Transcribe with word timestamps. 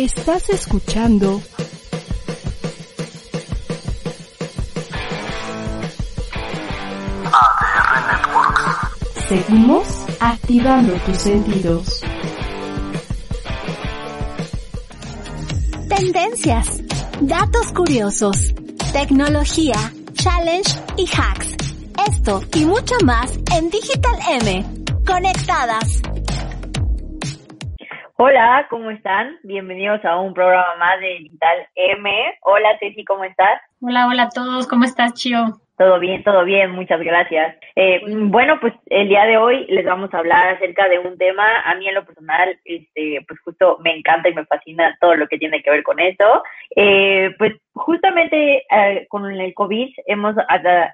Estás 0.00 0.48
escuchando. 0.48 1.42
Seguimos 9.28 9.86
activando 10.18 10.94
tus 11.04 11.18
sentidos. 11.18 12.00
Tendencias, 15.90 16.80
datos 17.20 17.70
curiosos, 17.74 18.54
tecnología, 18.94 19.92
challenge 20.14 20.78
y 20.96 21.06
hacks. 21.14 21.56
Esto 22.08 22.40
y 22.54 22.64
mucho 22.64 22.94
más 23.04 23.38
en 23.54 23.68
Digital 23.68 24.18
M. 24.30 24.64
Conectadas. 25.06 25.99
Hola, 28.22 28.66
¿cómo 28.68 28.90
están? 28.90 29.38
Bienvenidos 29.44 30.04
a 30.04 30.20
un 30.20 30.34
programa 30.34 30.76
más 30.78 31.00
de 31.00 31.20
Digital 31.20 31.56
M. 31.74 32.10
Hola, 32.42 32.68
Ceci, 32.78 33.02
¿cómo 33.02 33.24
estás? 33.24 33.62
Hola, 33.80 34.08
hola 34.08 34.24
a 34.24 34.28
todos. 34.28 34.68
¿Cómo 34.68 34.84
estás, 34.84 35.14
Chio? 35.14 35.58
Todo 35.78 35.98
bien, 35.98 36.22
todo 36.22 36.44
bien, 36.44 36.72
muchas 36.72 37.00
gracias. 37.00 37.56
Eh, 37.76 38.02
bueno, 38.26 38.60
pues 38.60 38.74
el 38.90 39.08
día 39.08 39.24
de 39.24 39.38
hoy 39.38 39.64
les 39.70 39.86
vamos 39.86 40.12
a 40.12 40.18
hablar 40.18 40.54
acerca 40.54 40.86
de 40.90 40.98
un 40.98 41.16
tema, 41.16 41.62
a 41.64 41.74
mí 41.76 41.88
en 41.88 41.94
lo 41.94 42.04
personal, 42.04 42.58
este, 42.66 43.24
pues 43.26 43.40
justo 43.40 43.78
me 43.82 43.96
encanta 43.96 44.28
y 44.28 44.34
me 44.34 44.44
fascina 44.44 44.94
todo 45.00 45.14
lo 45.14 45.26
que 45.26 45.38
tiene 45.38 45.62
que 45.62 45.70
ver 45.70 45.82
con 45.82 45.98
eso. 45.98 46.42
Eh, 46.76 47.34
pues 47.38 47.54
justamente 47.72 48.64
eh, 48.70 49.06
con 49.08 49.30
el 49.30 49.54
COVID 49.54 49.94
hemos, 50.04 50.36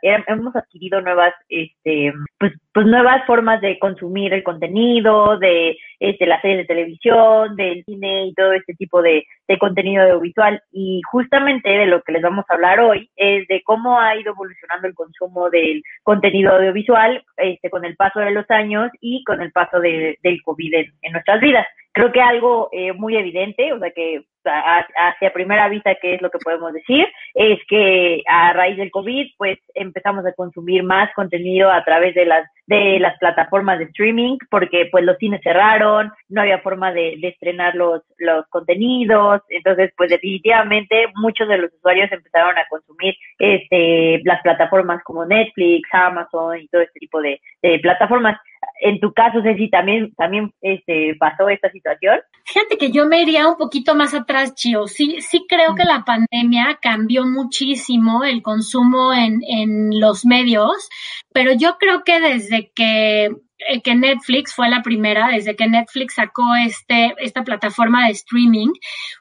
hemos 0.02 0.54
adquirido 0.54 1.00
nuevas, 1.00 1.34
este, 1.48 2.12
pues, 2.38 2.52
pues 2.76 2.86
nuevas 2.88 3.24
formas 3.24 3.62
de 3.62 3.78
consumir 3.78 4.34
el 4.34 4.42
contenido, 4.42 5.38
de 5.38 5.78
este, 5.98 6.26
las 6.26 6.42
series 6.42 6.58
de 6.58 6.64
televisión, 6.66 7.56
del 7.56 7.82
cine 7.86 8.26
y 8.26 8.34
todo 8.34 8.52
este 8.52 8.74
tipo 8.74 9.00
de, 9.00 9.24
de 9.48 9.58
contenido 9.58 10.02
audiovisual. 10.02 10.62
Y 10.72 11.00
justamente 11.10 11.70
de 11.70 11.86
lo 11.86 12.02
que 12.02 12.12
les 12.12 12.20
vamos 12.20 12.44
a 12.46 12.52
hablar 12.52 12.80
hoy 12.80 13.10
es 13.16 13.48
de 13.48 13.62
cómo 13.64 13.98
ha 13.98 14.14
ido 14.14 14.32
evolucionando 14.32 14.88
el 14.88 14.94
consumo 14.94 15.48
del 15.48 15.82
contenido 16.02 16.52
audiovisual 16.52 17.24
este, 17.38 17.70
con 17.70 17.86
el 17.86 17.96
paso 17.96 18.20
de 18.20 18.32
los 18.32 18.44
años 18.50 18.90
y 19.00 19.24
con 19.24 19.40
el 19.40 19.52
paso 19.52 19.80
de, 19.80 20.18
del 20.22 20.42
COVID 20.42 20.74
en 20.74 21.12
nuestras 21.12 21.40
vidas 21.40 21.66
creo 21.96 22.12
que 22.12 22.20
algo 22.20 22.68
eh, 22.72 22.92
muy 22.92 23.16
evidente, 23.16 23.72
o 23.72 23.78
sea 23.78 23.90
que 23.90 24.22
hacia 24.46 25.32
primera 25.32 25.68
vista, 25.68 25.94
¿qué 26.00 26.14
es 26.14 26.22
lo 26.22 26.30
que 26.30 26.38
podemos 26.38 26.72
decir? 26.72 27.06
Es 27.34 27.58
que 27.68 28.22
a 28.28 28.52
raíz 28.52 28.76
del 28.76 28.90
COVID, 28.90 29.32
pues 29.36 29.58
empezamos 29.74 30.24
a 30.26 30.32
consumir 30.32 30.82
más 30.82 31.12
contenido 31.14 31.70
a 31.70 31.84
través 31.84 32.14
de 32.14 32.26
las 32.26 32.48
de 32.66 32.98
las 32.98 33.16
plataformas 33.18 33.78
de 33.78 33.84
streaming, 33.84 34.38
porque 34.50 34.88
pues 34.90 35.04
los 35.04 35.16
cines 35.18 35.40
cerraron, 35.42 36.10
no 36.28 36.40
había 36.40 36.58
forma 36.58 36.92
de, 36.92 37.16
de 37.20 37.28
estrenar 37.28 37.76
los, 37.76 38.02
los 38.18 38.44
contenidos, 38.48 39.40
entonces 39.50 39.92
pues 39.96 40.10
definitivamente 40.10 41.06
muchos 41.14 41.46
de 41.48 41.58
los 41.58 41.72
usuarios 41.74 42.10
empezaron 42.10 42.58
a 42.58 42.66
consumir 42.68 43.14
este 43.38 44.20
las 44.24 44.42
plataformas 44.42 45.02
como 45.04 45.24
Netflix, 45.24 45.88
Amazon 45.92 46.58
y 46.58 46.68
todo 46.68 46.82
este 46.82 46.98
tipo 46.98 47.20
de 47.20 47.40
plataformas 47.82 48.38
en 48.80 49.00
tu 49.00 49.12
caso, 49.12 49.42
Ceci, 49.42 49.70
también, 49.70 50.12
también 50.16 50.52
este, 50.60 51.16
pasó 51.18 51.48
esta 51.48 51.70
situación. 51.70 52.20
Fíjate 52.44 52.76
que 52.78 52.90
yo 52.90 53.06
me 53.06 53.22
iría 53.22 53.48
un 53.48 53.56
poquito 53.56 53.94
más 53.94 54.14
atrás, 54.14 54.54
Chio. 54.54 54.86
Sí, 54.86 55.20
sí 55.20 55.46
creo 55.48 55.74
que 55.74 55.84
la 55.84 56.04
pandemia 56.04 56.78
cambió 56.80 57.24
muchísimo 57.24 58.24
el 58.24 58.42
consumo 58.42 59.12
en, 59.12 59.40
en 59.48 60.00
los 60.00 60.24
medios, 60.24 60.88
pero 61.32 61.52
yo 61.52 61.76
creo 61.78 62.02
que 62.04 62.20
desde 62.20 62.70
que 62.74 63.30
eh, 63.58 63.80
que 63.80 63.94
Netflix 63.94 64.54
fue 64.54 64.68
la 64.68 64.82
primera, 64.82 65.28
desde 65.28 65.56
que 65.56 65.66
Netflix 65.66 66.16
sacó 66.16 66.54
este, 66.54 67.14
esta 67.18 67.42
plataforma 67.42 68.04
de 68.04 68.12
streaming, 68.12 68.68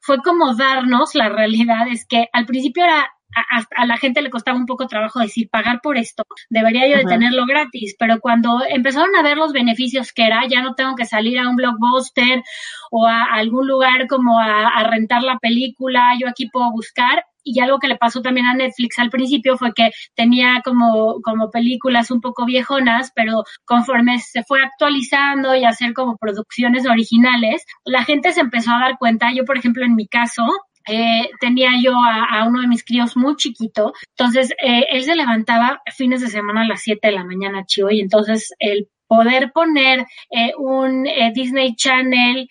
fue 0.02 0.18
como 0.22 0.54
darnos 0.56 1.16
la 1.16 1.30
realidad, 1.30 1.88
es 1.90 2.06
que 2.06 2.28
al 2.34 2.46
principio 2.46 2.84
era 2.84 3.15
a, 3.36 3.86
la 3.86 3.98
gente 3.98 4.22
le 4.22 4.30
costaba 4.30 4.58
un 4.58 4.66
poco 4.66 4.88
trabajo 4.88 5.20
decir 5.20 5.50
pagar 5.50 5.80
por 5.82 5.98
esto, 5.98 6.24
debería 6.50 6.88
yo 6.88 6.98
de 6.98 7.04
tenerlo 7.04 7.46
gratis, 7.46 7.96
pero 8.00 8.20
cuando 8.20 8.62
empezaron 8.68 9.16
a 9.16 9.24
ver 9.24 9.38
los 9.38 9.52
beneficios 9.52 10.14
que 10.14 10.26
era, 10.26 10.48
ya 10.48 10.62
no 10.62 10.76
tengo 10.76 10.96
que 10.96 11.06
salir 11.06 11.40
a 11.40 11.50
un 11.50 11.56
blockbuster 11.56 12.44
o 12.92 13.06
a, 13.06 13.24
algún 13.24 13.68
lugar 13.68 14.08
como 14.08 14.40
a, 14.40 14.84
rentar 14.90 15.24
la 15.24 15.38
película, 15.40 16.14
yo 16.20 16.28
aquí 16.30 16.50
puedo 16.50 16.72
buscar, 16.72 17.24
y 17.44 17.60
algo 17.60 17.78
que 17.78 17.88
le 17.88 17.98
pasó 17.98 18.22
también 18.22 18.48
a 18.48 18.56
Netflix 18.56 18.98
al 18.98 19.12
principio 19.12 19.56
fue 19.56 19.72
que 19.74 19.92
tenía 20.16 20.62
como, 20.64 21.22
como 21.22 21.52
películas 21.52 22.10
un 22.10 22.20
poco 22.20 22.46
viejonas, 22.46 23.12
pero 23.16 23.44
conforme 23.66 24.20
se 24.20 24.44
fue 24.44 24.64
actualizando 24.64 25.56
y 25.56 25.64
hacer 25.64 25.94
como 25.94 26.18
producciones 26.18 26.88
originales, 26.88 27.64
la 27.84 28.04
gente 28.04 28.32
se 28.32 28.42
empezó 28.42 28.72
a 28.72 28.80
dar 28.80 28.98
cuenta, 28.98 29.32
yo 29.34 29.46
por 29.46 29.58
ejemplo 29.58 29.86
en 29.86 29.96
mi 29.96 30.08
caso, 30.08 30.44
eh, 30.88 31.30
tenía 31.40 31.72
yo 31.82 31.94
a, 31.96 32.46
uno 32.48 32.62
de 32.62 32.68
mis 32.68 32.84
críos 32.84 33.18
muy 33.18 33.36
chiquito, 33.36 33.94
entonces 34.10 34.52
eh, 34.64 34.86
él 34.92 35.04
se 35.04 35.16
levantaba 35.16 35.82
fines 35.96 36.22
de 36.22 36.28
semana 36.28 36.62
a 36.62 36.68
las 36.68 36.82
7 36.82 37.08
de 37.08 37.14
la 37.14 37.24
mañana, 37.24 37.66
chivo, 37.66 37.90
y 37.92 38.02
entonces 38.02 38.54
el 38.60 38.90
poder 39.08 39.52
poner 39.52 40.06
eh, 40.32 40.54
un 40.58 41.08
eh, 41.08 41.32
Disney 41.34 41.76
Channel 41.76 42.40
eh, 42.40 42.48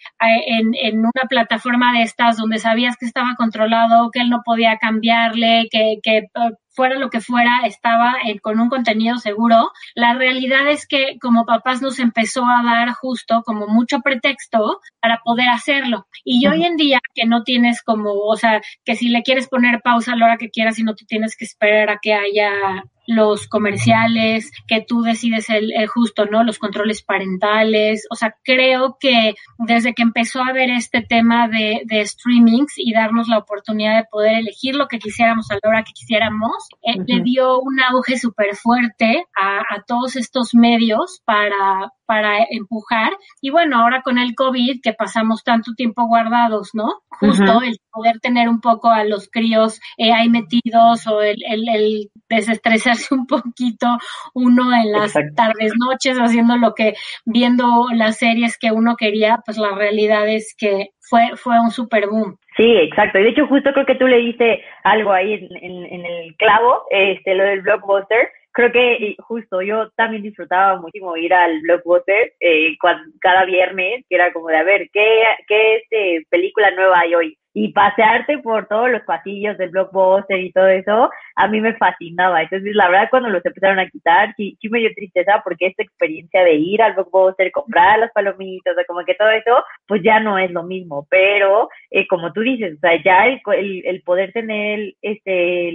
en, 0.47 0.75
en, 0.75 0.99
una 1.01 1.29
plataforma 1.29 1.93
de 1.93 2.03
estas 2.03 2.37
donde 2.37 2.59
sabías 2.59 2.97
que 2.97 3.07
estaba 3.07 3.35
controlado, 3.37 4.11
que 4.11 4.21
él 4.21 4.31
no 4.31 4.43
podía 4.45 4.79
cambiarle, 4.79 5.69
que, 5.71 5.99
que 6.03 6.29
fuera 6.71 6.99
lo 6.99 7.09
que 7.09 7.21
fuera, 7.21 7.61
estaba 7.67 8.17
con 8.43 8.59
un 8.61 8.69
contenido 8.69 9.19
seguro. 9.19 9.71
La 9.95 10.15
realidad 10.15 10.69
es 10.69 10.87
que 10.87 11.19
como 11.21 11.47
papás 11.47 11.81
nos 11.81 11.99
empezó 12.01 12.45
a 12.45 12.63
dar 12.65 12.91
justo 12.93 13.43
como 13.45 13.69
mucho 13.69 14.01
pretexto 14.01 14.81
para 15.01 15.21
poder 15.25 15.49
hacerlo. 15.49 16.07
Y 16.25 16.47
hoy 16.49 16.65
en 16.65 16.77
día 16.77 17.01
que 17.15 17.27
no 17.27 17.45
tienes 17.45 17.83
como, 17.83 18.13
o 18.13 18.37
sea, 18.37 18.61
que 18.85 18.97
si 18.97 19.09
le 19.09 19.23
quieres 19.23 19.49
poner 19.49 19.83
pausa 19.83 20.13
a 20.13 20.17
la 20.17 20.27
hora 20.27 20.37
que 20.37 20.51
quieras 20.51 20.79
y 20.79 20.83
no 20.83 20.95
te 20.95 21.05
tienes 21.05 21.37
que 21.37 21.45
esperar 21.45 21.91
a 21.91 21.99
que 22.03 22.13
haya 22.13 22.51
los 23.07 23.49
comerciales, 23.49 24.51
que 24.67 24.85
tú 24.87 25.03
decides 25.03 25.49
el, 25.51 25.73
justo, 25.89 26.27
¿no? 26.27 26.45
Los 26.45 26.59
controles 26.59 27.03
parentales. 27.03 28.07
O 28.11 28.15
sea, 28.15 28.35
creo 28.43 28.97
que 28.99 29.35
desde 29.59 29.95
que 29.95 30.03
empezó 30.03 30.43
a 30.43 30.49
haber 30.49 30.71
este 30.71 31.03
tema 31.03 31.49
de, 31.49 31.83
de 31.85 32.05
streamings 32.05 32.75
y 32.77 32.93
darnos 32.93 33.29
la 33.29 33.39
oportunidad 33.39 33.97
de 33.97 34.09
poder 34.11 34.39
elegir 34.39 34.75
lo 34.75 34.89
que 34.89 34.99
quisiéramos 34.99 35.51
a 35.51 35.55
la 35.55 35.69
hora 35.69 35.83
que 35.83 35.93
quisiéramos, 35.93 36.69
eh, 36.83 36.97
le 37.07 37.23
dio 37.23 37.61
un 37.61 37.81
auge 37.81 38.19
súper 38.19 38.55
fuerte 38.57 39.27
a, 39.37 39.59
a, 39.59 39.83
todos 39.87 40.17
estos 40.17 40.55
medios 40.55 41.21
para, 41.25 41.93
para 42.07 42.39
empujar. 42.51 43.13
Y 43.41 43.51
bueno, 43.51 43.81
ahora 43.81 44.03
con 44.03 44.19
el 44.19 44.35
COVID, 44.35 44.81
que 44.83 44.93
pasamos 44.93 45.43
tanto 45.45 45.73
tiempo 45.75 46.07
guardados, 46.07 46.71
¿no? 46.75 47.03
Justo 47.21 47.63
el 47.63 47.79
poder 47.91 48.19
tener 48.21 48.49
un 48.49 48.61
poco 48.61 48.91
a 48.91 49.05
los 49.05 49.29
críos 49.31 49.81
eh, 49.97 50.13
ahí 50.13 50.29
metidos 50.29 51.07
o 51.07 51.21
el, 51.23 51.37
el, 51.49 51.69
el, 51.69 52.11
desestresarse 52.29 53.15
un 53.15 53.27
poquito 53.27 53.87
uno 54.35 54.73
en 54.75 54.93
las 54.93 55.13
tardes, 55.35 55.73
noches, 55.79 56.19
haciendo 56.19 56.57
lo 56.57 56.75
que, 56.75 56.95
viendo 57.25 57.87
las 57.95 58.19
series 58.19 58.59
que 58.59 58.73
uno 58.73 58.97
quería, 58.97 59.39
pues 59.45 59.59
la 59.59 59.75
realidad 59.75 60.29
es 60.29 60.55
que 60.57 60.89
fue, 61.01 61.37
fue 61.37 61.61
un 61.61 61.71
super 61.71 62.07
boom. 62.09 62.37
Sí, 62.57 62.77
exacto. 62.77 63.19
Y 63.19 63.25
de 63.25 63.29
hecho, 63.31 63.47
justo 63.47 63.73
creo 63.73 63.87
que 63.87 63.97
tú 63.97 64.07
le 64.07 64.19
diste 64.19 64.63
algo 64.85 65.13
ahí 65.13 65.35
en, 65.35 65.85
en, 65.87 66.07
el 66.07 66.37
clavo, 66.37 66.85
este, 66.91 67.35
lo 67.35 67.45
del 67.45 67.63
blockbuster. 67.63 68.31
Creo 68.53 68.71
que 68.71 69.17
justo 69.19 69.63
yo 69.63 69.91
también 69.97 70.23
disfrutaba 70.23 70.81
muchísimo 70.81 71.17
ir 71.17 71.35
al 71.35 71.61
blockbuster 71.63 72.35
eh, 72.39 72.77
cada 73.21 73.45
viernes, 73.45 74.05
que 74.09 74.15
era 74.15 74.33
como 74.33 74.49
de 74.49 74.57
a 74.59 74.63
ver 74.63 74.89
qué, 74.93 75.25
qué 75.49 75.77
este, 75.77 76.27
película 76.31 76.71
nueva 76.71 77.01
hay 77.01 77.15
hoy 77.17 77.39
y 77.57 77.73
pasearte 77.73 78.39
por 78.39 78.67
todos 78.67 78.91
los 78.91 79.03
pasillos 79.03 79.57
del 79.57 79.71
blockbuster 79.71 80.41
y 80.41 80.51
todo 80.53 80.67
eso, 80.67 81.09
a 81.37 81.49
mí 81.49 81.61
me 81.61 81.75
fascinaba. 81.77 82.43
Entonces, 82.43 82.75
la 82.75 82.89
verdad, 82.89 83.09
cuando 83.11 83.31
los 83.31 83.47
empezaron 83.47 83.79
a 83.79 83.89
quitar, 83.89 84.35
sí, 84.37 84.59
sí 84.61 84.69
me 84.69 84.81
dio 84.81 84.91
tristeza 84.93 85.41
porque 85.45 85.67
esta 85.67 85.85
experiencia 85.85 86.43
de 86.43 86.55
ir 86.55 86.83
al 86.83 86.95
blockbuster, 86.95 87.53
comprar 87.53 88.01
las 88.01 88.11
palomitas, 88.11 88.73
o 88.73 88.75
sea, 88.75 88.85
como 88.87 89.05
que 89.05 89.15
todo 89.15 89.31
eso, 89.31 89.65
pues 89.87 90.03
ya 90.03 90.19
no 90.19 90.37
es 90.37 90.51
lo 90.51 90.65
mismo. 90.65 91.07
Pero, 91.09 91.69
eh, 91.91 92.09
como 92.09 92.33
tú 92.33 92.41
dices, 92.41 92.75
o 92.77 92.81
sea, 92.81 93.01
ya 93.05 93.27
el, 93.27 93.41
el, 93.85 94.03
poder 94.03 94.33
tener, 94.33 94.93
este, 95.01 95.73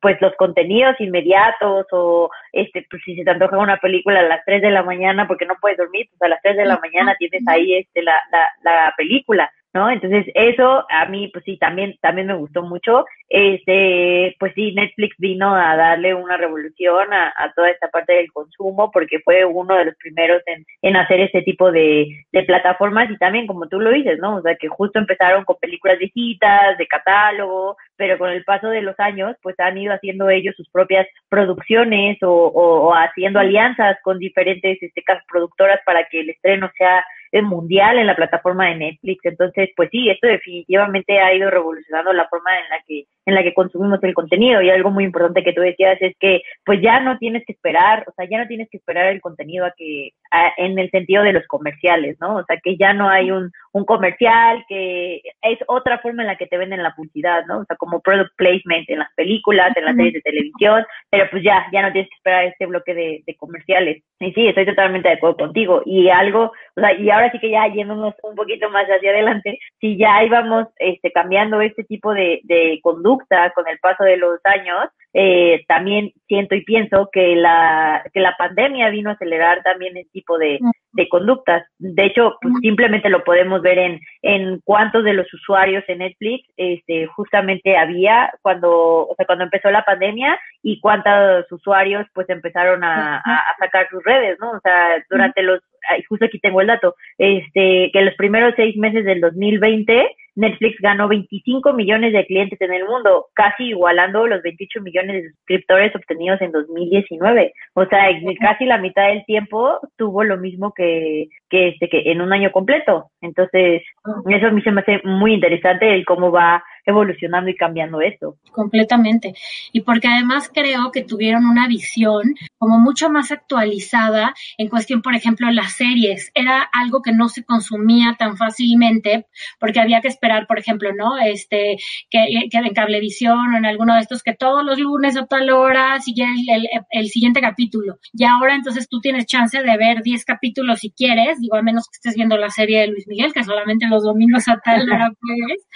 pues 0.00 0.18
los 0.22 0.34
contenidos 0.36 0.98
inmediatos 0.98 1.86
o, 1.92 2.30
este, 2.52 2.86
pues 2.90 3.02
si 3.04 3.14
se 3.16 3.24
te 3.24 3.30
antoja 3.30 3.58
una 3.58 3.76
película 3.76 4.20
a 4.20 4.22
las 4.22 4.44
3 4.46 4.62
de 4.62 4.70
la 4.70 4.82
mañana 4.82 5.28
porque 5.28 5.44
no 5.44 5.56
puedes 5.60 5.76
dormir, 5.76 6.06
pues 6.08 6.22
a 6.22 6.28
las 6.28 6.40
3 6.42 6.56
de 6.56 6.64
la 6.64 6.78
mañana 6.78 7.14
tienes 7.18 7.42
ahí, 7.46 7.74
este, 7.74 8.02
la, 8.02 8.18
la, 8.32 8.48
la 8.62 8.94
película. 8.96 9.50
¿No? 9.74 9.90
Entonces, 9.90 10.26
eso 10.34 10.84
a 10.90 11.06
mí, 11.06 11.28
pues 11.32 11.44
sí, 11.44 11.58
también, 11.58 11.96
también 12.00 12.26
me 12.26 12.34
gustó 12.34 12.62
mucho. 12.62 13.04
Este, 13.28 14.34
pues 14.38 14.52
sí, 14.54 14.72
Netflix 14.72 15.14
vino 15.18 15.54
a 15.54 15.76
darle 15.76 16.14
una 16.14 16.36
revolución 16.36 17.12
a, 17.12 17.32
a 17.36 17.52
toda 17.52 17.70
esta 17.70 17.88
parte 17.88 18.14
del 18.14 18.32
consumo 18.32 18.90
porque 18.90 19.20
fue 19.20 19.44
uno 19.44 19.74
de 19.74 19.86
los 19.86 19.96
primeros 19.96 20.42
en, 20.46 20.64
en 20.82 20.96
hacer 20.96 21.20
este 21.20 21.42
tipo 21.42 21.70
de, 21.70 22.08
de 22.32 22.42
plataformas 22.44 23.10
y 23.10 23.18
también, 23.18 23.46
como 23.46 23.68
tú 23.68 23.80
lo 23.80 23.90
dices, 23.90 24.18
¿no? 24.18 24.36
O 24.36 24.42
sea, 24.42 24.56
que 24.56 24.68
justo 24.68 24.98
empezaron 24.98 25.44
con 25.44 25.56
películas 25.56 25.98
viejitas, 25.98 26.78
de 26.78 26.86
catálogo, 26.86 27.76
pero 27.96 28.18
con 28.18 28.30
el 28.30 28.44
paso 28.44 28.68
de 28.68 28.82
los 28.82 28.98
años, 28.98 29.36
pues 29.42 29.58
han 29.58 29.76
ido 29.76 29.92
haciendo 29.92 30.30
ellos 30.30 30.54
sus 30.56 30.68
propias 30.70 31.06
producciones 31.28 32.18
o, 32.22 32.30
o, 32.32 32.94
haciendo 32.94 33.40
alianzas 33.40 33.98
con 34.02 34.18
diferentes 34.18 34.82
este, 34.82 35.02
productoras 35.28 35.80
para 35.84 36.04
que 36.08 36.20
el 36.20 36.30
estreno 36.30 36.70
sea 36.76 37.04
mundial 37.32 37.98
en 37.98 38.06
la 38.06 38.16
plataforma 38.16 38.66
de 38.66 38.76
Netflix. 38.76 39.24
Entonces, 39.24 39.70
pues 39.76 39.88
sí, 39.90 40.10
esto 40.10 40.26
definitivamente 40.26 41.18
ha 41.20 41.34
ido 41.34 41.50
revolucionando 41.50 42.12
la 42.12 42.28
forma 42.28 42.50
en 42.58 42.68
la 42.70 42.82
que 42.86 43.04
en 43.28 43.34
la 43.34 43.42
que 43.42 43.52
consumimos 43.52 44.02
el 44.02 44.14
contenido 44.14 44.62
y 44.62 44.70
algo 44.70 44.90
muy 44.90 45.04
importante 45.04 45.44
que 45.44 45.52
tú 45.52 45.60
decías 45.60 45.98
es 46.00 46.16
que 46.18 46.40
pues 46.64 46.80
ya 46.80 46.98
no 47.00 47.18
tienes 47.18 47.44
que 47.46 47.52
esperar, 47.52 48.04
o 48.08 48.12
sea, 48.12 48.26
ya 48.26 48.38
no 48.38 48.46
tienes 48.46 48.70
que 48.70 48.78
esperar 48.78 49.06
el 49.08 49.20
contenido 49.20 49.66
a 49.66 49.74
que 49.76 50.12
en 50.56 50.78
el 50.78 50.90
sentido 50.90 51.22
de 51.22 51.34
los 51.34 51.46
comerciales, 51.46 52.16
¿no? 52.20 52.36
O 52.36 52.44
sea, 52.44 52.56
que 52.62 52.78
ya 52.78 52.94
no 52.94 53.10
hay 53.10 53.30
un, 53.30 53.50
un 53.72 53.84
comercial, 53.84 54.64
que 54.66 55.20
es 55.42 55.58
otra 55.66 55.98
forma 55.98 56.22
en 56.22 56.28
la 56.28 56.36
que 56.36 56.46
te 56.46 56.56
venden 56.56 56.82
la 56.82 56.94
publicidad, 56.94 57.44
¿no? 57.46 57.60
O 57.60 57.64
sea, 57.66 57.76
como 57.76 58.00
product 58.00 58.34
placement 58.36 58.88
en 58.88 59.00
las 59.00 59.12
películas, 59.14 59.76
en 59.76 59.84
las 59.84 59.96
series 59.96 60.14
de 60.14 60.20
televisión, 60.22 60.84
pero 61.10 61.28
pues 61.30 61.42
ya, 61.42 61.66
ya 61.70 61.82
no 61.82 61.92
tienes 61.92 62.08
que 62.08 62.16
esperar 62.16 62.44
este 62.44 62.66
bloque 62.66 62.94
de, 62.94 63.22
de 63.26 63.36
comerciales. 63.36 64.02
Y 64.20 64.32
sí, 64.32 64.48
estoy 64.48 64.66
totalmente 64.66 65.08
de 65.08 65.14
acuerdo 65.16 65.36
contigo. 65.36 65.82
Y 65.84 66.08
algo, 66.08 66.52
o 66.78 66.80
sea, 66.80 66.92
y 66.94 67.10
ahora 67.10 67.30
sí 67.32 67.38
que 67.40 67.50
ya 67.50 67.66
yéndonos 67.66 68.14
un 68.22 68.36
poquito 68.36 68.70
más 68.70 68.86
hacia 68.86 69.10
adelante, 69.10 69.58
si 69.80 69.96
ya 69.98 70.22
íbamos 70.22 70.68
este, 70.76 71.10
cambiando 71.10 71.60
este 71.60 71.82
tipo 71.84 72.14
de, 72.14 72.40
de 72.44 72.78
conducta 72.82 73.50
con 73.50 73.66
el 73.66 73.78
paso 73.80 74.04
de 74.04 74.16
los 74.16 74.38
años, 74.44 74.88
eh, 75.14 75.64
también 75.66 76.12
siento 76.28 76.54
y 76.54 76.62
pienso 76.64 77.08
que 77.12 77.34
la, 77.34 78.04
que 78.12 78.20
la 78.20 78.36
pandemia 78.36 78.90
vino 78.90 79.10
a 79.10 79.14
acelerar 79.14 79.62
también 79.62 79.96
el 79.96 80.08
tipo 80.10 80.38
de, 80.38 80.60
de 80.92 81.08
conductas. 81.08 81.66
De 81.78 82.04
hecho, 82.04 82.36
pues, 82.40 82.54
simplemente 82.60 83.08
lo 83.08 83.24
podemos 83.24 83.62
ver 83.62 83.78
en, 83.78 84.00
en 84.22 84.60
cuántos 84.64 85.04
de 85.04 85.14
los 85.14 85.32
usuarios 85.32 85.82
en 85.88 85.98
Netflix 85.98 86.48
este, 86.56 87.06
justamente 87.06 87.76
había 87.76 88.30
cuando, 88.42 89.08
o 89.08 89.14
sea, 89.16 89.26
cuando 89.26 89.44
empezó 89.44 89.70
la 89.70 89.84
pandemia 89.84 90.38
y 90.62 90.78
cuántos 90.80 91.50
usuarios 91.50 92.06
pues 92.14 92.28
empezaron 92.28 92.84
a, 92.84 93.18
a, 93.18 93.56
sacar 93.58 93.88
sus 93.88 94.04
redes, 94.04 94.38
¿no? 94.40 94.50
O 94.50 94.60
sea, 94.60 95.02
durante 95.08 95.42
los, 95.42 95.60
justo 96.08 96.24
aquí 96.24 96.38
tengo 96.38 96.60
el 96.60 96.66
dato, 96.66 96.94
este, 97.18 97.90
que 97.92 98.02
los 98.02 98.14
primeros 98.14 98.54
seis 98.56 98.76
meses 98.76 99.04
del 99.04 99.20
2020 99.20 100.08
Netflix 100.38 100.80
ganó 100.80 101.08
25 101.08 101.72
millones 101.72 102.12
de 102.12 102.24
clientes 102.24 102.60
en 102.60 102.72
el 102.72 102.84
mundo, 102.84 103.26
casi 103.34 103.70
igualando 103.70 104.24
los 104.28 104.40
28 104.40 104.80
millones 104.82 105.22
de 105.24 105.30
suscriptores 105.30 105.94
obtenidos 105.96 106.40
en 106.40 106.52
2019. 106.52 107.52
O 107.74 107.84
sea, 107.86 108.08
en 108.08 108.36
casi 108.36 108.64
la 108.64 108.78
mitad 108.78 109.08
del 109.08 109.24
tiempo 109.24 109.80
tuvo 109.96 110.22
lo 110.22 110.36
mismo 110.36 110.72
que, 110.72 111.28
que, 111.50 111.70
este, 111.70 111.88
que 111.88 112.12
en 112.12 112.20
un 112.20 112.32
año 112.32 112.52
completo. 112.52 113.10
Entonces, 113.20 113.82
eso 114.28 114.46
a 114.46 114.50
mí 114.52 114.62
se 114.62 114.70
me 114.70 114.82
hace 114.82 115.00
muy 115.02 115.34
interesante 115.34 115.92
el 115.92 116.04
cómo 116.04 116.30
va 116.30 116.62
evolucionando 116.88 117.50
y 117.50 117.56
cambiando 117.56 118.00
esto. 118.00 118.36
Completamente. 118.50 119.34
Y 119.72 119.82
porque 119.82 120.08
además 120.08 120.50
creo 120.52 120.90
que 120.90 121.04
tuvieron 121.04 121.44
una 121.44 121.68
visión 121.68 122.34
como 122.56 122.78
mucho 122.78 123.10
más 123.10 123.30
actualizada 123.30 124.34
en 124.56 124.68
cuestión, 124.68 125.02
por 125.02 125.14
ejemplo, 125.14 125.50
las 125.50 125.74
series. 125.74 126.30
Era 126.34 126.62
algo 126.72 127.02
que 127.02 127.12
no 127.12 127.28
se 127.28 127.44
consumía 127.44 128.16
tan 128.18 128.38
fácilmente 128.38 129.26
porque 129.60 129.80
había 129.80 130.00
que 130.00 130.08
esperar, 130.08 130.46
por 130.46 130.58
ejemplo, 130.58 130.90
¿no? 130.94 131.18
Este, 131.18 131.76
que, 132.10 132.48
que 132.50 132.58
en 132.58 132.72
Cablevisión 132.72 133.54
o 133.54 133.58
en 133.58 133.66
alguno 133.66 133.94
de 133.94 134.00
estos, 134.00 134.22
que 134.22 134.34
todos 134.34 134.64
los 134.64 134.78
lunes 134.78 135.16
a 135.16 135.26
tal 135.26 135.50
hora 135.50 136.00
sigue 136.00 136.24
el, 136.48 136.68
el, 136.90 137.08
siguiente 137.08 137.42
capítulo. 137.42 137.98
Y 138.14 138.24
ahora 138.24 138.54
entonces 138.54 138.88
tú 138.88 139.00
tienes 139.00 139.26
chance 139.26 139.62
de 139.62 139.76
ver 139.76 140.02
10 140.02 140.24
capítulos 140.24 140.78
si 140.80 140.90
quieres, 140.90 141.38
digo, 141.38 141.56
a 141.56 141.62
menos 141.62 141.84
que 141.84 141.96
estés 141.96 142.14
viendo 142.14 142.38
la 142.38 142.48
serie 142.48 142.80
de 142.80 142.86
Luis 142.88 143.06
Miguel, 143.06 143.34
que 143.34 143.44
solamente 143.44 143.86
los 143.88 144.04
domingos 144.04 144.48
a 144.48 144.58
tal 144.64 144.90
hora 144.90 145.10
puedes. 145.20 145.66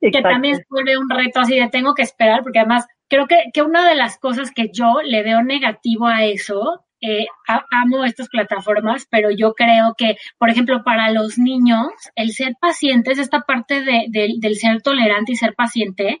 Que 0.00 0.22
también 0.22 0.49
vuelve 0.68 0.98
un 0.98 1.08
reto 1.10 1.40
así 1.40 1.58
de 1.58 1.68
tengo 1.68 1.94
que 1.94 2.02
esperar, 2.02 2.42
porque 2.42 2.58
además 2.58 2.86
creo 3.08 3.26
que, 3.26 3.50
que 3.52 3.62
una 3.62 3.88
de 3.88 3.94
las 3.94 4.18
cosas 4.18 4.50
que 4.50 4.70
yo 4.72 5.00
le 5.02 5.22
veo 5.22 5.42
negativo 5.42 6.06
a 6.06 6.24
eso 6.24 6.84
eh, 7.00 7.26
amo 7.70 8.04
estas 8.04 8.28
plataformas, 8.28 9.06
pero 9.10 9.30
yo 9.30 9.54
creo 9.54 9.94
que, 9.96 10.16
por 10.38 10.50
ejemplo, 10.50 10.82
para 10.84 11.10
los 11.10 11.38
niños, 11.38 11.88
el 12.14 12.32
ser 12.32 12.54
pacientes, 12.60 13.18
esta 13.18 13.40
parte 13.40 13.82
de, 13.82 14.06
del 14.10 14.56
ser 14.56 14.82
tolerante 14.82 15.32
y 15.32 15.36
ser 15.36 15.54
paciente, 15.54 16.18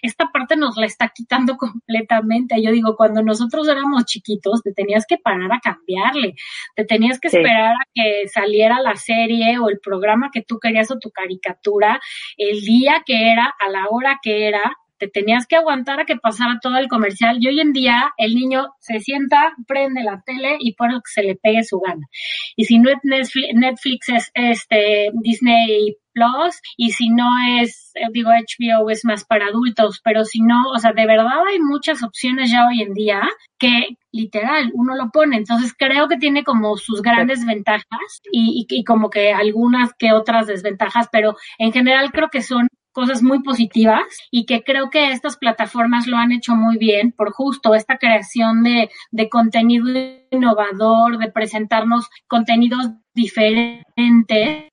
esta 0.00 0.26
parte 0.32 0.56
nos 0.56 0.76
la 0.76 0.86
está 0.86 1.08
quitando 1.08 1.56
completamente. 1.58 2.62
Yo 2.62 2.72
digo, 2.72 2.96
cuando 2.96 3.22
nosotros 3.22 3.68
éramos 3.68 4.04
chiquitos, 4.04 4.62
te 4.62 4.72
tenías 4.72 5.06
que 5.06 5.18
parar 5.18 5.52
a 5.52 5.60
cambiarle, 5.60 6.34
te 6.74 6.84
tenías 6.84 7.20
que 7.20 7.28
esperar 7.28 7.74
a 7.74 7.88
que 7.94 8.28
saliera 8.28 8.80
la 8.80 8.96
serie 8.96 9.58
o 9.58 9.68
el 9.68 9.80
programa 9.80 10.30
que 10.32 10.42
tú 10.42 10.58
querías 10.58 10.90
o 10.90 10.98
tu 10.98 11.10
caricatura, 11.10 12.00
el 12.36 12.60
día 12.62 13.02
que 13.04 13.32
era, 13.32 13.54
a 13.58 13.68
la 13.68 13.86
hora 13.90 14.18
que 14.22 14.48
era, 14.48 14.62
te 15.02 15.08
tenías 15.08 15.48
que 15.48 15.56
aguantar 15.56 15.98
a 15.98 16.04
que 16.04 16.16
pasara 16.16 16.60
todo 16.62 16.76
el 16.76 16.86
comercial 16.86 17.38
y 17.40 17.48
hoy 17.48 17.58
en 17.58 17.72
día 17.72 18.12
el 18.18 18.36
niño 18.36 18.68
se 18.78 19.00
sienta, 19.00 19.52
prende 19.66 20.04
la 20.04 20.22
tele 20.24 20.58
y 20.60 20.76
lo 20.78 21.00
que 21.00 21.10
se 21.12 21.24
le 21.24 21.34
pegue 21.34 21.64
su 21.64 21.80
gana. 21.80 22.06
Y 22.54 22.66
si 22.66 22.78
no 22.78 22.88
es 22.88 22.98
Netflix, 23.02 24.08
es 24.10 24.30
este 24.34 25.10
Disney 25.14 25.96
Plus 26.12 26.60
y 26.76 26.90
si 26.90 27.08
no 27.08 27.30
es, 27.58 27.90
eh, 27.94 28.06
digo, 28.12 28.30
HBO 28.30 28.90
es 28.90 29.04
más 29.04 29.24
para 29.24 29.46
adultos, 29.46 30.00
pero 30.04 30.24
si 30.24 30.40
no, 30.40 30.70
o 30.70 30.78
sea, 30.78 30.92
de 30.92 31.06
verdad 31.06 31.46
hay 31.48 31.58
muchas 31.58 32.04
opciones 32.04 32.52
ya 32.52 32.68
hoy 32.68 32.82
en 32.82 32.94
día 32.94 33.22
que 33.58 33.96
literal 34.12 34.70
uno 34.74 34.94
lo 34.94 35.10
pone. 35.10 35.36
Entonces 35.36 35.74
creo 35.76 36.06
que 36.06 36.18
tiene 36.18 36.44
como 36.44 36.76
sus 36.76 37.02
grandes 37.02 37.44
ventajas 37.44 38.20
y, 38.30 38.66
y, 38.68 38.78
y 38.80 38.84
como 38.84 39.10
que 39.10 39.32
algunas 39.32 39.94
que 39.94 40.12
otras 40.12 40.46
desventajas, 40.46 41.08
pero 41.10 41.34
en 41.58 41.72
general 41.72 42.12
creo 42.12 42.28
que 42.30 42.42
son 42.42 42.68
cosas 42.92 43.22
muy 43.22 43.42
positivas 43.42 44.02
y 44.30 44.44
que 44.46 44.62
creo 44.62 44.90
que 44.90 45.10
estas 45.10 45.36
plataformas 45.36 46.06
lo 46.06 46.16
han 46.16 46.32
hecho 46.32 46.54
muy 46.54 46.78
bien 46.78 47.12
por 47.12 47.32
justo 47.32 47.74
esta 47.74 47.98
creación 47.98 48.62
de, 48.62 48.90
de 49.10 49.28
contenido 49.28 49.86
innovador, 50.30 51.18
de 51.18 51.30
presentarnos 51.30 52.08
contenidos 52.28 52.90
diferentes 53.14 54.70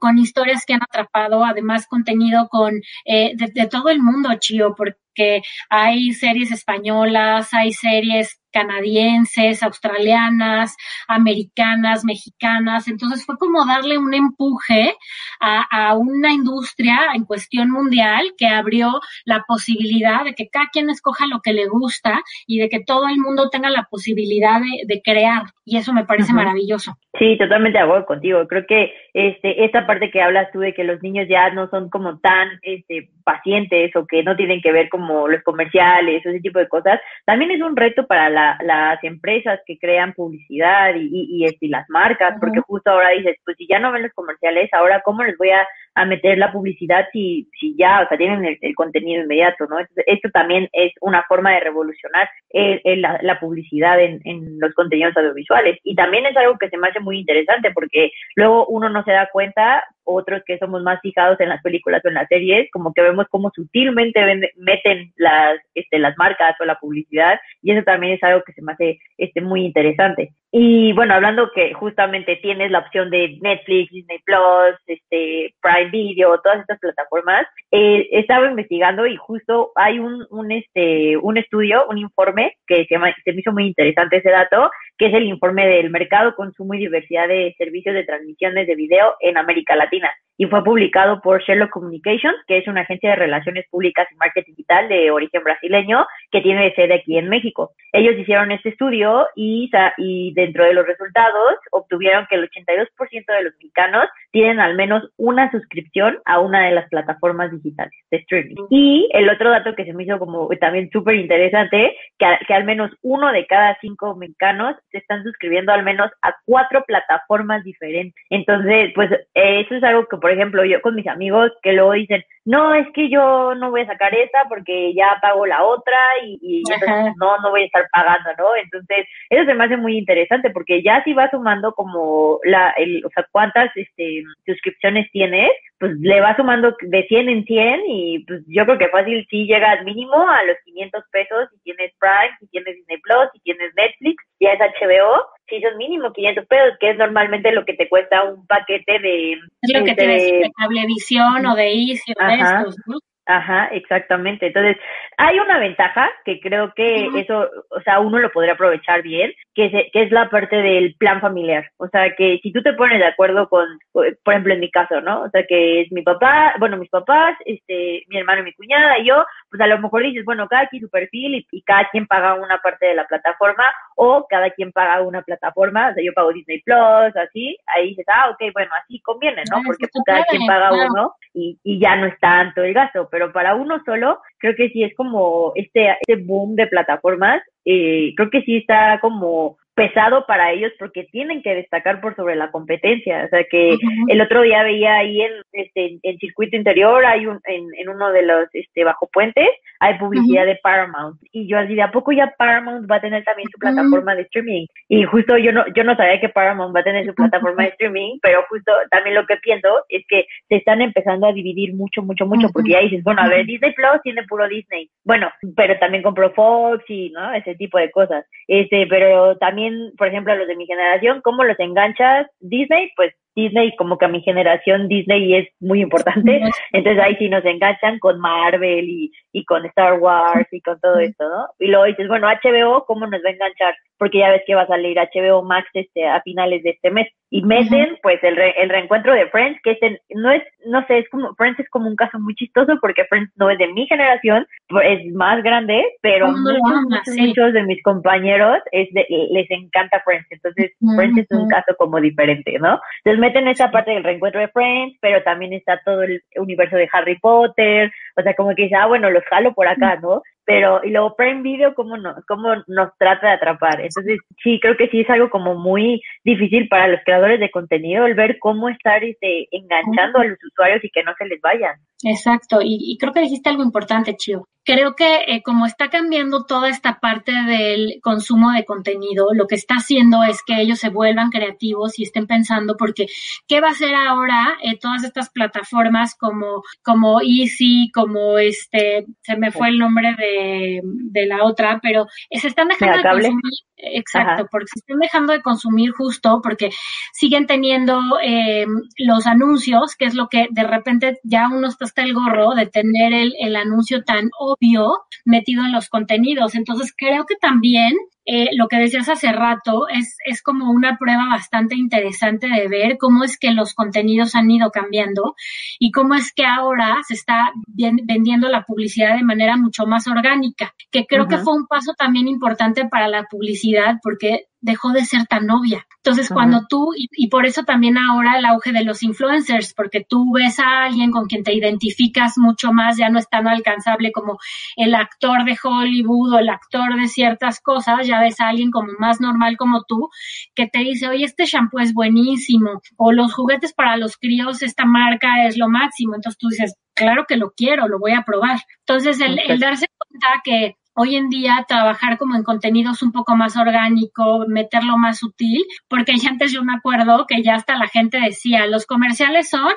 con 0.00 0.18
historias 0.18 0.64
que 0.66 0.74
han 0.74 0.82
atrapado, 0.82 1.44
además 1.44 1.86
contenido 1.86 2.48
con 2.48 2.74
eh, 3.04 3.32
de, 3.36 3.46
de, 3.54 3.66
todo 3.68 3.88
el 3.88 4.02
mundo, 4.02 4.30
Chio, 4.38 4.74
porque 4.76 5.42
hay 5.70 6.12
series 6.12 6.50
españolas, 6.50 7.52
hay 7.52 7.72
series 7.72 8.40
canadienses, 8.56 9.62
australianas, 9.62 10.76
americanas, 11.08 12.06
mexicanas. 12.06 12.88
Entonces 12.88 13.26
fue 13.26 13.36
como 13.36 13.66
darle 13.66 13.98
un 13.98 14.14
empuje 14.14 14.94
a, 15.40 15.66
a, 15.70 15.94
una 15.94 16.32
industria 16.32 16.98
en 17.14 17.26
cuestión 17.26 17.70
mundial 17.70 18.32
que 18.38 18.46
abrió 18.46 18.98
la 19.26 19.44
posibilidad 19.46 20.24
de 20.24 20.34
que 20.34 20.48
cada 20.48 20.68
quien 20.72 20.88
escoja 20.88 21.26
lo 21.26 21.40
que 21.42 21.52
le 21.52 21.68
gusta 21.68 22.22
y 22.46 22.58
de 22.58 22.70
que 22.70 22.80
todo 22.80 23.06
el 23.08 23.18
mundo 23.18 23.50
tenga 23.50 23.68
la 23.68 23.86
posibilidad 23.90 24.58
de, 24.58 24.86
de 24.86 25.02
crear. 25.02 25.42
Y 25.66 25.76
eso 25.76 25.92
me 25.92 26.06
parece 26.06 26.32
maravilloso. 26.32 26.96
Sí, 27.18 27.36
totalmente 27.38 27.78
de 27.78 27.84
acuerdo 27.84 28.06
contigo. 28.06 28.46
Creo 28.46 28.66
que 28.66 28.92
este, 29.12 29.64
esta 29.64 29.86
parte 29.86 30.10
que 30.10 30.22
hablas 30.22 30.50
tú 30.52 30.60
de 30.60 30.74
que 30.74 30.84
los 30.84 31.02
niños 31.02 31.26
ya 31.28 31.50
no 31.50 31.68
son 31.70 31.90
como 31.90 32.18
tan 32.20 32.58
este, 32.62 33.10
pacientes 33.24 33.94
o 33.96 34.06
que 34.06 34.22
no 34.22 34.36
tienen 34.36 34.60
que 34.60 34.70
ver 34.70 34.88
como 34.88 35.26
los 35.26 35.42
comerciales 35.42 36.24
o 36.24 36.28
ese 36.28 36.40
tipo 36.40 36.58
de 36.58 36.68
cosas, 36.68 37.00
también 37.24 37.50
es 37.50 37.60
un 37.60 37.74
reto 37.74 38.06
para 38.06 38.28
la, 38.30 38.45
las 38.62 39.02
empresas 39.04 39.60
que 39.66 39.78
crean 39.78 40.12
publicidad 40.12 40.94
y, 40.94 41.44
y, 41.44 41.46
y, 41.60 41.68
las 41.68 41.88
marcas, 41.88 42.36
porque 42.40 42.60
justo 42.60 42.90
ahora 42.90 43.10
dices, 43.10 43.36
pues 43.44 43.56
si 43.56 43.66
ya 43.66 43.78
no 43.78 43.92
ven 43.92 44.02
los 44.02 44.12
comerciales, 44.12 44.68
ahora 44.72 45.02
cómo 45.04 45.24
les 45.24 45.36
voy 45.36 45.50
a 45.50 45.66
a 45.96 46.04
meter 46.04 46.36
la 46.36 46.52
publicidad 46.52 47.06
si, 47.10 47.48
si 47.58 47.74
ya, 47.76 48.02
o 48.02 48.08
sea, 48.08 48.18
tienen 48.18 48.58
el, 48.60 48.74
contenido 48.74 49.22
inmediato, 49.22 49.66
¿no? 49.66 49.78
Esto, 49.78 50.28
también 50.30 50.68
es 50.72 50.92
una 51.00 51.22
forma 51.24 51.52
de 51.52 51.60
revolucionar 51.60 52.28
la, 52.52 53.18
la, 53.22 53.40
publicidad 53.40 53.98
en, 53.98 54.20
en 54.24 54.60
los 54.60 54.74
contenidos 54.74 55.16
audiovisuales. 55.16 55.78
Y 55.84 55.94
también 55.94 56.26
es 56.26 56.36
algo 56.36 56.58
que 56.58 56.68
se 56.68 56.76
me 56.76 56.88
hace 56.88 57.00
muy 57.00 57.20
interesante 57.20 57.70
porque 57.72 58.12
luego 58.34 58.66
uno 58.66 58.90
no 58.90 59.02
se 59.04 59.12
da 59.12 59.28
cuenta 59.32 59.84
otros 60.06 60.42
que 60.46 60.58
somos 60.58 60.82
más 60.82 61.00
fijados 61.00 61.38
en 61.40 61.48
las 61.48 61.60
películas 61.62 62.02
o 62.04 62.08
en 62.08 62.14
las 62.14 62.28
series, 62.28 62.70
como 62.72 62.92
que 62.92 63.02
vemos 63.02 63.26
cómo 63.28 63.50
sutilmente 63.54 64.20
meten 64.56 65.12
las, 65.16 65.58
este, 65.74 65.98
las 65.98 66.16
marcas 66.16 66.54
o 66.60 66.64
la 66.64 66.78
publicidad, 66.78 67.38
y 67.62 67.72
eso 67.72 67.82
también 67.84 68.14
es 68.14 68.22
algo 68.22 68.42
que 68.46 68.52
se 68.52 68.62
me 68.62 68.72
hace 68.72 68.98
este, 69.18 69.40
muy 69.40 69.64
interesante. 69.64 70.32
Y 70.52 70.92
bueno, 70.92 71.14
hablando 71.14 71.50
que 71.54 71.74
justamente 71.74 72.36
tienes 72.36 72.70
la 72.70 72.78
opción 72.78 73.10
de 73.10 73.36
Netflix, 73.42 73.90
Disney 73.92 74.18
Plus, 74.24 74.76
este, 74.86 75.54
Prime 75.60 75.90
Video, 75.90 76.40
todas 76.40 76.60
estas 76.60 76.78
plataformas, 76.78 77.46
eh, 77.72 78.08
estaba 78.12 78.48
investigando 78.48 79.06
y 79.06 79.16
justo 79.16 79.72
hay 79.74 79.98
un, 79.98 80.24
un, 80.30 80.52
este, 80.52 81.16
un 81.18 81.36
estudio, 81.36 81.86
un 81.90 81.98
informe 81.98 82.56
que 82.66 82.86
se, 82.86 82.96
se 83.24 83.32
me 83.32 83.40
hizo 83.40 83.52
muy 83.52 83.66
interesante 83.66 84.18
ese 84.18 84.30
dato, 84.30 84.70
que 84.96 85.06
es 85.06 85.14
el 85.14 85.24
informe 85.24 85.66
del 85.66 85.90
mercado, 85.90 86.34
consumo 86.36 86.74
y 86.74 86.78
diversidad 86.78 87.28
de 87.28 87.54
servicios 87.58 87.94
de 87.94 88.04
transmisiones 88.04 88.66
de 88.66 88.76
video 88.76 89.14
en 89.20 89.36
América 89.36 89.76
Latina 89.76 90.10
y 90.38 90.46
fue 90.46 90.62
publicado 90.64 91.20
por 91.20 91.42
Sherlock 91.42 91.70
Communications, 91.70 92.36
que 92.46 92.58
es 92.58 92.68
una 92.68 92.82
agencia 92.82 93.10
de 93.10 93.16
relaciones 93.16 93.66
públicas 93.70 94.06
y 94.10 94.16
marketing 94.16 94.52
digital 94.52 94.88
de 94.88 95.10
origen 95.10 95.42
brasileño 95.42 96.06
que 96.30 96.40
tiene 96.40 96.74
sede 96.74 96.94
aquí 96.94 97.18
en 97.18 97.28
México. 97.28 97.72
Ellos 97.92 98.18
hicieron 98.18 98.52
este 98.52 98.70
estudio 98.70 99.26
y, 99.34 99.70
y 99.98 100.32
dentro 100.34 100.64
de 100.64 100.74
los 100.74 100.86
resultados 100.86 101.56
obtuvieron 101.70 102.26
que 102.28 102.36
el 102.36 102.48
82% 102.50 102.88
de 103.26 103.42
los 103.42 103.52
mexicanos 103.54 104.08
tienen 104.30 104.60
al 104.60 104.74
menos 104.74 105.08
una 105.16 105.50
suscripción 105.50 106.18
a 106.24 106.40
una 106.40 106.66
de 106.66 106.72
las 106.72 106.88
plataformas 106.90 107.50
digitales 107.50 107.94
de 108.10 108.18
streaming. 108.18 108.56
Y 108.70 109.08
el 109.12 109.28
otro 109.30 109.50
dato 109.50 109.74
que 109.74 109.84
se 109.84 109.92
me 109.92 110.04
hizo 110.04 110.18
como 110.18 110.48
también 110.60 110.90
súper 110.92 111.16
interesante, 111.16 111.96
que, 112.18 112.26
que 112.46 112.54
al 112.54 112.64
menos 112.64 112.90
uno 113.02 113.32
de 113.32 113.46
cada 113.46 113.76
cinco 113.80 114.14
mexicanos 114.14 114.76
se 114.90 114.98
están 114.98 115.22
suscribiendo 115.22 115.72
al 115.72 115.82
menos 115.82 116.10
a 116.22 116.34
cuatro 116.44 116.84
plataformas 116.86 117.64
diferentes. 117.64 118.14
Entonces, 118.30 118.92
pues 118.94 119.10
eso 119.34 119.74
es 119.74 119.82
algo 119.82 120.06
que 120.06 120.16
por 120.26 120.32
ejemplo, 120.32 120.64
yo 120.64 120.82
con 120.82 120.96
mis 120.96 121.06
amigos 121.06 121.52
que 121.62 121.72
luego 121.72 121.92
dicen, 121.92 122.24
no, 122.44 122.74
es 122.74 122.88
que 122.94 123.08
yo 123.08 123.54
no 123.54 123.70
voy 123.70 123.82
a 123.82 123.86
sacar 123.86 124.12
esta 124.12 124.42
porque 124.48 124.92
ya 124.92 125.16
pago 125.22 125.46
la 125.46 125.62
otra 125.62 125.96
y, 126.24 126.64
entonces 126.68 127.14
no, 127.16 127.38
no 127.38 127.50
voy 127.50 127.62
a 127.62 127.66
estar 127.66 127.86
pagando, 127.92 128.30
¿no? 128.36 128.56
Entonces, 128.56 129.06
eso 129.30 129.44
se 129.44 129.54
me 129.54 129.64
hace 129.64 129.76
muy 129.76 129.96
interesante 129.96 130.50
porque 130.50 130.82
ya 130.82 131.00
si 131.04 131.14
vas 131.14 131.30
sumando 131.30 131.74
como 131.74 132.40
la, 132.42 132.70
el, 132.70 133.06
o 133.06 133.10
sea, 133.10 133.24
cuántas 133.30 133.70
este, 133.76 134.24
suscripciones 134.44 135.08
tienes, 135.12 135.52
pues 135.78 135.92
le 136.00 136.20
vas 136.20 136.36
sumando 136.36 136.74
de 136.80 137.02
100 137.04 137.28
en 137.28 137.44
100 137.44 137.80
y 137.86 138.24
pues 138.26 138.42
yo 138.48 138.64
creo 138.64 138.78
que 138.78 138.88
fácil 138.88 139.24
si 139.30 139.46
llegas 139.46 139.84
mínimo 139.84 140.28
a 140.28 140.42
los 140.42 140.56
500 140.64 141.04
pesos 141.12 141.48
si 141.52 141.60
tienes 141.60 141.92
Prime, 142.00 142.34
si 142.40 142.48
tienes 142.48 142.74
Disney 142.74 142.98
Plus, 142.98 143.30
si 143.32 143.40
tienes 143.42 143.72
Netflix, 143.76 144.24
ya 144.40 144.54
es 144.54 144.58
HBO, 144.58 145.22
si 145.48 145.60
son 145.60 145.76
mínimo 145.76 146.12
500 146.12 146.46
pesos, 146.46 146.78
que 146.80 146.90
es 146.90 146.98
normalmente 146.98 147.52
lo 147.52 147.64
que 147.64 147.74
te 147.74 147.88
cuesta 147.88 148.24
un 148.24 148.46
paquete 148.46 148.98
de... 148.98 149.32
Es 149.62 149.72
lo 149.72 149.84
que 149.84 149.90
este, 149.90 150.02
tienes 150.02 150.22
de 150.22 150.50
Cablevisión 150.56 151.46
o 151.46 151.54
de 151.54 151.72
Easy 151.72 152.12
o 152.18 152.26
de 152.26 152.34
estos, 152.34 152.76
¿no? 152.86 152.98
Ajá, 153.26 153.66
exactamente. 153.72 154.46
Entonces, 154.46 154.76
hay 155.16 155.40
una 155.40 155.58
ventaja 155.58 156.08
que 156.24 156.38
creo 156.38 156.72
que 156.74 157.10
eso, 157.16 157.50
o 157.70 157.80
sea, 157.80 157.98
uno 157.98 158.20
lo 158.20 158.30
podría 158.30 158.52
aprovechar 158.52 159.02
bien, 159.02 159.32
que 159.52 159.66
es, 159.66 159.72
que 159.92 160.02
es 160.02 160.12
la 160.12 160.30
parte 160.30 160.54
del 160.54 160.94
plan 160.94 161.20
familiar. 161.20 161.68
O 161.78 161.88
sea, 161.88 162.14
que 162.14 162.38
si 162.42 162.52
tú 162.52 162.62
te 162.62 162.74
pones 162.74 163.00
de 163.00 163.06
acuerdo 163.06 163.48
con, 163.48 163.66
por 163.92 164.06
ejemplo, 164.06 164.54
en 164.54 164.60
mi 164.60 164.70
caso, 164.70 165.00
¿no? 165.00 165.22
O 165.22 165.30
sea, 165.30 165.44
que 165.44 165.80
es 165.80 165.92
mi 165.92 166.02
papá, 166.02 166.54
bueno, 166.60 166.76
mis 166.76 166.88
papás, 166.88 167.36
este, 167.46 168.04
mi 168.06 168.18
hermano 168.18 168.42
y 168.42 168.44
mi 168.44 168.52
cuñada 168.52 168.98
y 169.00 169.06
yo, 169.06 169.24
pues 169.50 169.60
a 169.60 169.66
lo 169.66 169.80
mejor 169.80 170.04
dices, 170.04 170.24
bueno, 170.24 170.46
cada 170.46 170.68
quien 170.68 170.82
su 170.82 170.88
perfil 170.88 171.34
y, 171.34 171.46
y 171.50 171.62
cada 171.62 171.88
quien 171.88 172.06
paga 172.06 172.34
una 172.34 172.58
parte 172.58 172.86
de 172.86 172.94
la 172.94 173.06
plataforma 173.06 173.64
o 173.96 174.24
cada 174.28 174.50
quien 174.50 174.70
paga 174.70 175.02
una 175.02 175.22
plataforma, 175.22 175.88
o 175.88 175.94
sea, 175.94 176.04
yo 176.04 176.12
pago 176.12 176.32
Disney 176.32 176.60
Plus, 176.62 177.16
así, 177.16 177.58
ahí 177.74 177.88
dices, 177.88 178.06
ah, 178.08 178.30
ok, 178.30 178.52
bueno, 178.52 178.70
así 178.80 179.00
conviene, 179.00 179.42
¿no? 179.50 179.62
Porque 179.66 179.88
pues, 179.92 180.04
cada 180.06 180.24
quien 180.26 180.46
paga 180.46 180.70
uno 180.72 181.14
y, 181.34 181.58
y 181.64 181.80
ya 181.80 181.96
no 181.96 182.06
es 182.06 182.18
tanto 182.20 182.62
el 182.62 182.72
gasto 182.72 183.08
pero 183.16 183.32
para 183.32 183.54
uno 183.54 183.80
solo 183.86 184.20
creo 184.36 184.54
que 184.54 184.68
sí 184.68 184.82
es 184.82 184.94
como 184.94 185.52
este, 185.54 185.96
este 186.06 186.22
boom 186.22 186.54
de 186.54 186.66
plataformas, 186.66 187.42
eh, 187.64 188.12
creo 188.14 188.28
que 188.28 188.42
sí 188.42 188.58
está 188.58 188.98
como 189.00 189.56
pesado 189.76 190.24
para 190.26 190.52
ellos 190.52 190.72
porque 190.78 191.04
tienen 191.12 191.42
que 191.42 191.54
destacar 191.54 192.00
por 192.00 192.16
sobre 192.16 192.34
la 192.34 192.50
competencia. 192.50 193.24
O 193.26 193.28
sea 193.28 193.44
que 193.44 193.76
el 194.08 194.20
otro 194.22 194.40
día 194.40 194.62
veía 194.62 194.96
ahí 194.96 195.20
en 195.20 195.32
este 195.52 195.98
en 196.02 196.18
circuito 196.18 196.56
interior, 196.56 197.04
hay 197.04 197.26
un, 197.26 197.38
en, 197.44 197.66
en 197.78 197.88
uno 197.90 198.10
de 198.10 198.22
los 198.22 198.48
este 198.54 198.84
bajo 198.84 199.06
puentes, 199.12 199.48
hay 199.78 199.98
publicidad 199.98 200.46
de 200.46 200.58
Paramount. 200.62 201.20
Y 201.30 201.46
yo 201.46 201.58
así 201.58 201.74
de 201.74 201.82
a 201.82 201.92
poco 201.92 202.10
ya 202.10 202.34
Paramount 202.38 202.90
va 202.90 202.96
a 202.96 203.00
tener 203.02 203.22
también 203.24 203.48
su 203.52 203.58
plataforma 203.58 204.14
de 204.14 204.22
streaming. 204.22 204.66
Y 204.88 205.04
justo 205.04 205.36
yo 205.36 205.52
no, 205.52 205.64
yo 205.74 205.84
no 205.84 205.94
sabía 205.94 206.20
que 206.20 206.30
Paramount 206.30 206.74
va 206.74 206.80
a 206.80 206.84
tener 206.84 207.04
su 207.04 207.14
plataforma 207.14 207.64
de 207.64 207.68
streaming, 207.70 208.18
pero 208.22 208.44
justo 208.48 208.72
también 208.90 209.14
lo 209.14 209.26
que 209.26 209.36
pienso 209.36 209.68
es 209.90 210.04
que 210.08 210.26
se 210.48 210.56
están 210.56 210.80
empezando 210.80 211.26
a 211.26 211.32
dividir 211.34 211.74
mucho, 211.74 212.00
mucho, 212.02 212.24
mucho, 212.24 212.48
porque 212.48 212.72
ya 212.72 212.80
dices, 212.80 213.04
bueno, 213.04 213.20
a 213.20 213.28
ver, 213.28 213.44
Disney 213.44 213.74
Plus 213.74 214.00
tiene 214.02 214.22
puro 214.22 214.48
Disney. 214.48 214.88
Bueno, 215.04 215.30
pero 215.54 215.78
también 215.78 216.02
compró 216.02 216.30
Fox 216.32 216.82
y, 216.88 217.10
¿no? 217.10 217.34
Ese 217.34 217.54
tipo 217.56 217.78
de 217.78 217.90
cosas. 217.90 218.24
Este, 218.48 218.86
pero 218.86 219.36
también 219.36 219.65
por 219.96 220.08
ejemplo, 220.08 220.32
a 220.32 220.36
los 220.36 220.48
de 220.48 220.56
mi 220.56 220.66
generación, 220.66 221.20
¿cómo 221.22 221.44
los 221.44 221.58
enganchas 221.58 222.26
Disney? 222.40 222.90
Pues 222.96 223.14
Disney, 223.36 223.76
como 223.76 223.98
que 223.98 224.06
a 224.06 224.08
mi 224.08 224.22
generación 224.22 224.88
Disney 224.88 225.34
es 225.34 225.48
muy 225.60 225.82
importante, 225.82 226.40
entonces 226.72 227.02
ahí 227.02 227.16
sí 227.16 227.28
nos 227.28 227.44
enganchan 227.44 227.98
con 227.98 228.18
Marvel 228.18 228.88
y, 228.88 229.12
y 229.32 229.44
con 229.44 229.64
Star 229.66 230.00
Wars 230.00 230.48
y 230.50 230.60
con 230.62 230.80
todo 230.80 230.98
esto, 230.98 231.28
¿no? 231.28 231.46
Y 231.58 231.68
luego 231.68 231.84
dices, 231.84 232.08
bueno, 232.08 232.26
HBO, 232.26 232.84
¿cómo 232.86 233.06
nos 233.06 233.22
va 233.22 233.28
a 233.28 233.32
enganchar? 233.32 233.74
Porque 233.98 234.18
ya 234.18 234.30
ves 234.30 234.42
que 234.46 234.54
va 234.54 234.62
a 234.62 234.66
salir 234.66 234.96
HBO 234.98 235.42
Max 235.42 235.68
este 235.74 236.06
a 236.06 236.20
finales 236.22 236.62
de 236.62 236.70
este 236.70 236.90
mes. 236.90 237.08
Y 237.28 237.42
meten, 237.42 237.98
pues, 238.02 238.22
el, 238.22 238.38
el 238.38 238.68
reencuentro 238.68 239.12
de 239.12 239.26
Friends, 239.28 239.60
que 239.62 239.72
es 239.72 239.78
no 240.10 240.30
es, 240.30 240.42
no 240.64 240.86
sé, 240.86 240.98
es 240.98 241.08
como, 241.10 241.34
Friends 241.34 241.58
es 241.58 241.68
como 241.70 241.88
un 241.88 241.96
caso 241.96 242.18
muy 242.18 242.34
chistoso 242.34 242.78
porque 242.80 243.04
Friends 243.06 243.32
no 243.36 243.50
es 243.50 243.58
de 243.58 243.66
mi 243.72 243.86
generación, 243.86 244.46
es 244.84 245.12
más 245.12 245.42
grande, 245.42 245.84
pero 246.02 246.28
muchos, 246.28 247.16
muchos, 247.16 247.52
de 247.52 247.62
mis 247.64 247.82
compañeros 247.82 248.58
es 248.70 248.92
de, 248.92 249.06
les 249.30 249.50
encanta 249.50 250.00
Friends, 250.04 250.26
entonces 250.30 250.72
Friends 250.96 251.18
es 251.18 251.26
un 251.30 251.48
caso 251.48 251.74
como 251.76 252.00
diferente, 252.00 252.58
¿no? 252.60 252.80
Entonces 253.04 253.20
meten 253.26 253.48
esa 253.48 253.70
parte 253.70 253.90
del 253.90 254.04
reencuentro 254.04 254.40
de 254.40 254.48
Friends, 254.48 254.98
pero 255.00 255.22
también 255.22 255.52
está 255.52 255.80
todo 255.84 256.02
el 256.02 256.22
universo 256.36 256.76
de 256.76 256.88
Harry 256.92 257.18
Potter, 257.18 257.90
o 258.16 258.22
sea, 258.22 258.34
como 258.34 258.54
que 258.54 258.64
dice, 258.64 258.76
ah, 258.76 258.86
bueno, 258.86 259.10
los 259.10 259.24
jalo 259.24 259.52
por 259.52 259.66
acá, 259.66 259.96
¿no? 259.96 260.22
Pero, 260.46 260.80
y 260.84 260.90
luego 260.90 261.16
Prime 261.16 261.42
Video, 261.42 261.74
¿cómo 261.74 261.96
nos, 261.96 262.24
cómo 262.26 262.54
nos 262.68 262.96
trata 262.98 263.26
de 263.26 263.32
atrapar? 263.34 263.80
Entonces, 263.80 264.20
sí, 264.42 264.60
creo 264.62 264.76
que 264.76 264.88
sí 264.88 265.00
es 265.00 265.10
algo 265.10 265.28
como 265.28 265.56
muy 265.56 266.00
difícil 266.24 266.68
para 266.68 266.86
los 266.86 267.00
creadores 267.04 267.40
de 267.40 267.50
contenido 267.50 268.06
el 268.06 268.14
ver 268.14 268.38
cómo 268.38 268.68
estar 268.68 269.02
este, 269.02 269.48
enganchando 269.50 270.20
a 270.20 270.24
los 270.24 270.38
usuarios 270.44 270.84
y 270.84 270.90
que 270.90 271.02
no 271.02 271.12
se 271.18 271.26
les 271.26 271.40
vayan. 271.40 271.74
Exacto, 272.04 272.60
y, 272.62 272.96
creo 273.00 273.12
que 273.12 273.22
dijiste 273.22 273.50
algo 273.50 273.64
importante, 273.64 274.16
Chio 274.16 274.46
creo 274.66 274.96
que 274.96 275.20
eh, 275.28 275.42
como 275.44 275.64
está 275.64 275.88
cambiando 275.88 276.44
toda 276.44 276.68
esta 276.68 276.98
parte 276.98 277.32
del 277.32 278.00
consumo 278.02 278.50
de 278.50 278.64
contenido, 278.64 279.28
lo 279.32 279.46
que 279.46 279.54
está 279.54 279.76
haciendo 279.76 280.24
es 280.24 280.42
que 280.44 280.60
ellos 280.60 280.80
se 280.80 280.90
vuelvan 280.90 281.30
creativos 281.30 281.98
y 281.98 282.02
estén 282.02 282.26
pensando 282.26 282.76
porque 282.76 283.06
qué 283.46 283.60
va 283.60 283.68
a 283.68 283.74
ser 283.74 283.94
ahora 283.94 284.58
eh, 284.62 284.76
todas 284.76 285.04
estas 285.04 285.30
plataformas 285.30 286.16
como 286.16 286.62
como 286.82 287.20
Easy, 287.20 287.90
como 287.94 288.38
este 288.38 289.06
se 289.22 289.36
me 289.36 289.52
fue 289.52 289.68
el 289.68 289.78
nombre 289.78 290.16
de, 290.18 290.35
de 290.82 291.26
la 291.26 291.44
otra, 291.44 291.80
pero 291.82 292.06
se 292.30 292.48
están 292.48 292.68
dejando 292.68 292.96
de 292.96 293.02
consumir 293.02 293.52
Exacto, 293.78 294.48
porque 294.50 294.66
se 294.72 294.78
están 294.80 294.98
dejando 294.98 295.32
de 295.34 295.42
consumir 295.42 295.90
justo 295.92 296.40
porque 296.42 296.70
siguen 297.12 297.46
teniendo 297.46 298.00
eh, 298.22 298.66
los 298.98 299.26
anuncios, 299.26 299.96
que 299.96 300.06
es 300.06 300.14
lo 300.14 300.28
que 300.28 300.48
de 300.50 300.62
repente 300.62 301.20
ya 301.24 301.48
uno 301.48 301.68
está 301.68 301.84
hasta 301.84 302.02
el 302.02 302.14
gorro 302.14 302.54
de 302.54 302.66
tener 302.66 303.12
el, 303.12 303.34
el 303.38 303.54
anuncio 303.54 304.02
tan 304.02 304.30
obvio 304.38 304.98
metido 305.24 305.64
en 305.64 305.72
los 305.72 305.88
contenidos. 305.88 306.54
Entonces 306.54 306.94
creo 306.96 307.26
que 307.26 307.36
también 307.36 307.94
eh, 308.26 308.48
lo 308.56 308.66
que 308.66 308.78
decías 308.78 309.08
hace 309.08 309.30
rato 309.30 309.86
es, 309.88 310.16
es 310.24 310.42
como 310.42 310.70
una 310.72 310.98
prueba 310.98 311.28
bastante 311.30 311.76
interesante 311.76 312.48
de 312.48 312.66
ver 312.66 312.98
cómo 312.98 313.22
es 313.22 313.38
que 313.38 313.52
los 313.52 313.72
contenidos 313.72 314.34
han 314.34 314.50
ido 314.50 314.70
cambiando 314.72 315.36
y 315.78 315.92
cómo 315.92 316.14
es 316.14 316.32
que 316.34 316.44
ahora 316.44 316.98
se 317.06 317.14
está 317.14 317.52
vendiendo 317.66 318.48
la 318.48 318.64
publicidad 318.64 319.16
de 319.16 319.22
manera 319.22 319.56
mucho 319.56 319.86
más 319.86 320.08
orgánica, 320.08 320.74
que 320.90 321.06
creo 321.06 321.28
que 321.28 321.38
fue 321.38 321.54
un 321.54 321.68
paso 321.68 321.94
también 321.96 322.26
importante 322.26 322.88
para 322.88 323.06
la 323.06 323.24
publicidad 323.30 323.98
porque 324.02 324.46
dejó 324.66 324.90
de 324.90 325.04
ser 325.04 325.26
tan 325.26 325.48
obvia. 325.48 325.86
Entonces, 325.98 326.28
cuando 326.28 326.66
tú, 326.68 326.90
y, 326.96 327.28
por 327.28 327.46
eso 327.46 327.62
también 327.62 327.96
ahora 327.98 328.38
el 328.38 328.44
auge 328.44 328.72
de 328.72 328.84
los 328.84 329.02
influencers, 329.04 329.74
porque 329.74 330.04
tú 330.08 330.32
ves 330.32 330.58
a 330.58 330.84
alguien 330.84 331.12
con 331.12 331.26
quien 331.26 331.44
te 331.44 331.54
identificas 331.54 332.36
mucho 332.36 332.72
más, 332.72 332.96
ya 332.96 333.08
no 333.08 333.18
es 333.18 333.28
tan 333.28 333.46
alcanzable 333.46 334.10
como 334.10 334.38
el 334.76 334.94
actor 334.94 335.44
de 335.44 335.56
Hollywood 335.62 336.34
o 336.34 336.38
el 336.38 336.48
actor 336.48 336.96
de 336.96 337.06
ciertas 337.06 337.60
cosas, 337.60 338.06
ya 338.08 338.20
ves 338.20 338.40
a 338.40 338.48
alguien 338.48 338.72
como 338.72 338.92
más 338.98 339.20
normal 339.20 339.56
como 339.56 339.84
tú, 339.84 340.08
que 340.54 340.66
te 340.66 340.80
dice, 340.80 341.08
oye, 341.08 341.24
este 341.24 341.44
shampoo 341.44 341.78
es 341.78 341.94
buenísimo, 341.94 342.82
o 342.96 343.12
los 343.12 343.32
juguetes 343.32 343.72
para 343.72 343.96
los 343.96 344.16
críos, 344.16 344.62
esta 344.62 344.84
marca 344.84 345.46
es 345.46 345.56
lo 345.56 345.68
máximo. 345.68 346.16
Entonces 346.16 346.38
tú 346.38 346.48
dices, 346.48 346.74
claro 346.94 347.24
que 347.28 347.36
lo 347.36 347.52
quiero, 347.56 347.86
lo 347.86 348.00
voy 348.00 348.12
a 348.12 348.22
probar. 348.22 348.58
Entonces, 348.80 349.20
el, 349.20 349.38
el 349.38 349.60
darse 349.60 349.86
cuenta 349.96 350.40
que 350.42 350.74
hoy 350.96 351.16
en 351.16 351.28
día 351.28 351.64
trabajar 351.68 352.18
como 352.18 352.34
en 352.34 352.42
contenidos 352.42 353.02
un 353.02 353.12
poco 353.12 353.36
más 353.36 353.56
orgánico, 353.56 354.46
meterlo 354.48 354.96
más 354.96 355.18
sutil, 355.18 355.62
porque 355.88 356.14
antes 356.28 356.52
yo 356.52 356.64
me 356.64 356.74
acuerdo 356.74 357.26
que 357.28 357.42
ya 357.42 357.54
hasta 357.54 357.76
la 357.76 357.86
gente 357.86 358.18
decía, 358.18 358.66
los 358.66 358.86
comerciales 358.86 359.48
son 359.48 359.72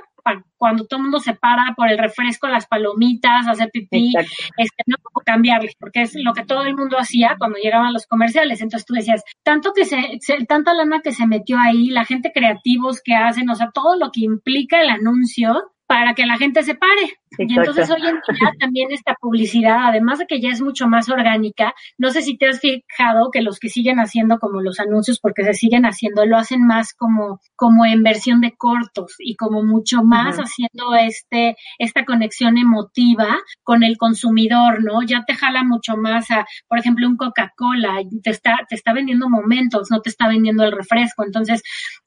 cuando 0.57 0.85
todo 0.85 0.99
el 0.99 1.03
mundo 1.03 1.19
se 1.19 1.33
para 1.33 1.73
por 1.75 1.89
el 1.89 1.97
refresco, 1.97 2.47
las 2.47 2.67
palomitas, 2.67 3.47
hacer 3.47 3.69
pipí, 3.71 4.13
este, 4.57 4.83
no 4.85 4.97
puedo 5.01 5.23
cambiarles, 5.25 5.73
porque 5.79 6.01
es 6.01 6.13
lo 6.15 6.33
que 6.33 6.45
todo 6.45 6.63
el 6.63 6.75
mundo 6.75 6.97
hacía 6.99 7.35
cuando 7.37 7.57
llegaban 7.57 7.93
los 7.93 8.05
comerciales. 8.05 8.61
Entonces 8.61 8.85
tú 8.85 8.93
decías, 8.93 9.23
tanto 9.43 9.71
que 9.73 9.85
se, 9.85 10.17
se, 10.19 10.45
tanta 10.45 10.73
lana 10.73 11.01
que 11.01 11.11
se 11.11 11.25
metió 11.25 11.57
ahí, 11.57 11.87
la 11.89 12.05
gente 12.05 12.31
creativos 12.33 13.01
que 13.03 13.15
hacen, 13.15 13.49
o 13.49 13.55
sea, 13.55 13.71
todo 13.73 13.95
lo 13.95 14.11
que 14.11 14.21
implica 14.21 14.81
el 14.81 14.89
anuncio, 14.89 15.71
para 15.89 16.13
que 16.13 16.27
la 16.27 16.37
gente 16.37 16.61
se 16.61 16.75
pare. 16.75 17.17
Y 17.39 17.57
entonces 17.57 17.89
hoy 17.89 18.01
en 18.05 18.13
día 18.13 18.51
también 18.59 18.91
esta 18.91 19.15
publicidad, 19.19 19.87
además 19.87 20.19
de 20.19 20.27
que 20.27 20.39
ya 20.39 20.49
es 20.49 20.61
mucho 20.61 20.87
más 20.87 21.09
orgánica, 21.09 21.73
no 21.97 22.11
sé 22.11 22.21
si 22.21 22.37
te 22.37 22.47
has 22.47 22.59
fijado 22.59 23.31
que 23.31 23.41
los 23.41 23.57
que 23.57 23.69
siguen 23.69 23.97
haciendo 23.97 24.37
como 24.37 24.61
los 24.61 24.79
anuncios, 24.79 25.19
porque 25.19 25.43
se 25.43 25.53
siguen 25.55 25.85
haciendo, 25.85 26.27
lo 26.27 26.37
hacen 26.37 26.63
más 26.63 26.93
como, 26.93 27.41
como 27.55 27.87
en 27.87 28.03
versión 28.03 28.39
de 28.39 28.53
cortos 28.55 29.15
y 29.17 29.35
como 29.35 29.63
mucho 29.63 30.03
más 30.03 30.37
haciendo 30.37 30.93
este, 30.93 31.55
esta 31.79 32.05
conexión 32.05 32.59
emotiva 32.59 33.39
con 33.63 33.81
el 33.81 33.97
consumidor, 33.97 34.83
¿no? 34.83 35.01
Ya 35.01 35.23
te 35.25 35.33
jala 35.33 35.63
mucho 35.63 35.97
más 35.97 36.29
a, 36.29 36.45
por 36.67 36.77
ejemplo, 36.77 37.07
un 37.07 37.17
Coca-Cola, 37.17 38.03
te 38.21 38.29
está, 38.29 38.59
te 38.69 38.75
está 38.75 38.93
vendiendo 38.93 39.27
momentos, 39.27 39.89
no 39.89 40.01
te 40.01 40.11
está 40.11 40.27
vendiendo 40.27 40.63
el 40.65 40.71
refresco. 40.71 41.23
Entonces, 41.25 41.63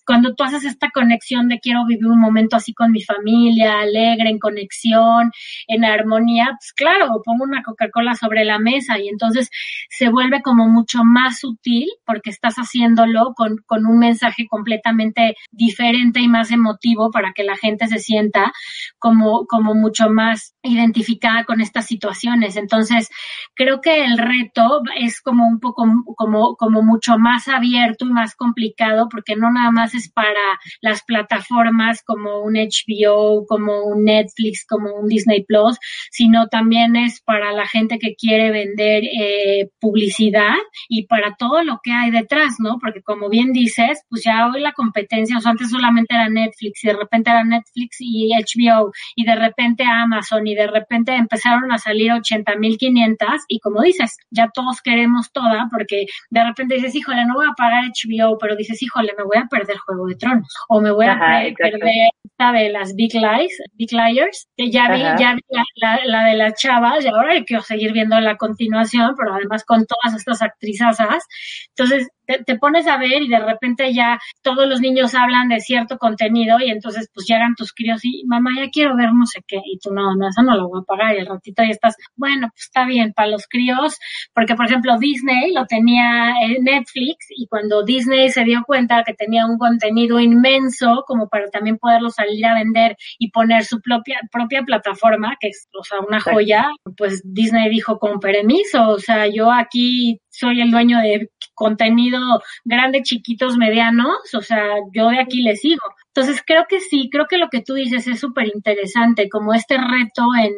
cuando 0.07 0.35
tú 0.35 0.45
haces 0.45 0.65
esta 0.65 0.91
conexión 0.91 1.49
de 1.49 1.59
quiero 1.61 1.87
vivir 1.87 2.07
un 2.07 2.21
momento 2.21 2.57
así 2.57 2.75
con 2.75 2.93
mi 2.93 3.03
familia, 3.03 3.72
alegre, 3.81 4.31
en 4.31 4.39
conexión, 4.39 5.31
en 5.67 5.85
armonía, 5.85 6.47
pues 6.59 6.73
claro, 6.73 7.21
pongo 7.25 7.45
una 7.45 7.63
Coca-Cola 7.63 8.15
sobre 8.15 8.45
la 8.45 8.59
mesa 8.59 8.99
y 8.99 9.09
entonces 9.09 9.51
se 9.91 10.09
vuelve 10.09 10.43
como 10.43 10.69
mucho 10.69 11.05
más 11.05 11.41
sutil 11.41 11.89
porque 12.05 12.31
estás 12.31 12.57
haciéndolo 12.57 13.33
con, 13.35 13.57
con 13.67 13.87
un 13.87 13.99
mensaje 13.99 14.47
completamente 14.49 15.37
diferente 15.51 16.21
y 16.21 16.29
más 16.29 16.51
emotivo 16.51 17.11
para 17.11 17.33
que 17.33 17.45
la 17.45 17.57
gente 17.57 17.87
se 17.87 17.99
sienta 17.99 18.53
como, 18.99 19.47
como 19.47 19.75
mucho 19.75 20.09
más 20.09 20.55
identificada 20.63 21.45
con 21.45 21.61
estas 21.61 21.87
situaciones. 21.87 22.57
Entonces, 22.57 23.09
creo 23.55 23.81
que 23.81 24.05
el 24.05 24.19
reto 24.19 24.83
es 24.97 25.21
como 25.21 25.47
un 25.47 25.61
poco, 25.61 25.85
como, 26.17 26.57
como 26.57 26.83
mucho 26.83 27.19
más 27.19 27.49
abierto 27.49 28.07
y 28.07 28.11
más 28.11 28.35
complicado 28.35 29.09
porque 29.11 29.37
no 29.37 29.51
nada 29.51 29.71
más 29.71 29.95
es 29.95 30.11
para 30.11 30.59
las 30.81 31.03
plataformas 31.05 32.03
como 32.05 32.41
un 32.41 32.55
HBO, 32.55 33.47
como 33.47 33.62
un 33.69 34.05
Netflix, 34.05 34.65
como 34.67 34.95
un 34.95 35.09
Disney 35.09 35.45
Plus, 35.45 35.79
sino 36.11 36.49
también 36.49 36.97
es 36.97 37.21
para 37.23 37.53
la 37.53 37.67
gente 37.67 37.99
que 37.99 38.15
quiere 38.15 38.51
vender 38.51 39.05
eh, 39.05 39.69
publicidad 39.81 40.57
y 40.89 41.07
para 41.07 41.35
todo 41.37 41.63
lo 41.63 41.81
que 41.83 41.93
hay 41.93 42.11
detrás, 42.11 42.55
¿no? 42.59 42.79
Porque 42.81 43.03
como 43.03 43.29
bien 43.29 43.53
dices, 43.53 44.03
pues 44.09 44.23
ya 44.25 44.47
hoy 44.47 44.61
la 44.61 44.73
competencia, 44.73 45.39
o 45.39 45.41
sea, 45.41 45.53
antes 45.53 45.71
solamente 45.71 46.15
era 46.15 46.29
Netflix 46.29 46.85
y 46.85 46.89
de 46.89 46.95
repente 46.95 47.31
era 47.31 47.45
Netflix 47.45 47.97
y 48.01 48.33
HBO 48.33 48.93
y 49.17 49.25
de 49.25 49.37
repente 49.37 49.85
Amazon 49.85 50.47
y 50.47 50.55
de 50.55 50.67
repente 50.67 51.15
empezaron 51.15 51.71
a 51.73 51.79
salir 51.79 52.11
80.500 52.13 53.17
y 53.49 53.61
como 53.61 53.83
dices, 53.83 54.17
ya 54.31 54.51
todos 54.53 54.81
queremos 54.83 55.33
toda 55.33 55.69
porque 55.71 56.07
de 56.31 56.45
repente 56.45 56.77
dices, 56.77 56.95
híjole, 56.95 57.25
no 57.27 57.35
voy 57.35 57.47
a 57.47 57.55
pagar 57.57 57.85
HBO, 57.85 58.39
pero 58.39 58.57
dices, 58.57 58.83
híjole, 58.83 59.13
me 59.17 59.25
voy 59.25 59.39
a 59.39 59.47
perder 59.47 59.77
Juego 59.79 60.07
de 60.07 60.17
Tronos 60.17 60.53
o 60.69 60.81
me 60.81 60.91
voy 60.91 61.07
a 61.07 61.19
perder 61.57 62.11
esta 62.25 62.53
de 62.53 62.71
las 62.71 62.95
Big 62.95 63.13
Lies, 63.15 63.52
Big 63.75 63.93
Liars, 63.93 64.49
que 64.57 64.71
ya 64.71 64.91
vi, 64.91 65.01
ya 65.01 65.35
vi 65.35 65.43
la, 65.77 66.01
la, 66.05 66.25
de 66.27 66.37
las 66.37 66.55
chavas 66.55 67.05
y 67.05 67.09
ahora 67.09 67.43
quiero 67.45 67.63
seguir 67.63 67.93
viendo 67.93 68.19
la 68.21 68.37
continuación, 68.37 69.15
pero 69.17 69.35
además 69.35 69.65
con 69.65 69.87
todas 69.87 70.19
estas 70.19 70.43
actrizasas. 70.43 71.25
Entonces, 71.69 72.09
te, 72.45 72.59
pones 72.59 72.87
a 72.87 72.99
ver 72.99 73.23
y 73.23 73.29
de 73.29 73.39
repente 73.39 73.93
ya 73.93 74.19
todos 74.43 74.69
los 74.69 74.81
niños 74.81 75.15
hablan 75.15 75.49
de 75.49 75.61
cierto 75.61 75.99
contenido 75.99 76.59
y 76.61 76.71
entonces 76.71 77.09
pues 77.13 77.27
llegan 77.27 77.55
tus 77.55 77.73
críos 77.73 78.05
y 78.05 78.25
mamá 78.27 78.51
ya 78.57 78.71
quiero 78.71 78.97
ver 78.97 79.13
no 79.13 79.27
sé 79.27 79.41
qué 79.47 79.61
y 79.65 79.79
tú 79.79 79.93
no, 79.93 80.15
no, 80.15 80.29
eso 80.29 80.43
no 80.43 80.57
lo 80.57 80.69
voy 80.69 80.81
a 80.81 80.85
pagar 80.85 81.15
y 81.15 81.21
el 81.21 81.27
ratito 81.27 81.63
ya 81.63 81.71
estás, 81.71 81.97
bueno, 82.17 82.49
pues 82.53 82.65
está 82.65 82.87
bien 82.87 83.13
para 83.13 83.29
los 83.29 83.47
críos, 83.47 83.99
porque 84.35 84.55
por 84.55 84.67
ejemplo 84.67 84.99
Disney 84.99 85.53
lo 85.53 85.67
tenía 85.67 86.35
en 86.43 86.65
Netflix 86.65 87.27
y 87.31 87.47
cuando 87.47 87.85
Disney 87.85 88.31
se 88.31 88.45
dio 88.45 88.63
cuenta 88.67 89.03
que 89.05 89.15
tenía 89.15 89.47
un 89.47 89.59
contenido 89.59 90.21
inmenso 90.21 91.05
como 91.07 91.29
para 91.29 91.49
también 91.51 91.79
poderlo 91.79 92.11
salir 92.11 92.45
a 92.47 92.55
vender 92.55 92.97
y 93.19 93.31
poner 93.31 93.65
su 93.65 93.81
propia, 93.81 94.21
propia 94.31 94.63
plataforma, 94.63 95.37
que 95.41 95.49
es, 95.49 95.69
o 95.79 95.85
sea, 95.85 96.01
una 96.01 96.21
joya, 96.21 96.71
pues 96.97 97.23
Disney 97.25 97.69
dijo 97.71 97.99
con 97.99 98.21
permiso, 98.21 98.89
o 98.89 98.99
sea, 98.99 99.27
yo 99.27 99.51
aquí 99.51 100.21
soy 100.33 100.61
el 100.61 100.71
dueño 100.71 100.99
de 100.99 101.31
contenido 101.55 102.19
grande, 102.65 103.03
chiquitos, 103.03 103.57
medianos, 103.57 104.35
o 104.35 104.41
sea, 104.41 104.67
yo 104.93 105.09
de 105.11 105.21
aquí 105.21 105.43
le 105.43 105.57
sigo. 105.57 105.83
Entonces 106.15 106.43
creo 106.45 106.65
que 106.69 106.81
sí, 106.81 107.09
creo 107.11 107.27
que 107.29 107.39
lo 107.39 107.49
que 107.49 107.63
tú 107.63 107.75
dices 107.75 108.07
es 108.07 108.21
súper 108.21 108.49
interesante, 108.55 109.29
como 109.29 109.55
este 109.55 109.77
reto 109.79 110.27
en, 110.39 110.53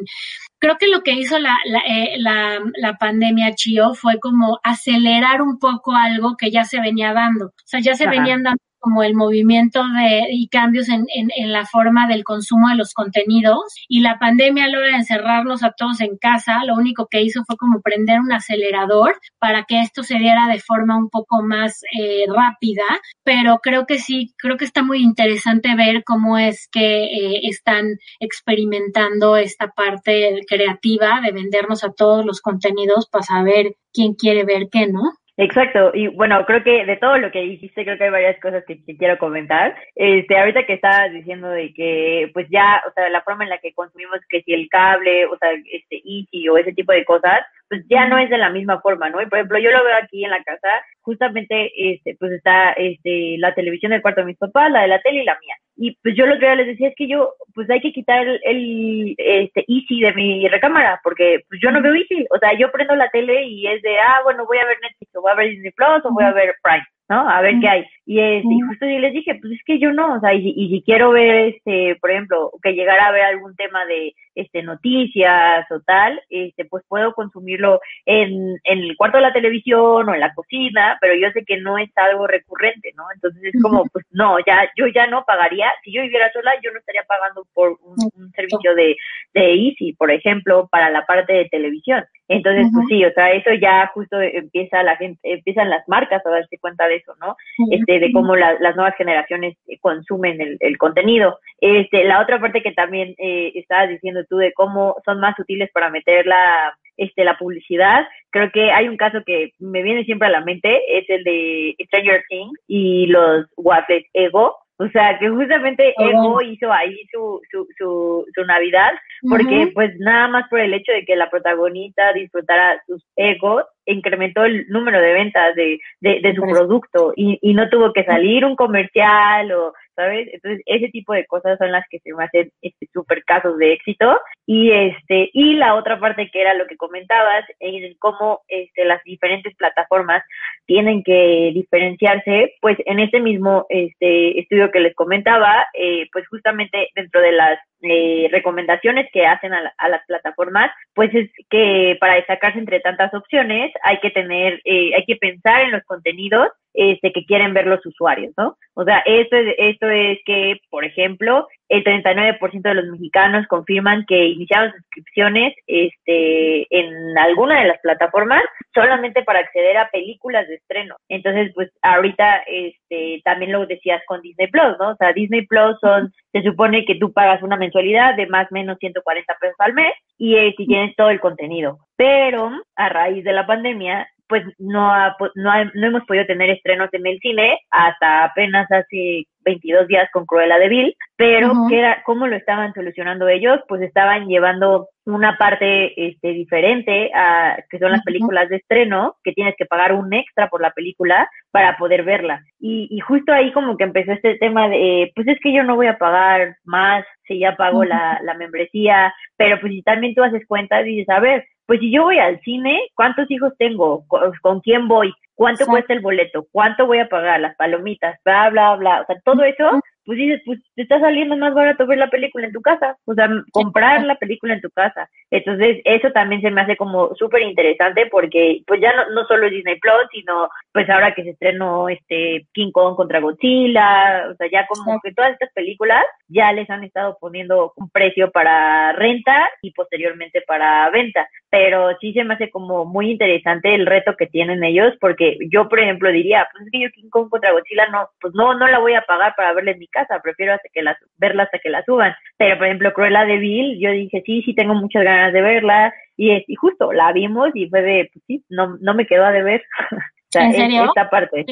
creo 0.59 0.77
que 0.79 0.89
lo 0.89 1.03
que 1.03 1.13
hizo 1.13 1.39
la, 1.39 1.57
la, 1.67 1.81
eh, 1.81 2.15
la, 2.19 2.59
la, 2.77 2.95
pandemia, 2.95 3.55
Chio, 3.55 3.95
fue 3.95 4.19
como 4.19 4.59
acelerar 4.63 5.43
un 5.43 5.59
poco 5.59 5.93
algo 5.93 6.37
que 6.37 6.51
ya 6.51 6.65
se 6.65 6.81
venía 6.81 7.13
dando. 7.13 7.47
O 7.47 7.53
sea, 7.67 7.81
ya 7.81 7.95
se 7.95 8.09
venían 8.09 8.43
dando 8.43 8.63
como 8.85 9.03
el 9.03 9.15
movimiento 9.15 9.83
de, 9.83 10.27
y 10.31 10.49
cambios 10.49 10.91
en, 10.91 11.07
la 11.51 11.65
forma 11.65 12.07
del 12.07 12.23
consumo 12.23 12.69
de 12.69 12.75
los 12.75 12.93
contenidos. 12.93 13.63
Y 13.89 14.03
la 14.03 14.19
pandemia 14.19 14.65
a 14.65 14.69
la 14.69 14.77
hora 14.77 14.89
de 14.89 14.97
encerrarnos 14.97 15.63
a 15.63 15.73
todos 15.73 16.03
en 16.03 16.19
casa, 16.19 16.63
lo 16.67 16.75
único 16.75 17.07
que 17.11 17.23
hizo 17.23 17.43
fue 17.47 17.57
como 17.57 17.81
prender 17.81 18.21
un 18.21 18.31
acelerador 18.31 19.17
para 19.39 19.65
que 19.65 19.81
esto 19.81 20.03
se 20.03 20.19
diera 20.19 20.49
de 20.49 20.61
forma 20.61 20.99
un 20.99 21.09
poco 21.09 21.43
más 21.43 21.81
eh, 21.99 22.27
rápida. 22.29 22.85
Pero 23.23 23.61
creo 23.63 23.87
que 23.87 23.99
sí, 23.99 24.35
creo 24.37 24.59
que 24.59 24.67
está 24.67 24.83
muy 24.83 24.99
interesante 25.03 25.75
ver 25.77 26.05
cómo 26.05 26.37
es 26.37 26.69
que 26.71 27.05
eh, 27.05 27.41
están 27.45 27.97
experimentando 28.21 29.39
esta 29.39 29.69
parte 29.69 30.43
creativa 30.47 31.23
de 31.25 31.33
vendernos 31.33 31.85
a 31.85 31.93
todos 31.93 32.27
los 32.27 32.43
contenidos 32.43 33.09
para 33.09 33.25
saber 33.25 33.77
quién 33.95 34.13
quiere 34.13 34.45
ver 34.45 34.69
qué, 34.71 34.89
¿no? 34.89 35.15
Exacto, 35.37 35.91
y 35.95 36.07
bueno, 36.07 36.45
creo 36.47 36.63
que 36.63 36.87
de 36.87 36.97
todo 36.97 37.19
lo 37.19 37.33
que 37.33 37.41
dijiste, 37.41 37.85
creo 37.85 37.99
que 37.99 38.05
hay 38.05 38.11
varias 38.11 38.41
cosas 38.41 38.63
que, 38.67 38.79
quiero 38.97 39.19
comentar. 39.19 39.75
Este, 39.97 40.39
ahorita 40.39 40.65
que 40.65 40.75
estabas 40.75 41.13
diciendo 41.13 41.49
de 41.49 41.75
que, 41.75 42.31
pues 42.33 42.47
ya, 42.51 42.81
o 42.89 42.93
sea, 42.93 43.09
la 43.09 43.21
forma 43.23 43.43
en 43.43 43.51
la 43.51 43.59
que 43.59 43.75
consumimos, 43.75 44.21
que 44.29 44.43
si 44.43 44.53
el 44.53 44.69
cable, 44.69 45.27
o 45.27 45.37
sea, 45.39 45.51
este, 45.73 45.97
Easy 46.05 46.49
o 46.49 46.57
ese 46.57 46.73
tipo 46.73 46.93
de 46.93 47.05
cosas, 47.05 47.41
pues 47.69 47.83
ya 47.89 48.07
no 48.07 48.19
es 48.19 48.31
de 48.31 48.39
la 48.39 48.51
misma 48.51 48.81
forma, 48.81 49.11
¿no? 49.11 49.21
Y 49.21 49.27
por 49.27 49.39
ejemplo, 49.39 49.59
yo 49.59 49.71
lo 49.71 49.85
veo 49.85 49.97
aquí 49.97 50.25
en 50.25 50.31
la 50.31 50.43
casa, 50.43 50.69
justamente, 51.01 51.73
este, 51.77 52.17
pues 52.19 52.33
está, 52.33 52.73
este, 52.73 53.37
la 53.39 53.55
televisión 53.55 53.93
del 53.93 54.03
cuarto 54.03 54.21
de 54.21 54.27
mis 54.27 54.39
papás, 54.39 54.71
la 54.71 54.83
de 54.83 54.89
la 54.89 55.01
tele 55.01 55.23
y 55.23 55.25
la 55.25 55.39
mía. 55.41 55.57
Y 55.77 55.97
pues 56.03 56.15
yo 56.17 56.27
los 56.27 56.39
veo, 56.39 56.55
les 56.55 56.67
decía, 56.67 56.89
es 56.89 56.95
que 56.97 57.09
yo, 57.09 57.35
pues 57.55 57.69
hay 57.71 57.81
que 57.81 57.93
quitar 57.93 58.27
el, 58.27 58.41
el, 58.45 59.15
este, 59.19 59.65
Easy 59.67 60.01
de 60.01 60.13
mi 60.15 60.49
recámara, 60.49 61.01
porque 61.03 61.41
pues 61.49 61.61
yo 61.63 61.71
no 61.71 61.83
veo 61.83 61.95
Easy. 61.95 62.27
O 62.31 62.39
sea, 62.39 62.57
yo 62.59 62.71
prendo 62.71 62.95
la 62.95 63.09
tele 63.11 63.45
y 63.45 63.67
es 63.67 63.83
de, 63.83 63.99
ah, 63.99 64.21
bueno, 64.25 64.47
voy 64.47 64.59
a 64.59 64.67
ver 64.67 64.79
Netflix, 64.83 65.15
o 65.17 65.23
voy 65.23 65.33
a 65.33 65.35
ver 65.35 65.51
Disney 65.51 65.73
Plus, 65.73 66.05
o 66.05 66.13
voy 66.13 66.25
a 66.25 66.33
ver 66.33 66.55
Prime. 66.63 66.85
¿No? 67.09 67.29
A 67.29 67.41
ver 67.41 67.55
qué 67.61 67.69
hay. 67.69 67.85
Y, 68.07 68.21
es, 68.21 68.45
y 68.45 68.61
justo 68.69 68.87
yo 68.87 68.99
les 68.99 69.13
dije, 69.13 69.35
pues 69.41 69.53
es 69.55 69.61
que 69.65 69.79
yo 69.79 69.93
no, 69.93 70.17
o 70.17 70.21
sea, 70.21 70.35
y, 70.35 70.53
y, 70.57 70.69
si 70.69 70.83
quiero 70.83 71.11
ver, 71.11 71.55
este, 71.55 71.97
por 72.01 72.11
ejemplo, 72.11 72.51
que 72.63 72.73
llegara 72.73 73.07
a 73.07 73.13
ver 73.13 73.23
algún 73.23 73.55
tema 73.57 73.85
de, 73.87 74.15
este, 74.35 74.63
noticias 74.63 75.65
o 75.71 75.81
tal, 75.81 76.21
este, 76.29 76.65
pues 76.65 76.85
puedo 76.89 77.15
consumirlo 77.15 77.81
en, 78.05 78.57
en 78.65 78.79
el 78.81 78.97
cuarto 78.97 79.19
de 79.19 79.23
la 79.23 79.33
televisión 79.33 80.09
o 80.09 80.15
en 80.15 80.21
la 80.21 80.35
cocina, 80.35 80.99
pero 81.01 81.15
yo 81.15 81.31
sé 81.33 81.45
que 81.45 81.59
no 81.59 81.79
es 81.79 81.91
algo 81.97 82.27
recurrente, 82.27 82.93
¿no? 82.97 83.05
Entonces 83.15 83.43
es 83.55 83.63
como, 83.63 83.85
pues 83.93 84.05
no, 84.11 84.37
ya, 84.47 84.69
yo 84.77 84.87
ya 84.89 85.07
no 85.07 85.25
pagaría, 85.25 85.71
si 85.85 85.93
yo 85.93 86.03
viviera 86.03 86.33
sola, 86.33 86.53
yo 86.63 86.73
no 86.73 86.79
estaría 86.79 87.05
pagando 87.05 87.47
por 87.55 87.79
un, 87.83 87.97
un 88.17 88.31
servicio 88.33 88.75
de, 88.75 88.97
de 89.35 89.53
Easy, 89.53 89.93
por 89.95 90.11
ejemplo, 90.11 90.69
para 90.71 90.91
la 90.91 91.05
parte 91.05 91.33
de 91.33 91.49
televisión. 91.49 92.05
Entonces, 92.29 92.69
pues 92.73 92.87
sí, 92.89 93.05
o 93.05 93.13
sea, 93.13 93.33
eso 93.33 93.53
ya 93.61 93.91
justo 93.93 94.19
empieza 94.21 94.83
la 94.83 94.97
gente, 94.97 95.21
empiezan 95.25 95.69
las 95.69 95.87
marcas 95.89 96.25
a 96.25 96.31
darse 96.31 96.59
cuenta 96.59 96.87
de 96.87 96.97
eso, 96.97 97.15
¿no? 97.21 97.37
Este, 97.71 97.99
de 97.99 98.13
cómo 98.13 98.35
las 98.37 98.77
nuevas 98.77 98.95
generaciones 98.97 99.57
consumen 99.81 100.41
el, 100.41 100.57
el, 100.61 100.79
contenido. 100.79 101.39
Este, 101.61 102.05
la 102.05 102.23
otra 102.23 102.41
parte 102.41 102.63
que 102.63 102.73
también 102.73 103.15
eh, 103.19 103.53
estabas 103.57 103.91
diciendo 103.91 104.25
tú 104.29 104.39
de 104.39 104.53
cómo 104.53 104.97
son 105.05 105.21
más 105.21 105.39
útiles 105.39 105.71
para 105.73 105.91
meter 105.91 106.27
la, 106.27 106.75
este, 106.97 107.25
la 107.25 107.37
publicidad. 107.37 108.07
Creo 108.31 108.51
que 108.53 108.71
hay 108.73 108.89
un 108.89 108.97
caso 108.97 109.19
que 109.27 109.53
me 109.59 109.83
viene 109.83 110.05
siempre 110.05 110.29
a 110.29 110.33
la 110.33 110.41
mente, 110.41 110.99
es 110.99 111.05
el 111.11 111.25
de 111.25 111.75
Stranger 111.87 112.23
Things 112.29 112.59
y 112.69 113.07
los 113.09 113.47
Waffles 113.57 114.07
Ego, 114.15 114.57
o 114.77 114.89
sea, 114.89 115.19
que 115.19 115.29
justamente 115.29 115.95
Ego 115.97 116.43
hizo 116.43 116.73
ahí 116.73 116.97
su, 117.13 117.41
su, 117.51 117.67
su, 117.79 118.27
su 118.35 118.45
Navidad, 118.45 118.91
porque 119.29 119.71
pues 119.73 119.93
nada 120.01 120.27
más 120.27 120.49
por 120.49 120.59
el 120.59 120.75
hecho 120.75 120.91
de 120.91 121.05
que 121.05 121.15
la 121.15 121.31
protagonista 121.31 122.13
disfrutara 122.13 122.83
sus 122.87 123.05
egos, 123.15 123.65
incrementó 123.87 124.45
el 124.45 124.67
número 124.69 125.01
de 125.01 125.13
ventas 125.13 125.55
de, 125.55 125.79
de, 126.01 126.21
de 126.21 126.35
su 126.35 126.43
producto 126.43 127.13
y, 127.15 127.39
y 127.41 127.55
no 127.55 127.69
tuvo 127.69 127.93
que 127.93 128.05
salir 128.05 128.45
un 128.45 128.57
comercial 128.57 129.53
o 129.53 129.75
¿sabes? 129.95 130.29
Entonces, 130.33 130.63
ese 130.67 130.89
tipo 130.89 131.13
de 131.13 131.27
cosas 131.27 131.59
son 131.59 131.73
las 131.73 131.85
que 131.89 131.99
se 132.01 132.13
me 132.13 132.25
hacen 132.25 132.51
este 132.63 132.87
super 132.93 133.23
casos 133.25 133.59
de 133.59 133.73
éxito. 133.73 134.19
Y 134.47 134.73
este, 134.73 135.31
y 135.33 135.55
la 135.55 135.75
otra 135.75 135.99
parte 135.99 136.31
que 136.31 136.41
era 136.41 136.55
lo 136.55 136.67
que 136.67 136.77
comentabas, 136.77 137.45
en 137.61 137.95
cómo 137.99 138.41
este, 138.49 138.85
las 138.85 139.03
diferentes 139.05 139.55
plataformas 139.57 140.23
tienen 140.67 141.03
que 141.03 141.51
diferenciarse, 141.55 142.55
pues 142.61 142.77
en 142.87 143.01
este 143.01 143.21
mismo 143.21 143.67
este 143.69 144.41
estudio 144.41 144.71
que 144.71 144.81
les 144.81 144.95
comentaba, 144.95 145.67
eh, 145.75 146.09
pues 146.13 146.27
justamente 146.29 146.89
dentro 146.95 147.21
de 147.21 147.33
las 147.33 147.59
eh, 147.85 148.29
recomendaciones 148.31 149.09
que 149.13 149.27
hacen 149.27 149.53
a, 149.53 149.73
a, 149.79 149.89
las 149.89 150.05
plataformas, 150.07 150.71
pues 150.95 151.15
es 151.15 151.31
que 151.51 151.97
para 152.01 152.15
destacarse 152.15 152.59
entre 152.59 152.81
tantas 152.81 153.13
opciones 153.15 153.73
hay 153.83 153.99
que 154.01 154.11
tener, 154.11 154.61
eh, 154.65 154.93
hay 154.97 155.05
que 155.05 155.17
pensar 155.17 155.63
en 155.63 155.73
los 155.73 155.83
contenidos 155.85 156.49
este, 156.75 157.13
que 157.13 157.25
quieren 157.25 157.55
ver 157.55 157.67
los 157.67 157.85
usuarios, 157.87 158.33
¿no? 158.37 158.57
O 158.75 158.85
sea, 158.85 158.99
esto 159.07 159.37
es, 159.37 159.55
esto 159.59 159.89
es 159.89 160.19
que, 160.25 160.61
por 160.71 160.85
ejemplo, 160.85 161.47
el 161.69 161.83
39% 161.83 162.63
de 162.63 162.75
los 162.75 162.87
mexicanos 162.87 163.47
confirman 163.47 164.05
que 164.07 164.27
iniciaron 164.27 164.73
suscripciones 164.73 165.55
este, 165.67 166.67
en 166.71 167.17
alguna 167.19 167.61
de 167.61 167.69
las 167.69 167.81
plataformas 167.81 168.43
solamente 168.73 169.23
para 169.23 169.41
acceder 169.41 169.77
a 169.79 169.89
películas 169.91 170.47
de 170.49 170.57
estreno. 170.57 170.97
Entonces, 171.09 171.53
pues 171.55 171.71
ahorita 171.83 172.45
este, 172.47 173.21
también 173.25 173.53
lo 173.53 173.67
decías 173.67 174.03
con 174.07 174.21
Disney 174.21 174.49
Plus, 174.49 174.77
¿no? 174.79 174.91
O 174.91 174.97
sea, 174.97 175.13
Disney 175.13 175.47
Plus 175.47 175.79
son, 175.81 176.13
se 176.33 176.43
supone 176.43 176.85
que 176.85 176.97
tú 176.97 177.13
pagas 177.13 177.43
una 177.43 177.57
mensualidad 177.57 178.15
de 178.17 178.27
más 178.27 178.47
o 178.51 178.55
menos 178.55 178.79
140 178.79 179.35
pesos 179.41 179.57
al 179.59 179.73
mes 179.73 179.95
y 180.19 180.37
eh, 180.37 180.55
si 180.57 180.67
tienes 180.67 180.95
todo 180.97 181.11
el 181.11 181.21
contenido. 181.21 181.79
Pero 181.97 182.51
a 182.77 182.89
raíz 182.89 183.25
de 183.25 183.33
la 183.33 183.47
pandemia, 183.47 184.09
pues 184.29 184.43
no, 184.59 184.93
no, 185.35 185.53
no 185.75 185.87
hemos 185.87 186.05
podido 186.05 186.27
tener 186.27 186.51
estrenos 186.51 186.89
en 186.93 187.07
el 187.07 187.19
cine 187.21 187.59
hasta 187.71 188.25
apenas 188.25 188.71
hace 188.71 189.27
22 189.45 189.87
días 189.87 190.09
con 190.13 190.25
Cruella 190.25 190.59
de 190.59 190.69
Vil, 190.69 190.97
pero 191.17 191.53
¿qué 191.69 191.79
era, 191.79 192.03
¿cómo 192.05 192.27
lo 192.27 192.35
estaban 192.35 192.73
solucionando 192.73 193.29
ellos? 193.29 193.61
Pues 193.69 193.83
estaban 193.83 194.27
llevando 194.27 194.89
una 195.05 195.37
parte 195.37 196.09
este, 196.09 196.29
diferente 196.29 197.11
a 197.15 197.59
que 197.71 197.79
son 197.79 197.93
las 197.93 198.03
películas 198.03 198.49
de 198.49 198.57
estreno, 198.57 199.17
que 199.23 199.33
tienes 199.33 199.55
que 199.57 199.67
pagar 199.67 199.93
un 199.93 200.13
extra 200.15 200.49
por 200.49 200.63
la 200.63 200.71
película 200.71 201.29
para 201.51 201.77
poder 201.77 202.05
verla. 202.05 202.43
Y, 202.59 202.89
y 202.91 203.01
justo 203.01 203.33
ahí 203.33 203.53
como 203.53 203.77
que 203.77 203.85
empezó 203.85 204.13
este 204.13 204.37
tema 204.39 204.69
de, 204.69 205.13
pues 205.15 205.29
es 205.29 205.39
que 205.43 205.53
yo 205.53 205.63
no 205.63 205.77
voy 205.77 205.89
a 205.89 205.99
pagar 205.99 206.57
más 206.65 207.05
si 207.27 207.39
ya 207.39 207.57
pago 207.57 207.85
la, 207.85 208.19
la 208.23 208.35
membresía, 208.35 209.15
pero 209.37 209.61
pues 209.61 209.73
si 209.73 209.83
también 209.83 210.15
tú 210.15 210.23
haces 210.23 210.43
cuenta 210.47 210.81
y 210.81 210.97
dices, 210.97 211.09
a 211.11 211.21
ver, 211.21 211.45
pues 211.67 211.81
si 211.81 211.93
yo 211.93 212.03
voy 212.03 212.19
al 212.19 212.41
cine, 212.41 212.79
¿cuántos 212.95 213.31
hijos 213.31 213.53
tengo? 213.59 214.05
¿Con, 214.09 214.61
quién 214.61 214.89
voy? 214.89 215.13
¿Cuánto 215.35 215.67
cuesta 215.67 215.95
el 215.95 216.01
boleto? 216.01 216.47
¿Cuánto 216.53 216.87
voy 216.87 216.99
a 216.99 217.09
pagar? 217.09 217.41
Las 217.41 217.57
palomitas, 217.57 218.19
bla, 218.25 218.51
bla, 218.51 218.77
bla. 218.77 219.01
O 219.01 219.07
sea, 219.07 219.17
todo 219.25 219.43
eso 219.43 219.81
pues 220.05 220.19
dices, 220.19 220.43
pues 220.45 220.61
te 220.75 220.83
está 220.83 221.01
saliendo 221.01 221.37
más 221.37 221.55
barato 221.55 221.87
ver 221.87 221.99
la 221.99 222.11
película 222.11 222.47
en 222.47 222.53
tu 222.53 222.61
casa, 222.61 222.97
o 223.07 223.15
sea, 223.15 223.29
comprar 223.53 224.05
la 224.05 224.17
película 224.17 224.55
en 224.55 224.61
tu 224.61 224.71
casa. 224.71 225.09
Entonces, 225.31 225.81
eso 225.85 226.11
también 226.13 226.43
se 226.43 226.51
me 226.51 226.61
hace 226.61 226.77
como 226.77 227.15
súper 227.15 227.43
interesante 227.43 228.07
porque 228.11 228.63
pues 228.67 228.81
ya 228.81 228.93
no, 228.95 229.11
no 229.11 229.27
solo 229.27 229.47
es 229.47 229.53
Disney 229.53 229.79
Plus, 229.81 230.09
sino 230.13 230.49
pues 230.73 230.89
ahora 230.91 231.15
que 231.15 231.23
se 231.23 231.31
estrenó 231.31 231.89
este 231.89 232.47
King 232.53 232.71
Kong 232.73 232.97
contra 232.97 233.21
Godzilla, 233.21 234.29
o 234.31 234.35
sea, 234.37 234.51
ya 234.51 234.67
como 234.67 235.01
que 235.01 235.13
todas 235.13 235.33
estas 235.33 235.53
películas 235.53 236.05
ya 236.29 236.53
les 236.53 236.69
han 236.71 236.85
estado 236.85 237.17
poniendo 237.21 237.73
un 237.77 237.89
precio 237.91 238.31
para 238.31 238.93
renta 238.93 239.49
y 239.63 239.73
posteriormente 239.73 240.43
para 240.47 240.91
venta. 240.91 241.29
Pero 241.51 241.97
sí 242.01 242.13
se 242.13 242.25
me 242.25 242.35
hace 242.35 242.51
como 242.51 242.85
muy 242.85 243.11
interesante 243.13 243.75
el 243.75 243.87
reto 243.87 244.17
que 244.17 244.27
tienen 244.27 244.65
ellos 244.65 244.93
porque 245.01 245.39
yo, 245.51 245.69
por 245.69 245.81
ejemplo, 245.81 246.11
diría, 246.11 246.47
pues 246.53 246.65
es 246.65 246.73
que 246.73 246.81
yo 246.81 246.91
King 246.91 247.09
Kong 247.11 247.29
contra 247.31 247.53
Godzilla 247.53 247.87
no, 247.89 248.09
pues 248.21 248.35
no, 248.35 248.55
no 248.55 248.67
la 248.69 248.79
voy 248.79 248.95
a 248.95 249.03
pagar 249.03 249.35
para 249.37 249.53
verla 249.53 249.73
en 249.73 249.79
mi 249.79 249.89
casa, 249.95 250.21
prefiero 250.23 250.55
hasta 250.55 250.69
que 250.73 250.83
las, 250.83 250.99
verla 251.17 251.45
hasta 251.45 251.59
que 251.59 251.71
la 251.71 251.85
suban. 251.85 252.15
Pero, 252.37 252.59
por 252.59 252.67
ejemplo, 252.67 252.93
Cruella 252.93 253.25
de 253.25 253.39
Vil, 253.39 253.79
yo 253.81 253.91
dije, 253.91 254.23
sí, 254.27 254.43
sí 254.43 254.55
tengo 254.55 254.75
muchas 254.75 255.05
ganas 255.05 255.33
de 255.33 255.41
verla, 255.41 255.95
y, 256.17 256.33
es, 256.33 256.45
y 256.47 256.55
justo 256.57 256.93
la 256.93 257.13
vimos 257.13 257.51
y 257.55 257.69
fue 257.69 257.83
de, 257.83 258.11
pues 258.13 258.25
sí, 258.27 258.45
no, 258.49 258.77
no 258.81 258.95
me 258.95 259.07
quedó 259.07 259.25
a 259.25 259.33
deber. 259.33 259.63
¿En 260.35 260.53
serio? 260.53 260.85
Esta 260.85 261.09
parte. 261.11 261.45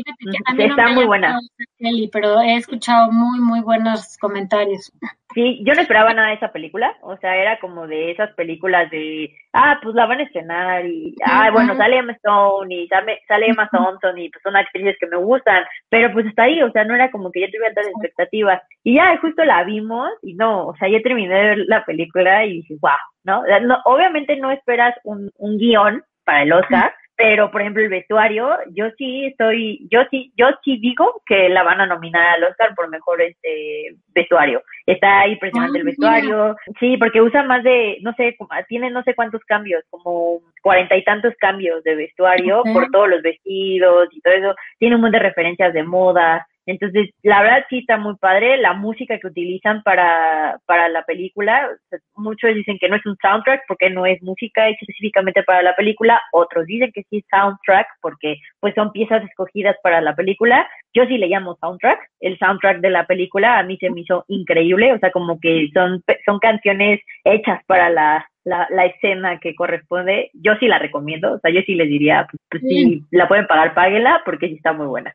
está 0.58 0.88
muy 0.88 1.04
buena. 1.06 1.38
pero 2.12 2.40
he 2.40 2.56
escuchado 2.56 3.10
muy, 3.10 3.40
muy 3.40 3.60
buenos 3.60 4.16
comentarios. 4.18 4.92
Sí, 5.34 5.62
yo 5.64 5.74
no 5.74 5.80
esperaba 5.80 6.12
nada 6.12 6.28
de 6.28 6.34
esa 6.34 6.52
película, 6.52 6.94
o 7.00 7.16
sea, 7.16 7.36
era 7.36 7.58
como 7.58 7.86
de 7.86 8.10
esas 8.10 8.34
películas 8.34 8.90
de, 8.90 9.34
ah, 9.54 9.78
pues 9.82 9.94
la 9.94 10.04
van 10.04 10.20
a 10.20 10.24
estrenar 10.24 10.84
y, 10.84 11.14
ah, 11.24 11.50
bueno, 11.50 11.74
sale 11.74 11.98
Emma 11.98 12.12
Stone 12.12 12.74
y 12.74 12.86
sale, 12.88 13.18
sale 13.26 13.46
Emma 13.46 13.68
Thompson 13.72 14.18
y 14.18 14.28
pues 14.28 14.42
son 14.42 14.56
actrices 14.56 14.96
que 15.00 15.06
me 15.06 15.16
gustan, 15.16 15.64
pero 15.88 16.12
pues 16.12 16.26
está 16.26 16.42
ahí, 16.42 16.62
o 16.62 16.70
sea, 16.72 16.84
no 16.84 16.94
era 16.94 17.10
como 17.10 17.30
que 17.32 17.40
yo 17.40 17.46
tuviera 17.46 17.72
tantas 17.72 17.92
expectativas. 17.92 18.62
Y 18.84 18.96
ya 18.96 19.16
justo 19.18 19.42
la 19.44 19.64
vimos 19.64 20.10
y 20.22 20.34
no, 20.34 20.66
o 20.66 20.76
sea, 20.76 20.88
ya 20.88 21.00
terminé 21.00 21.34
de 21.34 21.44
ver 21.44 21.58
la 21.66 21.84
película 21.84 22.44
y 22.44 22.56
dije, 22.56 22.74
wow, 22.80 22.92
¿no? 23.24 23.42
no 23.62 23.78
obviamente 23.86 24.36
no 24.36 24.50
esperas 24.50 24.94
un, 25.04 25.30
un 25.38 25.56
guion 25.56 26.02
para 26.24 26.42
el 26.42 26.52
Oscar, 26.52 26.92
pero 27.22 27.52
por 27.52 27.60
ejemplo 27.60 27.80
el 27.84 27.88
vestuario, 27.88 28.50
yo 28.72 28.86
sí 28.98 29.26
estoy, 29.26 29.86
yo 29.92 30.00
sí, 30.10 30.32
yo 30.36 30.48
sí 30.64 30.78
digo 30.78 31.22
que 31.24 31.48
la 31.48 31.62
van 31.62 31.80
a 31.80 31.86
nominar 31.86 32.34
al 32.34 32.42
Oscar 32.42 32.74
por 32.74 32.88
mejor 32.88 33.22
este 33.22 33.94
vestuario. 34.12 34.60
Está 34.86 35.20
ahí 35.20 35.36
precisamente 35.36 35.78
el 35.78 35.84
vestuario, 35.84 36.56
sí, 36.80 36.96
porque 36.96 37.22
usa 37.22 37.44
más 37.44 37.62
de, 37.62 37.98
no 38.02 38.12
sé, 38.14 38.36
tiene 38.68 38.90
no 38.90 39.04
sé 39.04 39.14
cuántos 39.14 39.40
cambios, 39.44 39.84
como 39.88 40.40
cuarenta 40.62 40.96
y 40.96 41.04
tantos 41.04 41.32
cambios 41.38 41.84
de 41.84 41.94
vestuario 41.94 42.64
por 42.72 42.90
todos 42.90 43.08
los 43.08 43.22
vestidos 43.22 44.08
y 44.10 44.20
todo 44.20 44.34
eso. 44.34 44.54
Tiene 44.80 44.96
un 44.96 45.02
montón 45.02 45.20
de 45.20 45.28
referencias 45.28 45.72
de 45.72 45.84
moda. 45.84 46.44
Entonces, 46.66 47.10
la 47.22 47.42
verdad 47.42 47.64
sí 47.68 47.78
está 47.78 47.96
muy 47.96 48.16
padre 48.16 48.56
la 48.56 48.72
música 48.72 49.18
que 49.18 49.26
utilizan 49.26 49.82
para, 49.82 50.58
para 50.66 50.88
la 50.88 51.04
película. 51.04 51.68
muchos 52.14 52.54
dicen 52.54 52.78
que 52.80 52.88
no 52.88 52.96
es 52.96 53.06
un 53.06 53.16
soundtrack 53.20 53.62
porque 53.66 53.90
no 53.90 54.06
es 54.06 54.22
música 54.22 54.68
específicamente 54.68 55.42
para 55.42 55.62
la 55.62 55.74
película. 55.74 56.20
Otros 56.32 56.66
dicen 56.66 56.92
que 56.94 57.02
sí 57.10 57.18
es 57.18 57.24
soundtrack 57.30 57.86
porque 58.00 58.36
pues 58.60 58.74
son 58.74 58.92
piezas 58.92 59.24
escogidas 59.24 59.76
para 59.82 60.00
la 60.00 60.14
película. 60.14 60.68
Yo 60.94 61.04
sí 61.06 61.18
le 61.18 61.28
llamo 61.28 61.56
soundtrack. 61.60 61.98
El 62.20 62.38
soundtrack 62.38 62.80
de 62.80 62.90
la 62.90 63.06
película 63.06 63.58
a 63.58 63.62
mí 63.62 63.76
se 63.78 63.90
me 63.90 64.02
hizo 64.02 64.24
increíble. 64.28 64.92
O 64.92 64.98
sea, 64.98 65.10
como 65.10 65.40
que 65.40 65.68
son, 65.74 66.02
son 66.24 66.38
canciones 66.38 67.00
hechas 67.24 67.60
para 67.66 67.90
la, 67.90 68.26
la, 68.44 68.66
la 68.70 68.86
escena 68.86 69.38
que 69.40 69.54
corresponde. 69.54 70.30
Yo 70.34 70.54
sí 70.60 70.66
la 70.66 70.78
recomiendo. 70.78 71.34
O 71.34 71.38
sea, 71.40 71.50
yo 71.50 71.60
sí 71.66 71.74
les 71.74 71.88
diría, 71.88 72.26
pues, 72.30 72.40
pues 72.50 72.62
si 72.62 73.02
la 73.10 73.28
pueden 73.28 73.46
pagar, 73.46 73.74
páguela 73.74 74.22
porque 74.24 74.48
sí 74.48 74.54
está 74.54 74.72
muy 74.72 74.86
buena. 74.86 75.12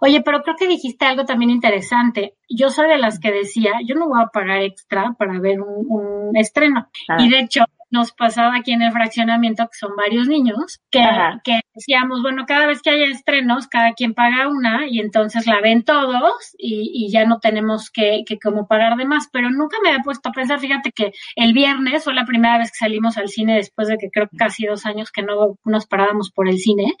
Oye, 0.00 0.22
pero 0.22 0.42
creo 0.42 0.56
que 0.56 0.68
dijiste 0.68 1.04
algo 1.04 1.24
también 1.24 1.50
interesante. 1.50 2.34
Yo 2.48 2.70
soy 2.70 2.88
de 2.88 2.98
las 2.98 3.18
que 3.18 3.32
decía, 3.32 3.72
yo 3.84 3.94
no 3.94 4.08
voy 4.08 4.22
a 4.22 4.28
pagar 4.28 4.62
extra 4.62 5.14
para 5.18 5.38
ver 5.40 5.60
un, 5.60 6.36
estreno. 6.36 6.88
Ah. 7.08 7.16
Y 7.18 7.28
de 7.30 7.40
hecho, 7.40 7.64
nos 7.90 8.12
pasaba 8.12 8.56
aquí 8.56 8.72
en 8.72 8.82
el 8.82 8.92
fraccionamiento, 8.92 9.64
que 9.64 9.78
son 9.78 9.96
varios 9.96 10.28
niños, 10.28 10.80
que, 10.90 11.00
que 11.42 11.60
decíamos, 11.74 12.22
bueno, 12.22 12.44
cada 12.46 12.66
vez 12.66 12.82
que 12.82 12.90
haya 12.90 13.06
estrenos, 13.06 13.66
cada 13.66 13.92
quien 13.94 14.14
paga 14.14 14.48
una 14.48 14.86
y 14.86 15.00
entonces 15.00 15.46
la 15.46 15.60
ven 15.60 15.84
todos 15.84 16.54
y, 16.58 16.90
y 16.92 17.10
ya 17.10 17.24
no 17.24 17.38
tenemos 17.40 17.90
que, 17.90 18.24
que 18.26 18.38
como 18.38 18.66
pagar 18.66 18.96
de 18.96 19.06
más. 19.06 19.28
Pero 19.32 19.50
nunca 19.50 19.78
me 19.82 19.90
había 19.90 20.02
puesto 20.02 20.28
a 20.28 20.32
pensar, 20.32 20.60
fíjate 20.60 20.92
que 20.92 21.12
el 21.36 21.52
viernes 21.52 22.04
fue 22.04 22.14
la 22.14 22.26
primera 22.26 22.58
vez 22.58 22.70
que 22.70 22.78
salimos 22.78 23.16
al 23.16 23.28
cine 23.28 23.56
después 23.56 23.88
de 23.88 23.96
que 23.96 24.10
creo 24.10 24.28
que 24.28 24.36
casi 24.36 24.66
dos 24.66 24.84
años 24.84 25.10
que 25.10 25.22
no 25.22 25.58
nos 25.64 25.86
parábamos 25.86 26.30
por 26.30 26.48
el 26.48 26.58
cine. 26.58 26.94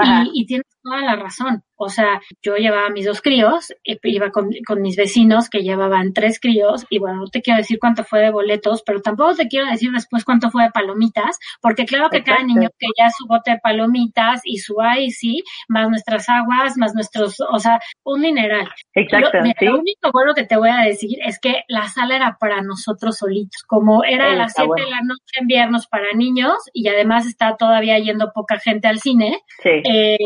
Y, 0.00 0.42
y, 0.42 0.46
tienes 0.46 0.66
toda 0.80 1.02
la 1.02 1.16
razón. 1.16 1.64
O 1.78 1.88
sea, 1.88 2.20
yo 2.42 2.56
llevaba 2.56 2.90
mis 2.90 3.06
dos 3.06 3.22
críos, 3.22 3.72
iba 3.84 4.30
con, 4.30 4.50
con, 4.66 4.82
mis 4.82 4.96
vecinos 4.96 5.48
que 5.48 5.60
llevaban 5.60 6.12
tres 6.12 6.40
críos, 6.40 6.86
y 6.90 6.98
bueno, 6.98 7.18
no 7.18 7.26
te 7.28 7.40
quiero 7.40 7.58
decir 7.58 7.78
cuánto 7.80 8.04
fue 8.04 8.20
de 8.20 8.30
boletos, 8.30 8.82
pero 8.84 9.00
tampoco 9.00 9.36
te 9.36 9.48
quiero 9.48 9.66
decir 9.70 9.90
después 9.92 10.24
cuánto 10.24 10.50
fue 10.50 10.64
de 10.64 10.70
palomitas, 10.70 11.38
porque 11.62 11.84
claro 11.84 12.08
que 12.10 12.22
cada 12.22 12.42
niño 12.42 12.68
que 12.78 12.88
ya 12.98 13.10
su 13.10 13.26
bote 13.26 13.52
de 13.52 13.58
palomitas 13.62 14.40
y 14.44 14.58
su 14.58 14.76
icy, 14.98 15.42
más 15.68 15.88
nuestras 15.88 16.28
aguas, 16.28 16.76
más 16.76 16.94
nuestros, 16.94 17.36
o 17.40 17.58
sea, 17.58 17.78
un 18.04 18.20
mineral. 18.20 18.68
Exacto. 18.94 19.38
Lo 19.60 19.78
único 19.78 20.10
bueno 20.12 20.34
que 20.34 20.44
te 20.44 20.56
voy 20.56 20.70
a 20.70 20.80
decir 20.80 21.18
es 21.24 21.38
que 21.38 21.62
la 21.68 21.88
sala 21.88 22.16
era 22.16 22.36
para 22.40 22.60
nosotros 22.62 23.18
solitos, 23.18 23.62
como 23.66 24.02
era 24.02 24.32
a 24.32 24.36
las 24.36 24.52
siete 24.54 24.82
de 24.82 24.90
la 24.90 25.00
noche 25.02 25.40
en 25.40 25.46
viernes 25.46 25.86
para 25.86 26.12
niños, 26.14 26.56
y 26.72 26.88
además 26.88 27.26
está 27.26 27.56
todavía 27.56 27.98
yendo 27.98 28.32
poca 28.34 28.58
gente 28.58 28.88
al 28.88 28.98
cine. 28.98 29.40
Sí. 29.62 29.70
Eh, 29.70 30.18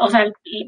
o 0.00 0.08
sea, 0.08 0.24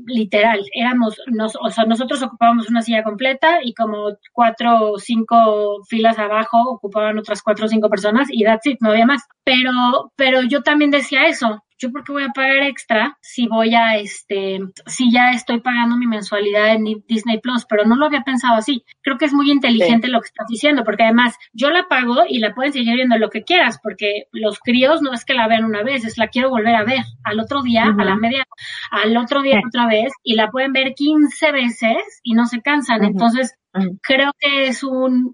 literal, 0.07 0.61
éramos, 0.75 1.21
nos, 1.27 1.57
o 1.57 1.71
sea, 1.71 1.85
nosotros 1.85 2.23
ocupábamos 2.23 2.69
una 2.69 2.83
silla 2.83 3.03
completa 3.03 3.61
y 3.63 3.75
como 3.75 4.17
cuatro 4.33 4.93
o 4.93 4.99
cinco 4.99 5.83
filas 5.89 6.19
abajo 6.19 6.59
ocupaban 6.71 7.19
otras 7.19 7.43
cuatro 7.43 7.67
o 7.67 7.69
cinco 7.69 7.89
personas 7.89 8.29
y 8.31 8.45
that's 8.45 8.67
it, 8.67 8.79
no 8.81 8.91
había 8.91 9.07
más. 9.07 9.23
Pero, 9.45 10.13
pero 10.17 10.43
yo 10.43 10.63
también 10.63 10.91
decía 10.91 11.27
eso, 11.27 11.63
yo 11.83 11.91
por 11.91 12.05
qué 12.05 12.13
voy 12.13 12.23
a 12.23 12.29
pagar 12.29 12.63
extra 12.63 13.19
si 13.21 13.49
voy 13.49 13.75
a 13.75 13.97
este, 13.97 14.61
si 14.87 15.11
ya 15.11 15.33
estoy 15.33 15.61
pagando 15.61 15.97
mi 15.97 16.07
mensualidad 16.07 16.75
en 16.75 16.85
Disney 17.09 17.41
Plus, 17.41 17.67
pero 17.69 17.85
no 17.85 17.97
lo 17.97 18.07
había 18.07 18.23
pensado 18.23 18.57
así. 18.57 18.85
Creo 19.03 19.19
que 19.19 19.25
es 19.25 19.33
muy 19.33 19.51
inteligente 19.51 20.07
lo 20.09 20.21
que 20.21 20.27
estás 20.27 20.47
diciendo, 20.49 20.85
porque 20.85 21.03
además 21.03 21.37
yo 21.53 21.71
la 21.71 21.89
pago 21.89 22.23
y 22.29 22.39
la 22.39 22.55
pueden 22.55 22.73
seguir 22.73 22.95
viendo 22.95 23.19
lo 23.19 23.31
que 23.31 23.43
quieras, 23.43 23.81
porque 23.83 24.29
los 24.31 24.61
críos 24.61 25.03
no 25.03 25.13
es 25.13 25.25
que 25.25 25.35
la 25.35 25.49
vean 25.49 25.65
una 25.65 25.83
vez, 25.83 26.05
es 26.05 26.19
la 26.19 26.29
quiero 26.29 26.51
volver 26.51 26.77
a 26.77 26.85
ver 26.85 27.03
al 27.25 27.41
otro 27.41 27.63
día, 27.63 27.85
a 27.85 28.05
la 28.05 28.15
media, 28.15 28.47
al 28.91 29.17
otro 29.17 29.43
día 29.43 29.61
otra 29.67 29.87
vez, 29.87 30.13
y 30.23 30.37
la 30.37 30.51
pueden 30.51 30.73
ver 30.73 30.95
15 30.95 31.51
veces 31.51 32.21
y 32.23 32.35
no 32.35 32.47
se 32.47 32.61
cansan. 32.63 33.05
Entonces, 33.05 33.57
creo 34.03 34.31
que 34.39 34.69
es 34.69 34.85
un, 34.85 35.33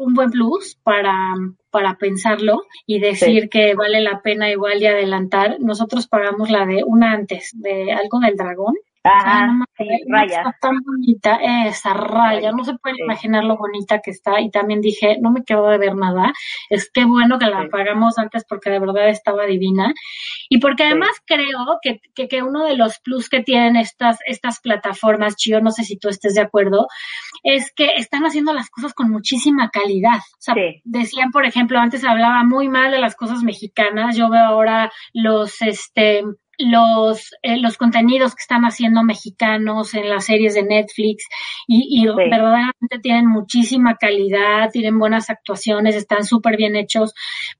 un 0.00 0.14
buen 0.14 0.30
plus 0.30 0.76
para, 0.82 1.34
para 1.70 1.96
pensarlo 1.96 2.62
y 2.86 3.00
decir 3.00 3.48
que 3.50 3.74
vale 3.74 4.00
la 4.00 4.22
pena 4.22 4.50
igual 4.50 4.80
de 4.80 4.88
adelantar. 4.88 5.58
Nosotros 5.60 6.08
pagamos 6.08 6.50
la 6.50 6.66
de 6.66 6.82
una 6.84 7.12
antes, 7.12 7.50
de 7.54 7.92
algo 7.92 8.18
del 8.20 8.36
dragón, 8.36 8.74
Ajá, 9.02 9.64
sí, 9.78 9.88
Raya. 10.08 10.38
Está 10.38 10.56
tan 10.60 10.80
bonita 10.84 11.36
esa 11.66 11.94
raya, 11.94 12.52
no 12.52 12.64
se 12.64 12.74
pueden 12.74 12.96
Sí. 12.96 13.02
imaginar 13.04 13.44
lo 13.44 13.56
bonita 13.56 14.00
que 14.00 14.10
está 14.10 14.40
y 14.40 14.50
también 14.50 14.82
dije, 14.82 15.16
no 15.22 15.30
me 15.30 15.42
quedo 15.42 15.68
de 15.68 15.78
ver 15.78 15.96
nada, 15.96 16.32
es 16.68 16.90
que 16.92 17.04
bueno 17.06 17.38
que 17.38 17.46
la 17.46 17.62
Sí. 17.62 17.68
pagamos 17.70 18.18
antes 18.18 18.44
porque 18.46 18.68
de 18.68 18.78
verdad 18.78 19.08
estaba 19.08 19.46
divina 19.46 19.94
y 20.50 20.58
porque 20.58 20.84
además 20.84 21.10
creo 21.24 21.78
que, 21.80 22.00
que, 22.14 22.28
que 22.28 22.42
uno 22.42 22.64
de 22.66 22.76
los 22.76 22.98
plus 23.00 23.30
que 23.30 23.42
tienen 23.42 23.76
estas, 23.76 24.18
estas 24.26 24.60
plataformas, 24.60 25.36
Chio, 25.36 25.62
no 25.62 25.70
sé 25.70 25.84
si 25.84 25.96
tú 25.98 26.08
estés 26.10 26.34
de 26.34 26.42
acuerdo, 26.42 26.86
es 27.42 27.72
que 27.74 27.92
están 27.96 28.24
haciendo 28.24 28.52
las 28.52 28.68
cosas 28.68 28.92
con 28.92 29.10
muchísima 29.10 29.70
calidad. 29.70 30.18
O 30.18 30.40
sea, 30.40 30.54
decían, 30.84 31.30
por 31.30 31.46
ejemplo, 31.46 31.78
antes 31.78 32.04
hablaba 32.04 32.44
muy 32.44 32.68
mal 32.68 32.90
de 32.90 32.98
las 32.98 33.16
cosas 33.16 33.42
mexicanas, 33.42 34.14
yo 34.16 34.28
veo 34.28 34.44
ahora 34.44 34.92
los, 35.14 35.62
este, 35.62 36.22
los, 36.68 37.30
eh, 37.42 37.58
los 37.58 37.76
contenidos 37.76 38.34
que 38.34 38.42
están 38.42 38.64
haciendo 38.64 39.02
mexicanos 39.02 39.94
en 39.94 40.08
las 40.08 40.26
series 40.26 40.54
de 40.54 40.62
Netflix 40.62 41.24
y, 41.66 42.02
y 42.02 42.06
verdaderamente 42.06 42.98
tienen 43.02 43.26
muchísima 43.26 43.96
calidad, 43.96 44.70
tienen 44.70 44.98
buenas 44.98 45.30
actuaciones, 45.30 45.96
están 45.96 46.24
súper 46.24 46.56
bien 46.56 46.76
hechos, 46.76 47.14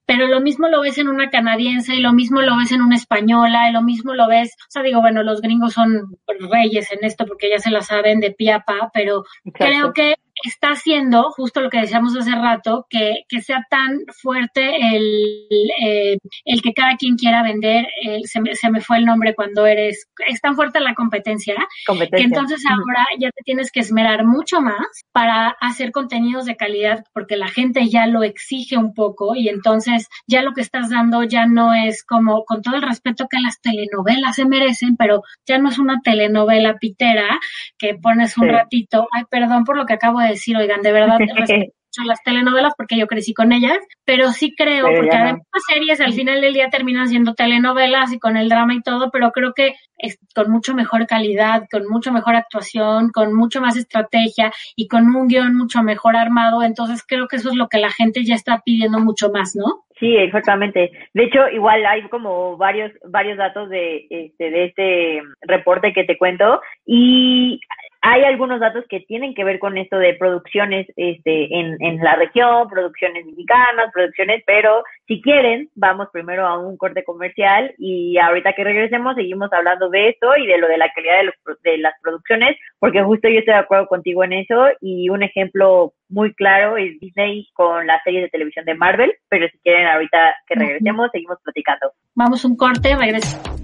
pero 0.06 0.26
lo 0.26 0.40
mismo 0.40 0.68
lo 0.68 0.80
ves 0.80 0.98
en 0.98 1.08
una 1.08 1.30
canadiense 1.30 1.94
y 1.94 2.00
lo 2.00 2.12
mismo 2.12 2.42
lo 2.42 2.56
ves 2.56 2.72
en 2.72 2.82
una 2.82 2.96
española 2.96 3.68
y 3.68 3.72
lo 3.72 3.82
mismo 3.82 4.14
lo 4.14 4.28
ves, 4.28 4.54
o 4.68 4.70
sea, 4.70 4.82
digo, 4.82 5.00
bueno, 5.00 5.22
los 5.22 5.40
gringos 5.40 5.72
son 5.72 6.16
reyes 6.50 6.90
en 6.92 7.04
esto 7.04 7.26
porque 7.26 7.50
ya 7.50 7.58
se 7.58 7.70
la 7.70 7.80
saben 7.80 8.20
de 8.20 8.32
pie 8.32 8.52
a 8.52 8.60
pa, 8.60 8.90
pero 8.92 9.24
Exacto. 9.44 9.64
creo 9.64 9.92
que 9.92 10.14
está 10.44 10.68
haciendo 10.70 11.30
justo 11.30 11.60
lo 11.60 11.70
que 11.70 11.80
decíamos 11.80 12.16
hace 12.16 12.32
rato, 12.34 12.86
que, 12.88 13.22
que 13.28 13.40
sea 13.42 13.64
tan 13.70 13.98
fuerte 14.22 14.96
el, 14.96 15.70
eh, 15.82 16.18
el 16.44 16.62
que 16.62 16.72
cada 16.72 16.96
quien 16.96 17.16
quiera 17.16 17.42
vender, 17.42 17.86
el- 18.02 18.24
se, 18.26 18.40
me, 18.40 18.54
se 18.54 18.70
me 18.70 18.80
fue 18.80 18.98
el 18.98 19.04
nombre 19.04 19.34
cuando 19.34 19.66
eres, 19.66 20.06
es 20.26 20.40
tan 20.40 20.54
fuerte 20.56 20.80
la 20.80 20.94
competencia, 20.94 21.54
que 21.54 21.66
Competencia. 21.86 22.24
entonces 22.26 22.62
Ujú. 22.64 22.74
ahora 22.74 23.06
ya 23.18 23.30
te 23.30 23.42
tienes 23.44 23.70
que 23.72 23.80
esmerar 23.80 24.24
mucho 24.24 24.60
más 24.60 24.86
para 25.12 25.48
hacer 25.60 25.92
contenidos 25.92 26.44
de 26.44 26.56
calidad 26.56 27.04
porque 27.12 27.36
la 27.36 27.48
gente 27.48 27.86
ya 27.88 28.06
lo 28.06 28.22
exige 28.22 28.76
un 28.76 28.94
poco 28.94 29.34
y 29.34 29.48
entonces 29.48 30.08
ya 30.26 30.42
lo 30.42 30.52
que 30.52 30.60
estás 30.62 30.90
dando 30.90 31.22
ya 31.24 31.46
no 31.46 31.74
es 31.74 32.04
como, 32.04 32.44
con 32.44 32.62
todo 32.62 32.76
el 32.76 32.82
respeto 32.82 33.26
que 33.30 33.40
las 33.40 33.60
telenovelas 33.60 34.36
se 34.36 34.44
merecen, 34.44 34.96
pero 34.96 35.22
ya 35.46 35.58
no 35.58 35.68
es 35.68 35.78
una 35.78 36.00
telenovela 36.02 36.76
pitera 36.78 37.38
que 37.78 37.94
pones 37.94 38.36
un 38.38 38.44
Sí. 38.46 38.50
ratito, 38.50 39.06
ay, 39.12 39.24
perdón 39.30 39.64
por 39.64 39.76
lo 39.76 39.86
que 39.86 39.92
acabo 39.94 40.20
de 40.20 40.29
decir, 40.30 40.56
oigan, 40.56 40.82
de 40.82 40.92
verdad 40.92 41.18
mucho 41.90 42.08
las 42.08 42.22
telenovelas 42.22 42.74
porque 42.76 42.96
yo 42.96 43.06
crecí 43.06 43.34
con 43.34 43.52
ellas, 43.52 43.78
pero 44.04 44.28
sí 44.30 44.54
creo, 44.56 44.86
Pero 44.86 45.00
porque 45.00 45.16
no. 45.16 45.22
además 45.22 45.42
las 45.52 45.62
series 45.68 46.00
al 46.00 46.12
final 46.12 46.40
del 46.40 46.54
día 46.54 46.68
terminan 46.70 47.08
siendo 47.08 47.34
telenovelas 47.34 48.12
y 48.12 48.18
con 48.18 48.36
el 48.36 48.48
drama 48.48 48.74
y 48.74 48.82
todo, 48.82 49.10
pero 49.10 49.32
creo 49.32 49.52
que 49.54 49.74
es 49.98 50.18
con 50.34 50.50
mucho 50.50 50.74
mejor 50.74 51.06
calidad, 51.06 51.64
con 51.70 51.88
mucho 51.88 52.12
mejor 52.12 52.36
actuación, 52.36 53.10
con 53.10 53.34
mucho 53.34 53.60
más 53.60 53.76
estrategia 53.76 54.52
y 54.76 54.86
con 54.88 55.14
un 55.14 55.26
guion 55.26 55.56
mucho 55.56 55.82
mejor 55.82 56.16
armado, 56.16 56.62
entonces 56.62 57.04
creo 57.06 57.26
que 57.28 57.36
eso 57.36 57.50
es 57.50 57.56
lo 57.56 57.68
que 57.68 57.78
la 57.78 57.90
gente 57.90 58.24
ya 58.24 58.34
está 58.34 58.62
pidiendo 58.64 59.00
mucho 59.00 59.30
más, 59.30 59.54
¿no? 59.56 59.84
Sí, 59.98 60.16
exactamente. 60.16 60.90
De 61.12 61.24
hecho, 61.24 61.46
igual 61.52 61.84
hay 61.84 62.08
como 62.08 62.56
varios 62.56 62.90
varios 63.10 63.36
datos 63.36 63.68
de 63.68 64.06
este 64.08 64.50
de 64.50 64.64
este 64.64 65.22
reporte 65.42 65.92
que 65.92 66.04
te 66.04 66.16
cuento 66.16 66.62
y 66.86 67.60
hay 68.02 68.24
algunos 68.24 68.60
datos 68.60 68.84
que 68.88 69.00
tienen 69.00 69.34
que 69.34 69.44
ver 69.44 69.58
con 69.58 69.76
esto 69.76 69.98
de 69.98 70.14
producciones 70.14 70.86
este 70.96 71.54
en, 71.54 71.76
en 71.80 71.98
la 71.98 72.16
región, 72.16 72.68
producciones 72.68 73.26
mexicanas, 73.26 73.92
producciones, 73.92 74.42
pero 74.46 74.82
si 75.06 75.20
quieren, 75.20 75.68
vamos 75.74 76.08
primero 76.12 76.46
a 76.46 76.58
un 76.58 76.76
corte 76.78 77.04
comercial 77.04 77.74
y 77.76 78.16
ahorita 78.18 78.54
que 78.54 78.64
regresemos 78.64 79.14
seguimos 79.16 79.52
hablando 79.52 79.90
de 79.90 80.08
esto 80.10 80.28
y 80.36 80.46
de 80.46 80.56
lo 80.58 80.66
de 80.68 80.78
la 80.78 80.90
calidad 80.94 81.18
de, 81.18 81.24
los, 81.24 81.34
pro- 81.42 81.56
de 81.62 81.78
las 81.78 81.92
producciones, 82.02 82.56
porque 82.78 83.02
justo 83.02 83.28
yo 83.28 83.40
estoy 83.40 83.54
de 83.54 83.60
acuerdo 83.60 83.86
contigo 83.86 84.24
en 84.24 84.32
eso 84.32 84.68
y 84.80 85.10
un 85.10 85.22
ejemplo 85.22 85.92
muy 86.08 86.32
claro 86.34 86.76
es 86.78 86.98
Disney 87.00 87.48
con 87.52 87.86
la 87.86 88.00
serie 88.02 88.22
de 88.22 88.28
televisión 88.30 88.64
de 88.64 88.74
Marvel, 88.74 89.12
pero 89.28 89.46
si 89.48 89.58
quieren 89.58 89.86
ahorita 89.86 90.34
que 90.46 90.54
regresemos 90.54 91.10
seguimos 91.12 91.38
platicando. 91.44 91.92
Vamos 92.14 92.44
un 92.44 92.56
corte, 92.56 92.96
regresamos. 92.96 93.60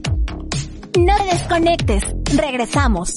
No 0.99 1.15
te 1.17 1.25
desconectes. 1.25 2.15
Regresamos. 2.39 3.17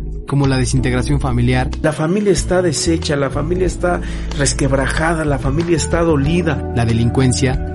Como 0.27 0.47
la 0.47 0.57
desintegración 0.57 1.19
familiar, 1.19 1.69
La 1.81 1.91
familia 1.91 2.31
está 2.31 2.61
deshecha, 2.61 3.15
la 3.15 3.29
familia 3.29 3.67
está 3.67 4.01
resquebrajada, 4.37 5.25
la 5.25 5.39
familia 5.39 5.77
está 5.77 6.01
dolida. 6.01 6.71
la 6.75 6.85
delincuencia, 6.85 7.67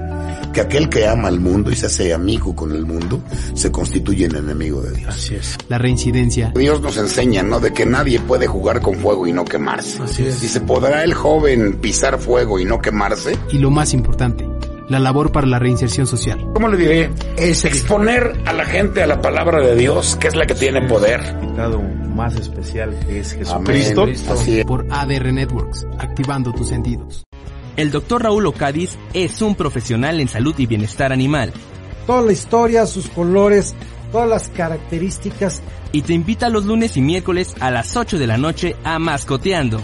Que 0.52 0.62
aquel 0.62 0.88
que 0.88 1.06
ama 1.06 1.28
al 1.28 1.38
mundo 1.38 1.70
y 1.70 1.76
se 1.76 1.84
hace 1.86 2.14
amigo 2.14 2.56
con 2.56 2.72
el 2.72 2.86
mundo, 2.86 3.20
se 3.54 3.70
constituye 3.70 4.24
en 4.24 4.36
enemigo 4.36 4.80
de 4.80 4.92
Dios. 4.92 5.14
Así 5.14 5.34
es. 5.34 5.58
la 5.68 5.76
reincidencia, 5.76 6.52
Dios 6.56 6.80
nos 6.80 6.96
enseña, 6.96 7.42
¿no? 7.42 7.60
De 7.60 7.72
que 7.74 7.84
nadie 7.84 8.20
puede 8.20 8.46
jugar 8.46 8.80
con 8.80 8.94
fuego 8.96 9.26
y 9.26 9.32
no 9.32 9.44
quemarse. 9.44 10.02
Así 10.02 10.24
es. 10.24 10.40
Dice, 10.40 10.60
¿podrá 10.62 11.04
el 11.04 11.12
joven 11.12 11.74
pisar 11.82 12.18
fuego 12.18 12.58
y 12.58 12.64
no 12.64 12.80
quemarse? 12.80 13.36
y 13.52 13.58
lo 13.58 13.70
más 13.70 13.92
importante, 13.92 14.46
la 14.88 14.98
labor 14.98 15.32
para 15.32 15.46
la 15.46 15.58
reinserción 15.58 16.06
social. 16.06 16.50
¿Cómo 16.54 16.68
le 16.68 16.76
diré? 16.76 17.10
Es 17.36 17.64
exponer 17.64 18.42
a 18.44 18.52
la 18.52 18.64
gente 18.64 19.02
a 19.02 19.06
la 19.06 19.20
palabra 19.20 19.60
de 19.60 19.74
Dios, 19.76 20.16
que 20.16 20.28
es 20.28 20.36
la 20.36 20.46
que 20.46 20.54
tiene 20.54 20.86
poder. 20.88 21.20
Invitado 21.42 21.80
más 21.80 22.36
especial 22.36 22.98
que 23.06 23.20
es. 23.20 23.32
Jesucristo. 23.34 24.06
Por 24.66 24.86
ADR 24.90 25.32
Networks, 25.32 25.86
activando 25.98 26.52
tus 26.52 26.68
sentidos. 26.68 27.24
El 27.76 27.90
Dr. 27.90 28.22
Raúl 28.22 28.46
Ocadiz 28.46 28.96
es 29.12 29.42
un 29.42 29.54
profesional 29.54 30.20
en 30.20 30.28
salud 30.28 30.54
y 30.58 30.66
bienestar 30.66 31.12
animal 31.12 31.52
toda 32.06 32.22
la 32.22 32.32
historia, 32.32 32.86
sus 32.86 33.08
colores, 33.08 33.74
todas 34.12 34.28
las 34.28 34.48
características. 34.48 35.62
y 35.92 36.02
te 36.02 36.12
invita 36.12 36.50
los 36.50 36.66
lunes 36.66 36.96
y 36.96 37.00
miércoles 37.00 37.54
a 37.60 37.70
las 37.70 37.96
8 37.96 38.18
de 38.18 38.26
la 38.26 38.36
noche 38.36 38.76
a 38.84 38.98
Mascoteando. 38.98 39.80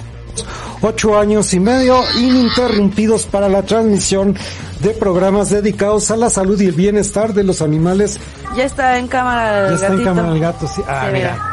Ocho 0.81 1.18
años 1.18 1.53
y 1.55 1.61
medio 1.61 2.01
ininterrumpidos 2.18 3.27
para 3.27 3.49
la 3.49 3.62
transmisión 3.62 4.37
de 4.81 4.90
programas 4.90 5.51
dedicados 5.51 6.11
a 6.11 6.16
la 6.16 6.29
salud 6.29 6.61
y 6.61 6.66
el 6.66 6.73
bienestar 6.73 7.33
de 7.35 7.45
los 7.45 7.62
animales. 7.62 8.18
Ya 8.57 8.64
está 8.64 8.99
en 8.99 9.07
cámara 9.07 9.68
el 9.68 9.68
Ya 9.68 9.75
está 9.75 9.87
en 9.87 9.92
gatito. 9.92 10.05
cámara 10.14 10.35
el 10.35 10.40
gato, 10.40 10.66
sí. 10.66 10.83
Ah, 10.88 11.07
Sí, 11.07 11.12
mira. 11.12 11.49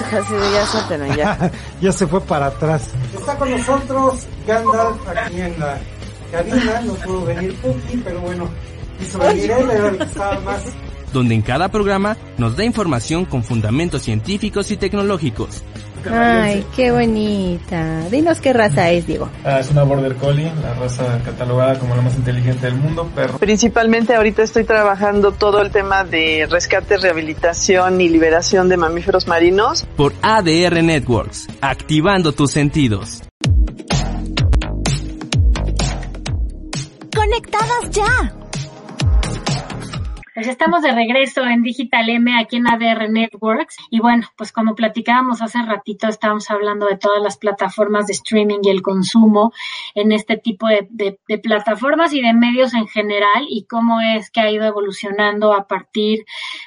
Ya 0.52 0.66
suéltenlo, 0.66 1.14
ya. 1.14 1.50
ya 1.80 1.92
se 1.92 2.06
fue 2.06 2.20
para 2.20 2.46
atrás. 2.46 2.82
Está 3.18 3.36
con 3.36 3.50
nosotros 3.50 4.14
Gandalf 4.46 4.96
aquí 5.08 5.40
en 5.40 5.60
la 5.60 5.78
cabina. 6.32 6.80
No 6.84 6.94
pudo 6.94 7.24
venir 7.26 7.54
Puki, 7.60 7.96
pero 7.98 8.20
bueno, 8.20 8.48
quiso 8.98 9.18
venir 9.18 9.50
él, 9.50 9.70
era 9.70 9.88
el 9.88 9.98
que 9.98 10.04
estaba 10.04 10.40
más. 10.40 10.62
donde 11.12 11.34
en 11.34 11.42
cada 11.42 11.68
programa 11.68 12.16
nos 12.38 12.56
da 12.56 12.64
información 12.64 13.24
con 13.24 13.42
fundamentos 13.44 14.02
científicos 14.02 14.70
y 14.70 14.76
tecnológicos. 14.76 15.62
Ay, 16.10 16.64
qué 16.74 16.90
bonita. 16.90 18.08
Dinos 18.10 18.40
qué 18.40 18.52
raza 18.52 18.90
es, 18.90 19.06
Diego. 19.06 19.28
Ah, 19.44 19.60
es 19.60 19.70
una 19.70 19.82
Border 19.82 20.14
Collie, 20.16 20.50
la 20.62 20.74
raza 20.74 21.20
catalogada 21.24 21.78
como 21.78 21.94
la 21.94 22.02
más 22.02 22.14
inteligente 22.14 22.66
del 22.66 22.76
mundo, 22.76 23.08
perro. 23.14 23.38
Principalmente 23.38 24.14
ahorita 24.14 24.42
estoy 24.42 24.64
trabajando 24.64 25.32
todo 25.32 25.60
el 25.60 25.70
tema 25.70 26.04
de 26.04 26.46
rescate, 26.50 26.96
rehabilitación 26.96 28.00
y 28.00 28.08
liberación 28.08 28.68
de 28.68 28.76
mamíferos 28.76 29.26
marinos. 29.26 29.86
Por 29.96 30.14
ADR 30.22 30.82
Networks, 30.82 31.48
activando 31.60 32.32
tus 32.32 32.50
sentidos. 32.52 33.22
Conectadas 37.14 37.90
ya. 37.90 38.39
Pues 40.34 40.46
estamos 40.46 40.82
de 40.82 40.92
regreso 40.92 41.42
en 41.44 41.62
Digital 41.62 42.08
M 42.08 42.38
aquí 42.38 42.56
en 42.56 42.68
ADR 42.68 43.10
Networks. 43.10 43.76
Y 43.90 43.98
bueno, 44.00 44.26
pues 44.36 44.52
como 44.52 44.74
platicábamos 44.74 45.42
hace 45.42 45.60
ratito, 45.62 46.06
estábamos 46.08 46.50
hablando 46.50 46.86
de 46.86 46.96
todas 46.96 47.20
las 47.22 47.36
plataformas 47.36 48.06
de 48.06 48.12
streaming 48.12 48.60
y 48.62 48.70
el 48.70 48.82
consumo 48.82 49.52
en 49.94 50.12
este 50.12 50.36
tipo 50.36 50.68
de, 50.68 50.86
de- 50.90 51.18
de 51.26 51.38
plataformas 51.38 52.12
y 52.12 52.22
de 52.22 52.32
medios 52.32 52.74
en 52.74 52.86
general 52.86 53.44
y 53.48 53.66
cómo 53.66 54.00
es 54.00 54.30
que 54.30 54.40
ha 54.40 54.50
ido 54.50 54.64
evolucionando 54.64 55.52
a 55.52 55.66
partir 55.66 56.24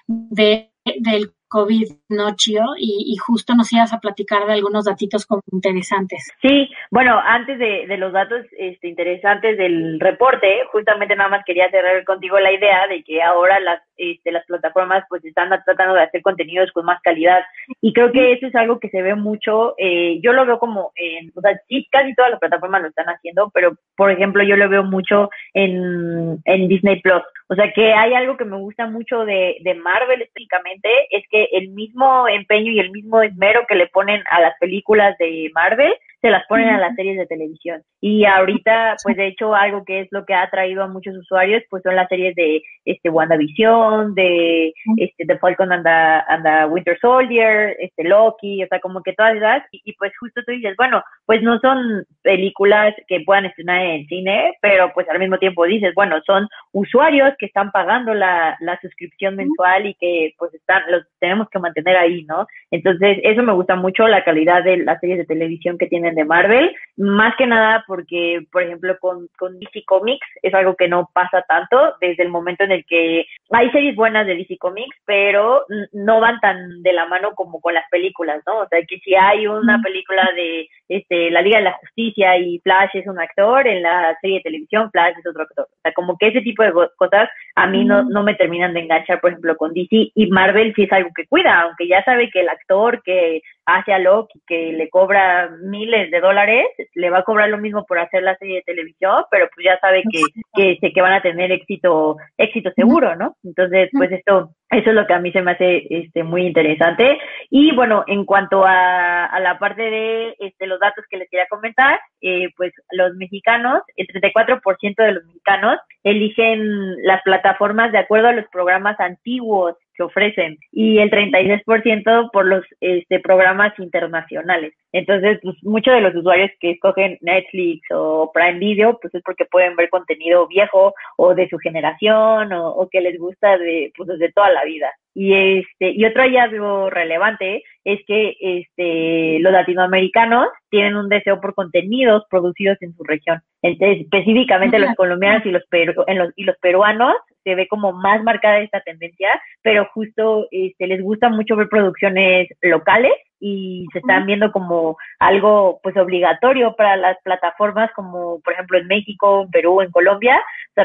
de 0.07 0.69
del 0.99 1.33
COVID, 1.47 1.87
¿no, 2.13 2.35
Chio? 2.35 2.63
Y, 2.77 3.15
justo 3.17 3.55
nos 3.55 3.71
ibas 3.71 3.93
a 3.93 3.99
platicar 3.99 4.45
de 4.45 4.53
algunos 4.53 4.85
datitos 4.85 5.25
como 5.25 5.41
interesantes. 5.51 6.31
Sí, 6.41 6.69
bueno, 6.91 7.19
antes 7.25 7.59
de, 7.59 7.85
los 7.97 8.11
datos 8.11 8.45
este, 8.57 8.87
interesantes 8.87 9.57
del 9.57 9.99
reporte, 9.99 10.61
justamente 10.71 11.15
nada 11.15 11.29
más 11.29 11.45
quería 11.45 11.69
cerrar 11.69 12.03
contigo 12.05 12.39
la 12.39 12.51
idea 12.51 12.87
de 12.87 13.03
que 13.03 13.21
ahora 13.21 13.59
las, 13.59 13.81
este, 13.97 14.31
las 14.31 14.45
plataformas 14.45 15.03
pues 15.09 15.23
están 15.23 15.49
tratando 15.63 15.93
de 15.93 16.03
hacer 16.03 16.21
contenidos 16.21 16.71
con 16.71 16.85
más 16.85 16.99
calidad 17.01 17.43
y 17.81 17.93
creo 17.93 18.11
que 18.11 18.33
eso 18.33 18.47
es 18.47 18.55
algo 18.55 18.79
que 18.79 18.89
se 18.89 19.01
ve 19.01 19.15
mucho, 19.15 19.75
eh, 19.77 20.19
yo 20.21 20.33
lo 20.33 20.45
veo 20.45 20.59
como, 20.59 20.91
en, 20.95 21.31
o 21.35 21.41
sea, 21.41 21.59
sí, 21.67 21.87
casi 21.91 22.13
todas 22.15 22.31
las 22.31 22.39
plataformas 22.39 22.81
lo 22.81 22.87
están 22.89 23.07
haciendo, 23.07 23.51
pero 23.53 23.75
por 23.95 24.11
ejemplo 24.11 24.43
yo 24.43 24.55
lo 24.55 24.69
veo 24.69 24.83
mucho 24.83 25.29
en, 25.53 26.39
en 26.45 26.67
Disney 26.67 27.01
Plus. 27.01 27.23
O 27.49 27.55
sea 27.55 27.71
que 27.73 27.93
hay 27.93 28.13
algo 28.13 28.37
que 28.37 28.45
me 28.45 28.57
gusta 28.57 28.87
mucho 28.87 29.25
de, 29.25 29.57
de 29.61 29.75
Marvel 29.75 30.21
específicamente, 30.21 30.89
es 31.11 31.23
que 31.29 31.49
el 31.51 31.69
mismo 31.69 32.02
empeño 32.27 32.71
y 32.71 32.79
el 32.79 32.91
mismo 32.91 33.21
esmero 33.21 33.61
que 33.67 33.75
le 33.75 33.87
ponen 33.87 34.23
a 34.29 34.41
las 34.41 34.57
películas 34.59 35.17
de 35.17 35.49
Marvel, 35.53 35.93
se 36.23 36.29
las 36.29 36.47
ponen 36.47 36.69
a 36.69 36.79
las 36.79 36.95
series 36.95 37.17
de 37.17 37.25
televisión. 37.25 37.81
Y 37.99 38.23
ahorita, 38.23 38.95
pues 39.03 39.17
de 39.17 39.27
hecho, 39.27 39.53
algo 39.53 39.83
que 39.83 39.99
es 39.99 40.07
lo 40.11 40.23
que 40.23 40.33
ha 40.33 40.43
atraído 40.43 40.81
a 40.81 40.87
muchos 40.87 41.13
usuarios, 41.17 41.61
pues 41.69 41.83
son 41.83 41.97
las 41.97 42.07
series 42.07 42.33
de 42.35 42.61
este 42.85 43.09
WandaVision, 43.09 44.15
de 44.15 44.71
este 44.95 45.25
The 45.25 45.37
Falcon 45.39 45.73
and 45.73 45.83
the, 45.83 46.65
Winter 46.67 46.97
Soldier, 47.01 47.75
este 47.77 48.05
Loki, 48.05 48.63
o 48.63 48.67
sea, 48.67 48.79
como 48.79 49.03
que 49.03 49.11
todas 49.11 49.35
esas, 49.35 49.63
y, 49.71 49.91
pues 49.97 50.13
justo 50.17 50.41
tú 50.45 50.53
dices, 50.53 50.75
bueno, 50.77 51.03
pues 51.25 51.41
no 51.41 51.59
son 51.59 52.05
películas 52.21 52.95
que 53.09 53.19
puedan 53.25 53.45
estrenar 53.45 53.81
en 53.81 54.05
cine, 54.07 54.53
pero 54.61 54.93
pues 54.93 55.09
al 55.09 55.19
mismo 55.19 55.37
tiempo 55.39 55.65
dices, 55.65 55.93
bueno, 55.93 56.21
son 56.25 56.47
usuarios 56.73 57.33
que 57.37 57.45
están 57.45 57.71
pagando 57.71 58.13
la, 58.13 58.57
la 58.59 58.79
suscripción 58.81 59.35
mensual 59.35 59.85
y 59.85 59.93
que 59.93 60.33
pues 60.37 60.53
están, 60.55 60.83
los 60.89 61.03
tenemos 61.19 61.47
que 61.49 61.59
mantener 61.59 61.95
ahí, 61.95 62.23
¿no? 62.25 62.47
Entonces, 62.71 63.19
eso 63.23 63.43
me 63.43 63.53
gusta 63.53 63.75
mucho, 63.75 64.07
la 64.07 64.23
calidad 64.23 64.63
de 64.63 64.77
las 64.77 64.99
series 64.99 65.19
de 65.19 65.25
televisión 65.25 65.77
que 65.77 65.87
tienen 65.87 66.15
de 66.15 66.25
Marvel, 66.25 66.75
más 66.97 67.35
que 67.37 67.45
nada 67.45 67.83
porque, 67.87 68.45
por 68.51 68.63
ejemplo, 68.63 68.97
con, 68.99 69.27
con 69.37 69.59
DC 69.59 69.83
Comics 69.85 70.27
es 70.41 70.53
algo 70.53 70.75
que 70.75 70.87
no 70.87 71.09
pasa 71.13 71.43
tanto 71.47 71.93
desde 72.01 72.23
el 72.23 72.29
momento 72.29 72.63
en 72.63 72.71
el 72.71 72.85
que 72.85 73.25
hay 73.51 73.69
series 73.71 73.95
buenas 73.95 74.25
de 74.25 74.35
DC 74.35 74.57
Comics, 74.57 74.97
pero 75.05 75.65
no 75.91 76.19
van 76.19 76.39
tan 76.39 76.81
de 76.81 76.93
la 76.93 77.05
mano 77.05 77.35
como 77.35 77.61
con 77.61 77.75
las 77.75 77.87
películas, 77.91 78.41
¿no? 78.47 78.61
O 78.61 78.67
sea, 78.67 78.79
que 78.87 78.97
si 78.99 79.13
hay 79.13 79.45
una 79.45 79.79
película 79.81 80.27
de 80.35 80.67
este, 80.89 81.29
la 81.29 81.41
Liga 81.41 81.59
de 81.59 81.65
la 81.65 81.73
Justicia 81.73 82.37
y 82.37 82.59
Flash 82.59 82.89
es 82.95 83.07
un 83.07 83.19
actor, 83.19 83.67
en 83.67 83.83
la 83.83 84.17
serie 84.21 84.37
de 84.37 84.43
televisión 84.43 84.89
Flash 84.91 85.15
es 85.19 85.27
otro 85.27 85.43
actor. 85.43 85.67
O 85.69 85.81
sea, 85.83 85.93
como 85.93 86.17
que 86.17 86.27
ese 86.27 86.41
tipo 86.41 86.62
de 86.63 86.89
cosas 86.97 87.29
a 87.55 87.67
mí 87.67 87.85
no, 87.85 88.03
no 88.03 88.23
me 88.23 88.33
terminan 88.35 88.73
de 88.73 88.81
enganchar, 88.81 89.21
por 89.21 89.31
ejemplo, 89.31 89.55
con 89.55 89.73
DC 89.73 90.11
y 90.15 90.27
Marvel 90.27 90.73
sí 90.75 90.83
es 90.83 90.91
algo 90.91 91.11
que 91.15 91.27
cuida, 91.27 91.61
aunque 91.61 91.87
ya 91.87 92.03
sabe 92.03 92.29
que 92.31 92.41
el 92.41 92.49
actor 92.49 93.01
que 93.03 93.41
hace 93.65 93.93
a 93.93 93.99
Loki, 93.99 94.41
que 94.45 94.73
le 94.73 94.89
cobra 94.89 95.49
miles 95.61 96.11
de 96.11 96.19
dólares, 96.19 96.65
le 96.93 97.09
va 97.09 97.19
a 97.19 97.23
cobrar 97.23 97.49
lo 97.49 97.57
mismo 97.57 97.85
por 97.85 97.99
hacer 97.99 98.23
la 98.23 98.35
serie 98.37 98.57
de 98.57 98.61
televisión, 98.63 99.23
pero 99.31 99.49
pues 99.53 99.65
ya 99.65 99.79
sabe 99.79 100.03
que, 100.11 100.77
que, 100.79 100.93
que 100.93 101.01
van 101.01 101.13
a 101.13 101.21
tener 101.21 101.51
éxito, 101.51 102.17
éxito 102.37 102.71
seguro, 102.75 103.15
¿no? 103.15 103.35
Entonces, 103.43 103.89
pues 103.93 104.11
esto, 104.11 104.51
eso 104.69 104.89
es 104.89 104.95
lo 104.95 105.07
que 105.07 105.13
a 105.13 105.19
mí 105.19 105.31
se 105.31 105.41
me 105.41 105.51
hace 105.51 105.85
este, 105.89 106.23
muy 106.23 106.45
interesante. 106.45 107.19
Y 107.49 107.73
bueno, 107.75 108.03
en 108.07 108.25
cuanto 108.25 108.65
a, 108.65 109.25
a 109.25 109.39
la 109.39 109.59
parte 109.59 109.81
de 109.81 110.35
este, 110.39 110.67
los 110.67 110.79
datos 110.79 111.05
que 111.09 111.17
les 111.17 111.29
quería 111.29 111.47
comentar, 111.47 111.99
eh, 112.21 112.49
pues 112.55 112.73
los 112.91 113.15
mexicanos, 113.15 113.81
el 113.95 114.07
34% 114.07 114.95
de 114.97 115.11
los 115.13 115.25
mexicanos 115.25 115.79
eligen 116.03 117.01
las 117.03 117.21
plataformas 117.23 117.91
de 117.91 117.99
acuerdo 117.99 118.27
a 118.27 118.33
los 118.33 118.45
programas 118.49 118.99
antiguos 118.99 119.75
que 119.95 120.03
ofrecen 120.03 120.57
y 120.71 120.99
el 120.99 121.09
36% 121.09 122.29
por 122.31 122.45
los 122.45 122.63
este, 122.81 123.19
programas 123.19 123.77
internacionales. 123.79 124.73
Entonces, 124.91 125.39
pues 125.41 125.55
muchos 125.63 125.93
de 125.93 126.01
los 126.01 126.15
usuarios 126.15 126.51
que 126.59 126.71
escogen 126.71 127.17
Netflix 127.21 127.81
o 127.91 128.31
Prime 128.33 128.59
Video, 128.59 128.99
pues 129.01 129.13
es 129.15 129.23
porque 129.23 129.45
pueden 129.45 129.75
ver 129.75 129.89
contenido 129.89 130.47
viejo 130.47 130.93
o 131.17 131.33
de 131.33 131.49
su 131.49 131.57
generación 131.57 132.53
o, 132.53 132.87
que 132.91 133.01
les 133.01 133.17
gusta 133.17 133.57
de, 133.57 133.91
pues 133.97 134.07
desde 134.07 134.31
toda 134.31 134.51
la 134.51 134.63
vida. 134.63 134.91
Y 135.15 135.33
este, 135.33 135.91
y 135.91 136.05
otro 136.05 136.23
hallazgo 136.23 136.89
relevante 136.89 137.63
es 137.83 137.99
que 138.07 138.35
este, 138.39 139.39
los 139.39 139.51
latinoamericanos 139.51 140.47
tienen 140.69 140.95
un 140.95 141.09
deseo 141.09 141.39
por 141.39 141.53
contenidos 141.53 142.23
producidos 142.29 142.77
en 142.81 142.95
su 142.95 143.03
región. 143.03 143.41
Entonces, 143.61 144.01
específicamente 144.01 144.79
los 144.79 144.95
colombianos 144.95 145.45
y 145.45 145.51
los, 145.51 145.63
en 145.71 146.17
los, 146.17 146.29
y 146.35 146.43
los 146.43 146.57
peruanos 146.57 147.15
se 147.43 147.55
ve 147.55 147.67
como 147.67 147.91
más 147.91 148.23
marcada 148.23 148.59
esta 148.59 148.81
tendencia, 148.81 149.29
pero 149.61 149.85
justo 149.93 150.47
este, 150.51 150.87
les 150.87 151.01
gusta 151.01 151.29
mucho 151.29 151.55
ver 151.55 151.69
producciones 151.69 152.47
locales 152.61 153.13
y 153.39 153.85
se 153.91 153.99
están 153.99 154.25
viendo 154.25 154.51
como 154.51 154.95
algo 155.19 155.79
pues 155.83 155.97
obligatorio 155.97 156.75
para 156.77 156.95
las 156.95 157.17
plataformas 157.23 157.91
como 157.93 158.39
por 158.41 158.53
ejemplo 158.53 158.77
en 158.77 158.87
México, 158.87 159.43
en 159.43 159.51
Perú, 159.51 159.81
en 159.81 159.91
Colombia. 159.91 160.41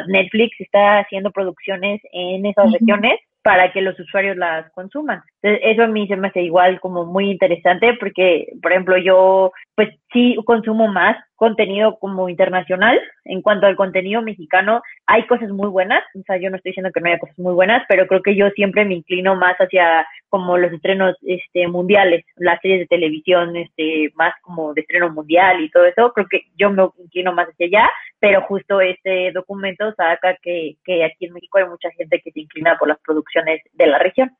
Netflix 0.09 0.61
está 0.61 0.99
haciendo 0.99 1.31
producciones 1.31 2.01
en 2.13 2.45
esas 2.47 2.73
regiones 2.73 3.21
para 3.43 3.73
que 3.73 3.81
los 3.81 3.99
usuarios 3.99 4.37
las 4.37 4.71
consuman. 4.73 5.23
Entonces, 5.41 5.71
eso 5.73 5.85
a 5.85 5.87
mí 5.87 6.07
se 6.07 6.17
me 6.17 6.29
hace 6.29 6.43
igual 6.43 6.81
como 6.81 7.07
muy 7.07 7.31
interesante 7.31 7.95
porque, 7.99 8.49
por 8.61 8.73
ejemplo, 8.73 8.99
yo 8.99 9.53
pues 9.75 9.89
sí 10.13 10.37
consumo 10.45 10.89
más 10.89 11.17
contenido 11.39 11.99
como 12.01 12.29
internacional. 12.29 13.01
En 13.25 13.43
cuanto 13.43 13.67
al 13.67 13.77
contenido 13.77 14.21
mexicano, 14.21 14.83
hay 15.07 15.25
cosas 15.27 15.51
muy 15.51 15.69
buenas. 15.69 16.03
O 16.15 16.23
sea, 16.27 16.37
yo 16.37 16.51
no 16.51 16.57
estoy 16.57 16.71
diciendo 16.71 16.91
que 16.93 17.01
no 17.01 17.09
haya 17.09 17.21
cosas 17.21 17.39
muy 17.39 17.55
buenas, 17.55 17.85
pero 17.89 18.07
creo 18.09 18.23
que 18.23 18.35
yo 18.35 18.51
siempre 18.51 18.85
me 18.85 18.97
inclino 18.97 19.37
más 19.37 19.57
hacia 19.57 20.07
como 20.29 20.59
los 20.59 20.73
estrenos 20.73 21.17
este 21.23 21.69
mundiales, 21.69 22.25
las 22.37 22.61
series 22.61 22.81
de 22.81 22.87
televisión 22.87 23.57
este 23.57 24.11
más 24.17 24.35
como 24.43 24.75
de 24.75 24.81
estreno 24.81 25.11
mundial 25.11 25.63
y 25.63 25.71
todo 25.71 25.85
eso. 25.87 26.13
Creo 26.13 26.27
que 26.29 26.43
yo 26.57 26.71
me 26.71 26.89
inclino 26.99 27.33
más 27.33 27.49
hacia 27.49 27.67
allá, 27.67 27.91
pero 28.19 28.43
justo 28.43 28.81
este 28.81 29.31
documento 29.31 29.95
saca 29.95 30.37
que, 30.43 30.77
que 30.85 31.05
aquí 31.05 31.27
en 31.27 31.35
México 31.35 31.59
hay 31.59 31.67
mucha 31.67 31.91
gente 31.93 32.21
que 32.21 32.33
se 32.33 32.41
inclina 32.41 32.77
por 32.77 32.89
las 32.89 32.99
producciones 32.99 33.63
de 33.75 33.87
la 33.87 33.99
región. 33.99 34.33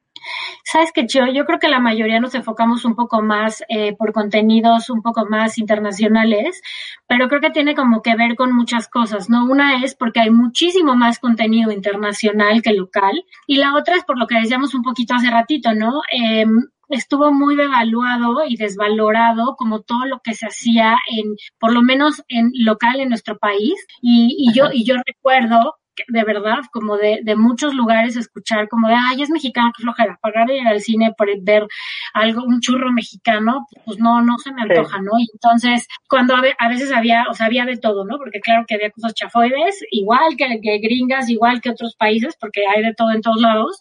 Sabes 0.65 0.93
que 0.93 1.07
yo, 1.07 1.27
yo 1.27 1.45
creo 1.45 1.59
que 1.59 1.69
la 1.69 1.81
mayoría 1.81 2.21
nos 2.21 2.35
enfocamos 2.35 2.85
un 2.85 2.95
poco 2.95 3.23
más 3.23 3.63
eh, 3.69 3.95
por 3.97 4.13
contenidos 4.13 4.91
un 4.91 5.03
poco 5.03 5.27
más 5.27 5.59
internacionales, 5.59 6.61
pero 7.07 7.29
creo 7.29 7.41
que 7.41 7.51
tiene 7.51 7.75
como 7.75 8.03
que 8.03 8.17
ver 8.17 8.37
con 8.37 8.55
muchas 8.55 8.89
cosas, 8.89 9.31
¿no? 9.31 9.45
Una 9.45 9.83
es 9.85 9.95
porque 9.95 10.21
hay 10.21 10.31
muchísimo 10.31 10.95
más 10.95 11.19
contenido 11.19 11.73
internacional 11.73 12.63
que 12.63 12.73
local 12.73 13.25
y 13.47 13.57
la 13.57 13.75
otra 13.75 13.97
es 13.97 14.05
por 14.05 14.19
lo 14.19 14.27
que 14.27 14.41
decíamos 14.41 14.75
un 14.75 14.83
poquito 14.83 15.15
hace 15.15 15.31
ratito, 15.31 15.75
¿no? 15.75 16.03
Eh, 16.13 16.47
estuvo 16.89 17.33
muy 17.33 17.57
devaluado 17.57 18.45
y 18.47 18.57
desvalorado 18.57 19.57
como 19.57 19.81
todo 19.81 20.07
lo 20.07 20.21
que 20.21 20.35
se 20.35 20.47
hacía 20.47 20.97
en, 21.11 21.37
por 21.59 21.73
lo 21.73 21.83
menos 21.83 22.23
en 22.29 22.51
local 22.55 23.01
en 23.01 23.11
nuestro 23.11 23.39
país. 23.39 23.75
Y, 24.01 24.37
y 24.39 24.53
yo, 24.55 24.71
y 24.73 24.85
yo 24.85 24.97
recuerdo 25.07 25.75
de 26.07 26.25
verdad, 26.25 26.61
como 26.73 26.97
de, 26.97 27.21
de 27.23 27.37
muchos 27.37 27.75
lugares 27.75 28.17
escuchar 28.17 28.69
como 28.69 28.89
de, 28.89 28.95
ay, 28.95 29.23
es 29.23 29.31
mexicano, 29.31 29.73
qué 29.77 29.83
flojera, 29.83 30.19
pagar 30.23 30.51
ir 30.51 30.67
al 30.67 30.81
cine 30.81 31.13
por 31.17 31.29
ver 31.43 31.67
algo, 32.15 32.45
un 32.45 32.61
churro 32.61 32.93
mexicano, 32.93 33.67
pues 33.85 33.99
no, 33.99 34.23
no 34.23 34.39
se 34.39 34.53
me 34.53 34.63
antoja, 34.63 35.01
¿no? 35.01 35.19
Y 35.19 35.29
entonces, 35.33 35.87
cuando 36.09 36.35
a, 36.37 36.69
veces 36.69 36.93
había, 36.93 37.25
o 37.31 37.35
sea, 37.35 37.47
había 37.47 37.65
de 37.65 37.77
todo, 37.77 38.05
¿no? 38.05 38.19
Porque 38.19 38.41
claro 38.41 38.65
que 38.67 38.75
había 38.75 38.91
cosas 38.91 39.15
chafoides, 39.15 39.85
igual 39.91 40.37
que, 40.37 40.61
que 40.63 40.79
gringas, 40.79 41.29
igual 41.29 41.61
que 41.61 41.71
otros 41.71 41.97
países, 41.97 42.37
porque 42.41 42.63
hay 42.67 42.83
de 42.83 42.95
todo 42.95 43.13
en 43.13 43.23
todos 43.23 43.41
lados, 43.41 43.79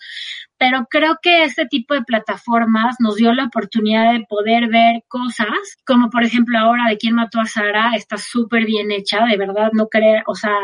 pero 0.57 0.85
creo 0.89 1.17
que 1.21 1.43
este 1.43 1.65
tipo 1.65 1.93
de 1.93 2.03
plataformas 2.03 2.95
nos 2.99 3.15
dio 3.15 3.33
la 3.33 3.45
oportunidad 3.45 4.13
de 4.13 4.25
poder 4.27 4.67
ver 4.69 5.03
cosas, 5.07 5.77
como 5.85 6.09
por 6.09 6.23
ejemplo 6.23 6.57
ahora 6.57 6.89
de 6.89 6.97
quién 6.97 7.15
mató 7.15 7.39
a 7.39 7.45
Sara, 7.45 7.91
está 7.95 8.17
súper 8.17 8.65
bien 8.65 8.91
hecha, 8.91 9.25
de 9.25 9.37
verdad 9.37 9.71
no 9.73 9.87
creo, 9.87 10.23
o 10.27 10.35
sea, 10.35 10.55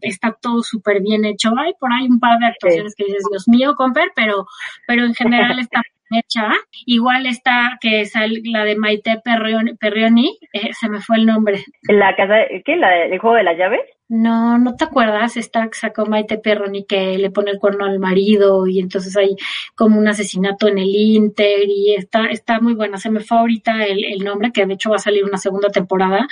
está 0.00 0.36
todo 0.40 0.62
súper 0.62 1.00
bien 1.00 1.24
hecho. 1.24 1.52
Hay 1.58 1.72
por 1.78 1.92
ahí 1.92 2.06
un 2.06 2.20
par 2.20 2.38
de 2.38 2.46
actuaciones 2.46 2.94
que 2.96 3.04
dices, 3.04 3.24
Dios 3.30 3.48
mío, 3.48 3.74
Comper, 3.76 4.12
pero, 4.14 4.46
pero 4.86 5.04
en 5.04 5.14
general 5.14 5.58
está 5.58 5.82
bien 6.10 6.22
hecha. 6.22 6.48
Igual 6.86 7.26
está 7.26 7.78
que 7.80 8.02
es 8.02 8.12
la 8.44 8.64
de 8.64 8.76
Maite 8.76 9.20
Perrioni, 9.24 10.38
eh, 10.52 10.72
se 10.72 10.88
me 10.88 11.00
fue 11.00 11.16
el 11.16 11.26
nombre. 11.26 11.64
La 11.88 12.14
casa, 12.16 12.34
¿qué? 12.64 12.76
¿La, 12.76 13.04
¿El 13.04 13.18
juego 13.18 13.36
de 13.36 13.44
las 13.44 13.58
llaves? 13.58 13.80
No, 14.08 14.58
¿no 14.58 14.76
te 14.76 14.84
acuerdas? 14.84 15.38
Esta 15.38 15.66
sacó 15.72 16.04
Maite 16.04 16.36
Perroni 16.36 16.84
que 16.84 17.16
le 17.16 17.30
pone 17.30 17.50
el 17.50 17.58
cuerno 17.58 17.86
al 17.86 17.98
marido 17.98 18.66
y 18.66 18.78
entonces 18.78 19.16
hay 19.16 19.34
como 19.74 19.98
un 19.98 20.06
asesinato 20.06 20.68
en 20.68 20.76
el 20.76 20.94
Inter 20.94 21.60
y 21.66 21.94
está, 21.94 22.26
está 22.26 22.60
muy 22.60 22.74
buena. 22.74 22.98
Se 22.98 23.08
me 23.10 23.20
fue 23.20 23.38
ahorita 23.38 23.84
el, 23.86 24.04
el 24.04 24.18
nombre, 24.22 24.52
que 24.52 24.66
de 24.66 24.74
hecho 24.74 24.90
va 24.90 24.96
a 24.96 24.98
salir 24.98 25.24
una 25.24 25.38
segunda 25.38 25.70
temporada, 25.70 26.28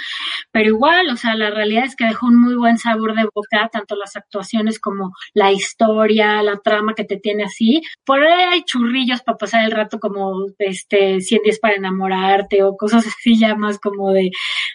pero 0.52 0.68
igual, 0.68 1.08
o 1.10 1.16
sea, 1.16 1.34
la 1.34 1.50
realidad 1.50 1.84
es 1.86 1.96
que 1.96 2.04
dejó 2.04 2.26
un 2.26 2.40
muy 2.40 2.56
buen 2.56 2.76
sabor 2.76 3.14
de 3.14 3.26
boca, 3.34 3.68
tanto 3.72 3.96
las 3.96 4.16
actuaciones 4.16 4.78
como 4.78 5.12
la 5.32 5.50
historia, 5.50 6.42
la 6.42 6.58
trama 6.58 6.94
que 6.94 7.04
te 7.04 7.16
tiene 7.16 7.44
así. 7.44 7.80
Por 8.04 8.22
ahí 8.22 8.44
hay 8.52 8.64
churrillos 8.64 9.22
para 9.22 9.38
pasar 9.38 9.64
el 9.64 9.70
rato 9.72 9.98
como 9.98 10.46
este 10.58 11.20
100 11.22 11.42
días 11.42 11.58
para 11.58 11.76
enamorarte 11.76 12.62
o 12.64 12.76
cosas 12.76 13.06
así 13.06 13.38
ya 13.38 13.54
más 13.56 13.78
como 13.78 14.12
de, 14.12 14.30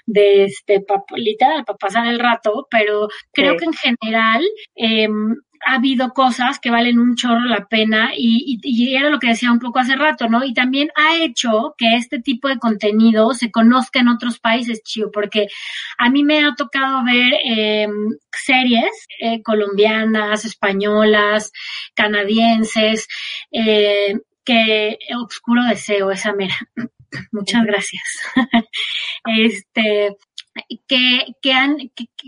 de 0.08 0.46
este, 0.46 0.84
literal, 1.16 1.64
para 1.66 1.78
pasar 1.78 2.08
el 2.08 2.20
rato, 2.20 2.68
pero 2.72 2.87
pero 2.88 3.10
creo 3.34 3.58
que 3.58 3.66
en 3.66 3.74
general 3.74 4.44
eh, 4.76 5.08
ha 5.66 5.76
habido 5.76 6.14
cosas 6.14 6.60
que 6.60 6.70
valen 6.70 7.00
un 7.00 7.16
chorro 7.16 7.46
la 7.46 7.68
pena 7.68 8.12
y, 8.16 8.60
y, 8.64 8.96
era 8.96 9.10
lo 9.10 9.20
que 9.20 9.28
decía 9.28 9.52
un 9.52 9.60
poco 9.60 9.80
hace 9.80 9.96
rato, 9.96 10.28
¿no? 10.30 10.44
Y 10.44 10.54
también 10.54 10.90
ha 10.96 11.16
hecho 11.18 11.74
que 11.78 11.96
este 11.96 12.20
tipo 12.20 12.48
de 12.48 12.58
contenido 12.58 13.34
se 13.34 13.52
conozca 13.52 14.00
en 14.00 14.10
otros 14.10 14.40
países, 14.40 14.82
Chío, 14.84 15.12
porque 15.12 15.48
a 15.98 16.10
mí 16.10 16.24
me 16.24 16.44
ha 16.44 16.56
tocado 16.56 17.04
ver 17.04 17.34
eh, 17.44 17.88
series 18.32 19.08
eh, 19.20 19.42
colombianas, 19.44 20.46
españolas, 20.46 21.52
canadienses, 21.96 23.08
eh, 23.52 24.16
que 24.44 24.98
Oscuro 25.18 25.64
Deseo, 25.66 26.12
esa 26.12 26.34
mera. 26.34 26.56
Muchas 27.32 27.66
gracias. 27.66 28.04
este, 29.26 30.16
que, 30.88 31.36
que, 31.42 31.54
han, 31.54 31.78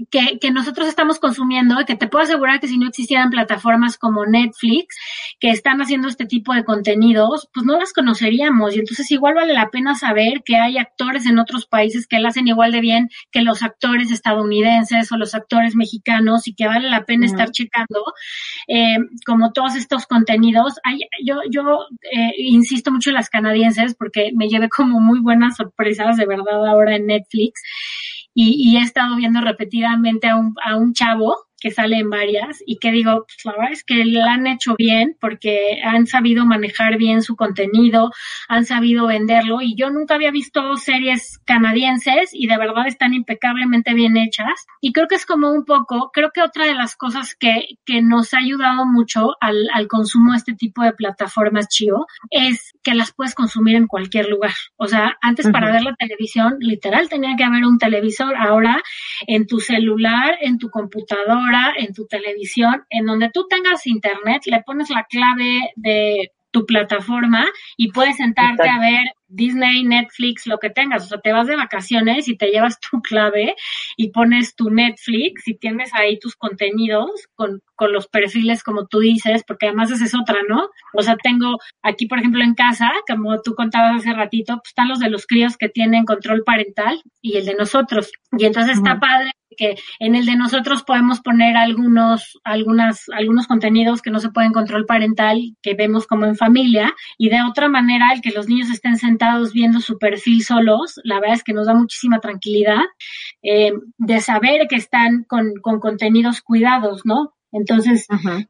que, 0.10 0.40
que, 0.40 0.52
nosotros 0.52 0.88
estamos 0.88 1.20
consumiendo, 1.20 1.76
que 1.86 1.96
te 1.96 2.08
puedo 2.08 2.24
asegurar 2.24 2.60
que 2.60 2.68
si 2.68 2.78
no 2.78 2.88
existieran 2.88 3.30
plataformas 3.30 3.98
como 3.98 4.26
Netflix, 4.26 4.96
que 5.40 5.50
están 5.50 5.82
haciendo 5.82 6.08
este 6.08 6.26
tipo 6.26 6.54
de 6.54 6.64
contenidos, 6.64 7.50
pues 7.54 7.66
no 7.66 7.80
las 7.80 7.94
conoceríamos. 7.94 8.76
Y 8.76 8.80
entonces 8.80 9.10
igual 9.12 9.36
vale 9.36 9.54
la 9.54 9.70
pena 9.70 9.96
saber 9.96 10.44
que 10.44 10.56
hay 10.58 10.78
actores 10.78 11.26
en 11.26 11.40
otros 11.40 11.66
países 11.66 12.08
que 12.08 12.20
lo 12.20 12.28
hacen 12.28 12.48
igual 12.48 12.72
de 12.72 12.82
bien 12.82 13.10
que 13.32 13.42
los 13.42 13.64
actores 13.64 14.12
estadounidenses 14.12 15.12
o 15.12 15.18
los 15.18 15.36
actores 15.36 15.76
mexicanos 15.76 16.48
y 16.48 16.54
que 16.54 16.68
vale 16.68 16.90
la 16.90 17.06
pena 17.06 17.26
estar 17.26 17.52
checando, 17.52 18.04
eh, 18.68 18.98
como 19.26 19.52
todos 19.52 19.76
estos 19.76 20.06
contenidos. 20.06 20.76
Hay, 20.84 21.00
yo 21.24 21.42
yo 21.50 21.86
eh, 22.12 22.34
insisto 22.38 22.92
mucho 22.92 23.10
en 23.10 23.16
las 23.16 23.30
canadienses 23.30 23.96
porque 23.96 24.32
me 24.36 24.48
llevé 24.48 24.70
como 24.70 25.00
muy 25.00 25.20
buenas 25.20 25.58
sorpresas 25.58 26.18
de 26.18 26.26
verdad 26.26 26.66
ahora 26.68 26.96
en 26.96 27.08
Netflix 27.08 27.62
y, 28.42 28.78
he 28.78 28.82
estado 28.82 29.16
viendo 29.16 29.42
repetidamente 29.42 30.28
a 30.28 30.38
un, 30.38 30.56
a 30.64 30.78
un 30.78 30.94
chavo 30.94 31.36
que 31.60 31.72
sale 31.72 31.98
en 31.98 32.10
varias 32.10 32.64
y 32.66 32.78
que 32.78 32.92
digo, 32.92 33.26
pues 33.26 33.46
la 33.46 33.52
verdad 33.54 33.72
es 33.72 33.84
que 33.84 34.06
la 34.06 34.34
han 34.34 34.48
hecho 34.48 34.76
bien 34.78 35.16
porque 35.20 35.82
han 35.84 36.08
sabido 36.08 36.46
manejar 36.46 36.98
bien 36.98 37.22
su 37.22 37.36
contenido, 37.36 38.12
han 38.48 38.66
sabido 38.66 39.08
venderlo 39.08 39.62
y 39.62 39.76
yo 39.76 39.90
nunca 39.90 40.16
había 40.16 40.32
visto 40.32 40.76
series 40.78 41.40
canadienses 41.46 42.32
y 42.34 42.48
de 42.48 42.58
verdad 42.58 42.88
están 42.88 43.14
impecablemente 43.14 43.94
bien 43.94 44.18
hechas. 44.18 44.68
Y 44.82 44.94
creo 44.94 45.08
que 45.08 45.16
es 45.16 45.26
como 45.26 45.52
un 45.52 45.66
poco, 45.66 46.12
creo 46.14 46.32
que 46.34 46.42
otra 46.42 46.66
de 46.66 46.74
las 46.74 46.96
cosas 46.96 47.36
que, 47.36 47.68
que 47.86 48.02
nos 48.02 48.34
ha 48.34 48.40
ayudado 48.40 48.86
mucho 48.86 49.36
al, 49.40 49.70
al 49.74 49.88
consumo 49.88 50.32
de 50.32 50.38
este 50.38 50.54
tipo 50.54 50.84
de 50.84 50.94
plataformas 50.94 51.68
chio 51.68 52.06
es 52.30 52.74
que 52.84 52.94
las 52.94 53.14
puedes 53.14 53.36
consumir 53.36 53.76
en 53.76 53.88
cualquier 53.88 54.30
lugar. 54.30 54.54
O 54.78 54.88
sea, 54.88 55.18
antes 55.22 55.50
para 55.52 55.72
ver 55.72 55.84
la 55.84 55.96
televisión, 55.96 56.58
literal 56.60 57.10
tenía 57.10 57.36
que 57.36 57.44
haber 57.44 57.66
un 57.66 57.78
televisor, 57.78 58.36
ahora 58.36 58.82
en 59.28 59.48
tu 59.48 59.60
celular, 59.60 60.38
en 60.42 60.58
tu 60.58 60.70
computadora, 60.70 61.49
en 61.78 61.94
tu 61.94 62.06
televisión, 62.08 62.86
en 62.90 63.06
donde 63.06 63.30
tú 63.30 63.48
tengas 63.50 63.86
internet, 63.88 64.44
le 64.46 64.62
pones 64.64 64.90
la 64.90 65.04
clave 65.06 65.72
de 65.76 66.32
tu 66.52 66.66
plataforma 66.66 67.46
y 67.78 67.92
puedes 67.92 68.18
sentarte 68.18 68.68
a 68.68 68.80
ver 68.80 69.14
Disney, 69.30 69.84
Netflix, 69.84 70.48
lo 70.48 70.58
que 70.58 70.70
tengas. 70.70 71.06
O 71.06 71.08
sea, 71.08 71.22
te 71.22 71.32
vas 71.32 71.48
de 71.48 71.56
vacaciones 71.56 72.28
y 72.28 72.36
te 72.36 72.48
llevas 72.48 72.80
tu 72.80 73.02
clave 73.02 73.56
y 73.96 74.10
pones 74.12 74.56
tu 74.56 74.70
Netflix 74.70 75.48
y 75.48 75.56
tienes 75.56 75.94
ahí 75.94 76.20
tus 76.20 76.36
contenidos 76.36 77.12
con, 77.36 77.62
con 77.76 77.94
los 77.94 78.08
perfiles 78.08 78.64
como 78.64 78.88
tú 78.88 79.00
dices, 79.00 79.44
porque 79.48 79.68
además 79.68 79.92
esa 79.92 80.06
es 80.06 80.16
otra, 80.16 80.38
¿no? 80.48 80.70
O 80.94 81.02
sea, 81.02 81.16
tengo 81.22 81.58
aquí, 81.82 82.08
por 82.08 82.20
ejemplo, 82.20 82.44
en 82.44 82.56
casa, 82.56 82.92
como 83.08 83.42
tú 83.42 83.56
contabas 83.56 84.02
hace 84.02 84.14
ratito, 84.14 84.58
pues 84.58 84.70
están 84.70 84.90
los 84.90 85.00
de 85.00 85.10
los 85.10 85.26
críos 85.26 85.58
que 85.58 85.70
tienen 85.70 86.06
control 86.06 86.44
parental 86.44 87.02
y 87.22 87.38
el 87.38 87.46
de 87.46 87.56
nosotros. 87.56 88.12
Y 88.38 88.46
entonces 88.46 88.78
está 88.78 89.00
padre 89.00 89.32
que 89.58 89.76
en 90.00 90.16
el 90.16 90.26
de 90.26 90.38
nosotros 90.38 90.84
podemos 90.84 91.20
poner 91.20 91.58
algunos, 91.58 92.40
algunas, 92.44 93.10
algunos 93.10 93.46
contenidos 93.46 94.02
que 94.02 94.10
no 94.10 94.20
se 94.20 94.30
pueden 94.30 94.54
control 94.54 94.86
parental, 94.86 95.56
que 95.62 95.74
vemos 95.74 96.08
como 96.08 96.26
en 96.26 96.38
familia, 96.38 96.96
y 97.18 97.30
de 97.30 97.42
otra 97.42 97.68
manera 97.68 98.14
el 98.14 98.22
que 98.22 98.32
los 98.32 98.48
niños 98.48 98.70
estén 98.70 98.96
sentados 98.98 99.19
viendo 99.54 99.80
su 99.80 99.98
perfil 99.98 100.44
solos, 100.44 101.00
la 101.04 101.20
verdad 101.20 101.36
es 101.36 101.44
que 101.44 101.54
nos 101.54 101.68
da 101.68 101.74
muchísima 101.74 102.20
tranquilidad 102.20 102.84
eh, 103.44 103.74
de 103.98 104.20
saber 104.20 104.68
que 104.68 104.76
están 104.76 105.24
con, 105.28 105.54
con 105.62 105.80
contenidos 105.80 106.42
cuidados, 106.42 107.06
¿no? 107.06 107.34
Entonces, 107.52 108.08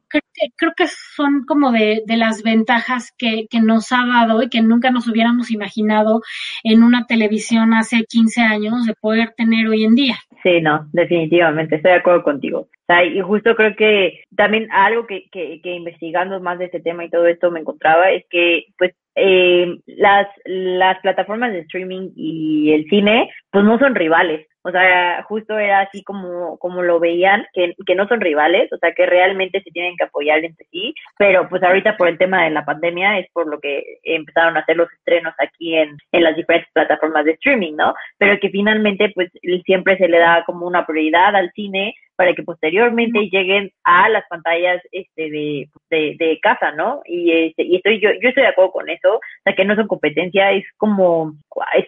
creo, 0.08 0.22
que, 0.34 0.48
creo 0.56 0.72
que 0.76 0.86
son 0.86 1.44
como 1.46 1.72
de, 1.72 2.02
de 2.06 2.16
las 2.16 2.42
ventajas 2.42 3.14
que, 3.16 3.46
que, 3.48 3.60
nos 3.60 3.92
ha 3.92 4.04
dado 4.06 4.42
y 4.42 4.50
que 4.50 4.60
nunca 4.60 4.90
nos 4.90 5.08
hubiéramos 5.08 5.50
imaginado 5.50 6.20
en 6.64 6.82
una 6.82 7.06
televisión 7.06 7.72
hace 7.72 8.04
15 8.06 8.42
años 8.42 8.84
de 8.86 8.94
poder 9.00 9.32
tener 9.36 9.68
hoy 9.68 9.84
en 9.84 9.94
día. 9.94 10.16
Sí, 10.42 10.60
no, 10.60 10.86
definitivamente, 10.92 11.76
estoy 11.76 11.92
de 11.92 11.98
acuerdo 11.98 12.22
contigo. 12.22 12.60
O 12.60 12.68
sea, 12.86 13.04
y 13.04 13.20
justo 13.20 13.54
creo 13.54 13.74
que 13.76 14.24
también 14.36 14.68
algo 14.70 15.06
que, 15.06 15.28
que, 15.30 15.60
que 15.62 15.74
investigando 15.74 16.40
más 16.40 16.58
de 16.58 16.66
este 16.66 16.80
tema 16.80 17.04
y 17.04 17.10
todo 17.10 17.26
esto 17.26 17.50
me 17.50 17.60
encontraba 17.60 18.10
es 18.10 18.24
que, 18.28 18.66
pues, 18.76 18.94
eh, 19.20 19.78
las, 19.86 20.26
las 20.44 20.98
plataformas 21.00 21.52
de 21.52 21.60
streaming 21.60 22.10
y 22.16 22.72
el 22.72 22.86
cine, 22.88 23.30
pues 23.50 23.64
no 23.64 23.78
son 23.78 23.94
rivales. 23.94 24.46
O 24.62 24.70
sea, 24.70 25.22
justo 25.22 25.58
era 25.58 25.80
así 25.80 26.02
como, 26.04 26.58
como 26.58 26.82
lo 26.82 27.00
veían, 27.00 27.46
que, 27.54 27.74
que 27.86 27.94
no 27.94 28.06
son 28.08 28.20
rivales, 28.20 28.70
o 28.72 28.76
sea, 28.76 28.92
que 28.92 29.06
realmente 29.06 29.62
se 29.62 29.70
tienen 29.70 29.96
que 29.96 30.04
apoyar 30.04 30.44
entre 30.44 30.66
sí, 30.70 30.94
pero 31.16 31.48
pues 31.48 31.62
ahorita 31.62 31.96
por 31.96 32.08
el 32.08 32.18
tema 32.18 32.44
de 32.44 32.50
la 32.50 32.64
pandemia 32.66 33.18
es 33.18 33.26
por 33.32 33.46
lo 33.48 33.58
que 33.58 33.82
empezaron 34.02 34.56
a 34.56 34.60
hacer 34.60 34.76
los 34.76 34.92
estrenos 34.92 35.32
aquí 35.38 35.76
en, 35.76 35.96
en 36.12 36.24
las 36.24 36.36
diferentes 36.36 36.70
plataformas 36.74 37.24
de 37.24 37.32
streaming, 37.32 37.74
¿no? 37.74 37.94
Pero 38.18 38.38
que 38.38 38.50
finalmente 38.50 39.10
pues 39.14 39.30
siempre 39.64 39.96
se 39.96 40.08
le 40.08 40.18
da 40.18 40.44
como 40.44 40.66
una 40.66 40.84
prioridad 40.84 41.34
al 41.34 41.50
cine 41.52 41.94
para 42.20 42.34
que 42.34 42.42
posteriormente 42.42 43.30
lleguen 43.32 43.72
a 43.82 44.10
las 44.10 44.28
pantallas 44.28 44.82
este 44.92 45.30
de, 45.30 45.68
de, 45.88 46.16
de 46.18 46.38
casa, 46.42 46.70
¿no? 46.72 47.00
Y 47.06 47.32
este, 47.32 47.62
y 47.62 47.76
estoy 47.76 47.98
yo 47.98 48.10
yo 48.20 48.28
estoy 48.28 48.42
de 48.42 48.50
acuerdo 48.50 48.72
con 48.72 48.90
eso, 48.90 49.14
o 49.14 49.20
sea 49.42 49.54
que 49.54 49.64
no 49.64 49.74
son 49.74 49.88
competencia, 49.88 50.52
es 50.52 50.66
como 50.76 51.32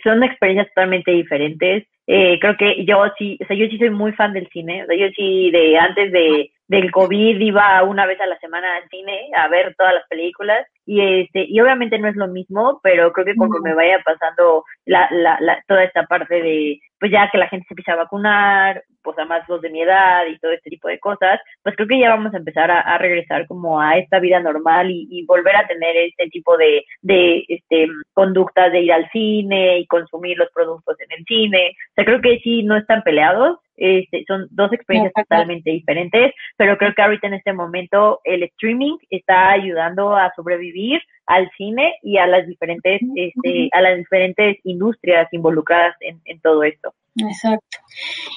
son 0.02 0.22
experiencias 0.22 0.68
totalmente 0.68 1.10
diferentes. 1.10 1.84
Eh, 2.06 2.38
creo 2.40 2.56
que 2.56 2.82
yo 2.86 3.04
sí, 3.18 3.38
o 3.42 3.46
sea, 3.46 3.54
yo 3.54 3.66
sí 3.66 3.76
soy 3.76 3.90
muy 3.90 4.12
fan 4.12 4.32
del 4.32 4.48
cine, 4.48 4.84
o 4.84 4.86
sea, 4.86 4.96
yo 4.96 5.08
sí 5.14 5.50
de 5.50 5.76
antes 5.76 6.10
de 6.12 6.50
del 6.68 6.90
COVID 6.90 7.40
iba 7.40 7.82
una 7.82 8.06
vez 8.06 8.20
a 8.20 8.26
la 8.26 8.38
semana 8.38 8.76
al 8.76 8.88
cine 8.88 9.30
a 9.36 9.48
ver 9.48 9.74
todas 9.76 9.94
las 9.94 10.06
películas 10.08 10.66
y 10.86 11.00
este 11.00 11.44
y 11.48 11.60
obviamente 11.60 11.98
no 11.98 12.08
es 12.08 12.16
lo 12.16 12.28
mismo, 12.28 12.80
pero 12.82 13.12
creo 13.12 13.26
que 13.26 13.36
conforme 13.36 13.74
vaya 13.74 14.00
pasando 14.04 14.64
la, 14.86 15.08
la, 15.10 15.38
la 15.40 15.62
toda 15.66 15.84
esta 15.84 16.04
parte 16.04 16.42
de 16.42 16.80
pues 17.02 17.10
ya 17.10 17.28
que 17.32 17.38
la 17.38 17.48
gente 17.48 17.66
se 17.66 17.74
empieza 17.74 17.94
a 17.94 18.04
vacunar, 18.04 18.84
pues 19.02 19.18
además 19.18 19.42
los 19.48 19.60
de 19.60 19.70
mi 19.70 19.82
edad 19.82 20.24
y 20.26 20.38
todo 20.38 20.52
este 20.52 20.70
tipo 20.70 20.86
de 20.86 21.00
cosas, 21.00 21.40
pues 21.64 21.74
creo 21.74 21.88
que 21.88 21.98
ya 21.98 22.10
vamos 22.10 22.32
a 22.32 22.36
empezar 22.36 22.70
a, 22.70 22.96
regresar 22.98 23.48
como 23.48 23.80
a 23.80 23.98
esta 23.98 24.20
vida 24.20 24.38
normal 24.38 24.88
y, 24.88 25.24
volver 25.26 25.56
a 25.56 25.66
tener 25.66 25.96
este 25.96 26.28
tipo 26.28 26.56
de, 26.56 26.84
de 27.00 27.44
este, 27.48 27.88
conductas 28.12 28.70
de 28.70 28.82
ir 28.82 28.92
al 28.92 29.10
cine 29.10 29.80
y 29.80 29.86
consumir 29.86 30.38
los 30.38 30.48
productos 30.52 30.96
en 31.00 31.18
el 31.18 31.24
cine. 31.24 31.74
O 31.90 31.94
sea, 31.96 32.04
creo 32.04 32.20
que 32.20 32.38
sí 32.38 32.62
no 32.62 32.76
están 32.76 33.02
peleados, 33.02 33.58
este, 33.82 34.24
son 34.28 34.46
dos 34.52 34.72
experiencias 34.72 35.12
totalmente 35.12 35.72
diferentes, 35.72 36.32
pero 36.56 36.78
creo 36.78 36.94
que 36.94 37.02
ahorita 37.02 37.26
en 37.26 37.34
este 37.34 37.52
momento 37.52 38.20
el 38.22 38.44
streaming 38.44 38.96
está 39.10 39.50
ayudando 39.50 40.14
a 40.14 40.32
sobrevivir 40.36 41.00
al 41.26 41.50
cine 41.56 41.94
y 42.02 42.16
a 42.18 42.28
las 42.28 42.46
diferentes, 42.46 43.00
este, 43.16 43.68
a 43.72 43.80
las 43.80 43.96
diferentes 43.96 44.58
industrias 44.62 45.26
involucradas 45.32 45.96
en, 46.00 46.20
en 46.26 46.40
todo 46.40 46.62
esto. 46.62 46.94
Exacto. 47.16 47.78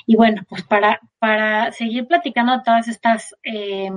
Y 0.06 0.16
bueno, 0.16 0.42
pues 0.50 0.64
para, 0.64 1.00
para 1.20 1.72
seguir 1.72 2.08
platicando 2.08 2.58
de 2.58 2.64
todas 2.64 2.88
estas 2.88 3.36
eh, 3.44 3.90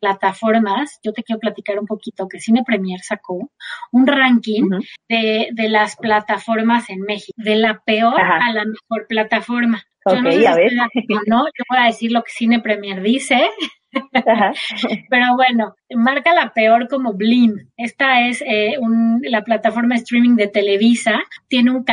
plataformas, 0.00 1.00
yo 1.02 1.12
te 1.12 1.22
quiero 1.22 1.40
platicar 1.40 1.78
un 1.78 1.86
poquito 1.86 2.28
que 2.28 2.40
Cine 2.40 2.62
Premier 2.64 3.00
sacó 3.00 3.50
un 3.92 4.06
ranking 4.06 4.68
de, 5.08 5.48
de 5.52 5.68
las 5.68 5.96
plataformas 5.96 6.90
en 6.90 7.00
México, 7.00 7.32
de 7.36 7.56
la 7.56 7.80
peor 7.84 8.20
a 8.20 8.52
la 8.52 8.64
mejor 8.64 9.06
plataforma. 9.08 9.82
Yo 10.14 10.22
no 10.22 10.30
sé 10.30 11.04
¿no? 11.26 11.46
Yo 11.46 11.64
voy 11.68 11.78
a 11.78 11.86
decir 11.86 12.12
lo 12.12 12.22
que 12.22 12.32
Cine 12.32 12.60
Premier 12.60 13.02
dice. 13.02 13.50
Pero 15.10 15.36
bueno, 15.36 15.74
marca 15.94 16.34
la 16.34 16.52
peor 16.52 16.88
como 16.88 17.14
Blim. 17.14 17.70
Esta 17.76 18.26
es 18.28 18.42
eh, 18.42 18.76
un, 18.78 19.20
la 19.22 19.42
plataforma 19.42 19.94
de 19.94 20.02
streaming 20.02 20.36
de 20.36 20.48
Televisa. 20.48 21.20
Tiene 21.48 21.70
un, 21.70 21.84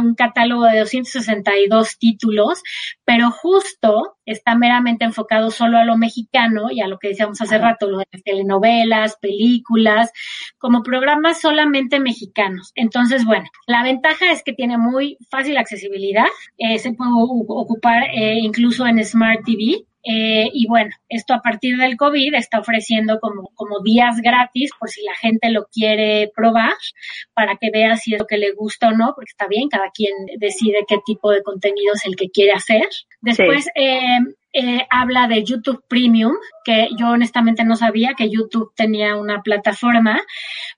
un 0.00 0.14
catálogo 0.14 0.64
de 0.64 0.80
262 0.80 1.98
títulos, 1.98 2.62
pero 3.04 3.30
justo 3.30 4.16
está 4.26 4.54
meramente 4.56 5.04
enfocado 5.04 5.50
solo 5.50 5.78
a 5.78 5.84
lo 5.84 5.96
mexicano 5.96 6.70
y 6.70 6.80
a 6.80 6.88
lo 6.88 6.98
que 6.98 7.08
decíamos 7.08 7.40
hace 7.40 7.58
rato, 7.58 7.90
lo 7.90 7.98
de 7.98 8.08
las 8.10 8.22
telenovelas, 8.22 9.16
películas, 9.20 10.12
como 10.58 10.82
programas 10.82 11.40
solamente 11.40 12.00
mexicanos. 12.00 12.72
Entonces, 12.74 13.24
bueno, 13.24 13.44
la 13.66 13.82
ventaja 13.82 14.32
es 14.32 14.42
que 14.42 14.52
tiene 14.52 14.78
muy 14.78 15.18
fácil 15.30 15.56
accesibilidad. 15.56 16.26
Eh, 16.58 16.78
se 16.78 16.92
puede 16.92 17.10
ocupar 17.14 18.04
eh, 18.14 18.38
incluso 18.40 18.86
en 18.86 19.04
Smart 19.04 19.44
TV 19.44 19.84
eh, 20.04 20.50
y 20.52 20.66
bueno, 20.66 20.90
esto 21.08 21.32
a 21.32 21.40
partir 21.40 21.78
del 21.78 21.96
COVID 21.96 22.34
está 22.34 22.60
ofreciendo 22.60 23.18
como, 23.20 23.50
como 23.54 23.80
días 23.80 24.20
gratis 24.20 24.70
por 24.78 24.90
si 24.90 25.02
la 25.02 25.14
gente 25.14 25.50
lo 25.50 25.66
quiere 25.72 26.30
probar 26.36 26.74
para 27.32 27.56
que 27.56 27.70
vea 27.70 27.96
si 27.96 28.12
es 28.12 28.20
lo 28.20 28.26
que 28.26 28.36
le 28.36 28.52
gusta 28.52 28.88
o 28.88 28.92
no, 28.92 29.14
porque 29.14 29.30
está 29.30 29.46
bien, 29.48 29.68
cada 29.70 29.90
quien 29.90 30.12
decide 30.38 30.84
qué 30.86 30.98
tipo 31.06 31.30
de 31.30 31.42
contenido 31.42 31.94
es 31.94 32.04
el 32.04 32.16
que 32.16 32.28
quiere 32.28 32.52
hacer. 32.52 32.86
Después, 33.22 33.66
eh, 33.74 34.18
eh, 34.52 34.86
habla 34.90 35.26
de 35.26 35.42
YouTube 35.42 35.82
Premium, 35.88 36.34
que 36.64 36.88
yo 36.98 37.08
honestamente 37.08 37.64
no 37.64 37.74
sabía 37.74 38.14
que 38.16 38.30
YouTube 38.30 38.72
tenía 38.76 39.16
una 39.16 39.42
plataforma, 39.42 40.20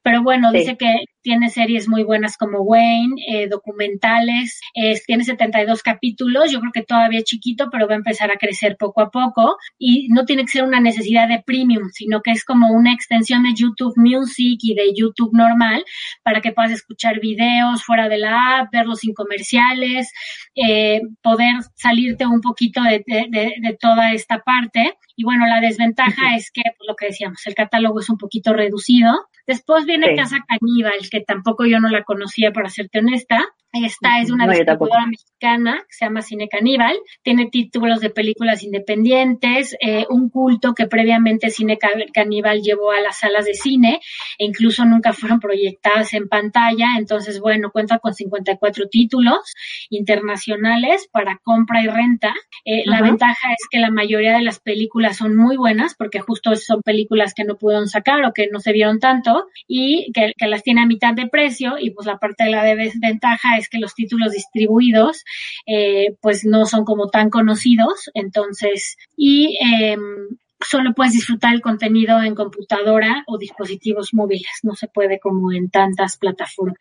pero 0.03 0.23
bueno, 0.23 0.53
dice 0.53 0.77
que 0.77 1.05
tiene 1.27 1.51
series 1.51 1.89
muy 1.89 2.05
buenas 2.05 2.37
como 2.37 2.61
Wayne, 2.61 3.17
eh, 3.27 3.49
documentales, 3.49 4.61
tiene 5.07 5.25
72 5.25 5.83
capítulos, 5.83 6.53
yo 6.53 6.61
creo 6.61 6.71
que 6.71 6.85
todavía 6.85 7.19
es 7.19 7.25
chiquito, 7.25 7.69
pero 7.69 7.89
va 7.89 7.95
a 7.95 7.97
empezar 7.97 8.31
a 8.31 8.37
crecer 8.37 8.77
poco 8.79 9.01
a 9.01 9.11
poco 9.11 9.57
y 9.77 10.07
no 10.11 10.25
tiene 10.25 10.43
que 10.43 10.53
ser 10.53 10.63
una 10.63 10.79
necesidad 10.79 11.27
de 11.27 11.43
premium, 11.45 11.89
sino 11.93 12.23
que 12.23 12.31
es 12.31 12.45
como 12.45 12.69
una 12.69 12.93
extensión 12.93 13.43
de 13.43 13.55
YouTube 13.55 13.95
Music 13.97 14.61
y 14.63 14.77
de 14.77 14.95
YouTube 14.95 15.33
normal 15.33 15.85
para 16.23 16.41
que 16.41 16.53
puedas 16.53 16.71
escuchar 16.71 17.19
videos 17.19 17.83
fuera 17.83 18.09
de 18.09 18.19
la 18.19 18.61
app, 18.61 18.73
verlos 18.73 19.01
sin 19.01 19.13
comerciales, 19.13 20.13
eh, 20.55 21.01
poder 21.23 21.57
salirte 21.75 22.25
un 22.25 22.41
poquito 22.41 22.83
de, 22.85 23.03
de, 23.05 23.77
toda 23.81 24.13
esta 24.13 24.39
parte. 24.45 24.95
Y 25.17 25.25
bueno, 25.25 25.47
la 25.47 25.61
desventaja 25.61 26.37
es 26.37 26.51
que, 26.53 26.63
pues, 26.77 26.87
lo 26.87 26.95
que 26.95 27.07
decíamos, 27.07 27.45
el 27.47 27.55
catálogo 27.55 28.01
es 28.01 28.11
un 28.11 28.19
poquito 28.19 28.53
reducido. 28.53 29.29
Después 29.47 29.87
viene 29.87 30.15
Casa 30.15 30.45
Caníbal, 30.47 31.09
que 31.11 31.21
tampoco 31.21 31.65
yo 31.65 31.81
no 31.81 31.89
la 31.89 32.05
conocía, 32.05 32.53
para 32.53 32.69
serte 32.69 32.99
honesta. 32.99 33.45
Esta 33.85 34.21
es 34.21 34.31
una 34.31 34.47
distribuidora 34.47 35.07
mexicana 35.07 35.85
que 35.87 35.95
se 35.95 36.05
llama 36.07 36.23
Cine 36.23 36.49
Caníbal. 36.49 36.97
Tiene 37.23 37.47
títulos 37.51 38.01
de 38.01 38.11
películas 38.11 38.63
independientes, 38.63 39.77
eh, 39.81 40.07
un 40.09 40.31
culto 40.31 40.73
que 40.73 40.87
previamente 40.87 41.51
Cine 41.51 41.79
Caníbal 42.13 42.63
llevó 42.63 42.91
a 42.93 43.01
las 43.01 43.19
salas 43.19 43.45
de 43.45 43.55
cine 43.55 44.01
e 44.39 44.45
incluso 44.47 44.85
nunca 44.85 45.13
fueron 45.13 45.41
proyectadas 45.41 46.15
en 46.15 46.29
pantalla. 46.29 46.97
Entonces, 46.99 47.41
bueno, 47.41 47.71
cuenta 47.71 47.99
con 47.99 48.15
54 48.15 48.89
títulos 48.89 49.55
internacionales 49.91 51.09
para 51.13 51.39
compra 51.43 51.83
y 51.83 51.89
renta. 51.89 52.35
Eh, 52.65 52.83
la 52.87 53.03
ventaja 53.03 53.53
es 53.53 53.67
que 53.71 53.79
la 53.79 53.91
mayoría 53.91 54.35
de 54.37 54.43
las 54.43 54.59
películas 54.59 55.06
son 55.15 55.37
muy 55.37 55.57
buenas 55.57 55.95
porque 55.95 56.21
justo 56.21 56.55
son 56.57 56.83
películas 56.83 57.35
que 57.35 57.45
no 57.45 57.57
pudieron 57.57 57.89
sacar 57.89 58.25
o 58.25 58.33
que 58.33 58.49
no 58.51 58.61
se 58.61 58.73
vieron 58.73 58.99
tanto 58.99 59.47
y 59.67 60.11
que, 60.13 60.33
que 60.37 60.47
las 60.47 60.63
tiene 60.63 60.83
a 60.83 60.87
mitad 60.87 61.15
de 61.15 61.29
precio 61.29 61.77
y 61.79 61.91
pues 61.91 62.07
la 62.07 62.19
parte 62.19 62.45
de 62.45 62.51
la 62.51 62.65
desventaja 62.65 63.59
es 63.59 63.69
que 63.69 63.79
los 63.79 63.95
títulos 63.95 64.33
distribuidos 64.33 65.25
eh, 65.67 66.17
pues 66.21 66.45
no 66.45 66.67
son 66.67 66.85
como 66.85 67.09
tan 67.09 67.31
conocidos, 67.31 68.11
entonces, 68.15 68.97
y 69.17 69.59
eh, 69.63 69.97
solo 70.61 70.95
puedes 70.95 71.13
disfrutar 71.13 71.55
el 71.55 71.61
contenido 71.61 72.21
en 72.23 72.35
computadora 72.35 73.25
o 73.27 73.39
dispositivos 73.39 74.15
móviles, 74.15 74.61
no 74.63 74.75
se 74.75 74.89
puede 74.89 75.19
como 75.19 75.53
en 75.53 75.71
tantas 75.71 76.17
plataformas. 76.17 76.79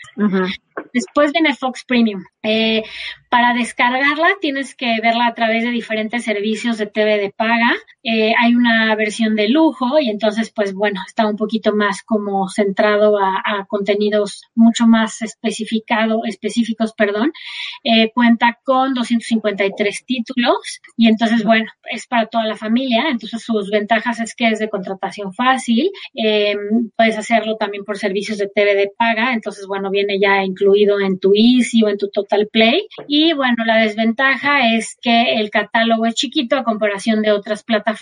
Después 0.94 1.32
viene 1.32 1.56
Fox 1.56 1.84
Premium. 1.86 2.24
Eh, 2.42 2.84
para 3.30 3.54
descargarla 3.54 4.30
tienes 4.40 4.76
que 4.76 5.00
verla 5.02 5.28
a 5.28 5.34
través 5.34 5.64
de 5.64 5.72
diferentes 5.72 6.24
servicios 6.24 6.78
de 6.78 6.88
TV 6.88 7.18
de 7.18 7.32
paga. 7.32 7.74
Eh, 8.08 8.36
hay 8.40 8.54
una 8.54 8.96
versión 8.96 9.36
de 9.36 9.50
lujo 9.50 10.00
y 10.00 10.10
entonces 10.12 10.52
pues 10.56 10.74
bueno, 10.76 11.02
está 11.08 11.26
un 11.28 11.36
poquito 11.36 11.76
más 11.76 12.04
como 12.04 12.48
centrado 12.50 13.18
a, 13.18 13.66
contenidos 13.68 14.44
mucho 14.54 14.86
más 14.86 15.24
especificado, 15.24 16.22
específicos, 16.26 16.94
perdón. 16.94 17.32
Eh, 17.84 18.12
cuenta 18.14 18.60
con 18.64 18.94
253 18.94 20.06
títulos 20.06 20.82
y 20.96 21.08
entonces 21.08 21.44
bueno, 21.44 21.66
es 21.92 22.06
para 22.06 22.28
toda 22.28 22.46
la 22.46 22.56
familia. 22.56 23.06
Entonces 23.10 23.42
sus 23.42 23.72
ventajas 23.72 24.20
es 24.20 24.36
que 24.36 24.50
es 24.50 24.60
de 24.60 24.70
contratación 24.70 25.34
fácil. 25.34 25.90
puedes 26.96 27.18
hacerlo 27.18 27.56
también 27.58 27.84
por 27.86 27.98
servicios 27.98 28.38
de 28.38 28.52
TV 28.54 28.76
de 28.76 28.92
paga. 28.96 29.34
Entonces 29.34 29.66
bueno, 29.68 29.90
viene 29.90 30.20
ya 30.20 30.44
incluido 30.44 31.00
en 31.00 31.18
tu 31.20 31.32
Easy 31.34 31.82
o 31.84 31.90
en 31.90 31.98
tu 31.98 32.10
Total 32.10 32.48
Play 32.52 32.88
y 33.08 33.34
bueno, 33.34 33.66
la 33.66 33.78
desventaja 33.78 34.76
es 34.76 34.96
que 35.02 35.40
el 35.40 35.50
catálogo 35.50 36.06
es 36.06 36.14
chiquito 36.14 36.56
a 36.56 36.64
comparación 36.64 37.24
de 37.24 37.32
otras 37.32 37.64
plataformas. 37.64 37.95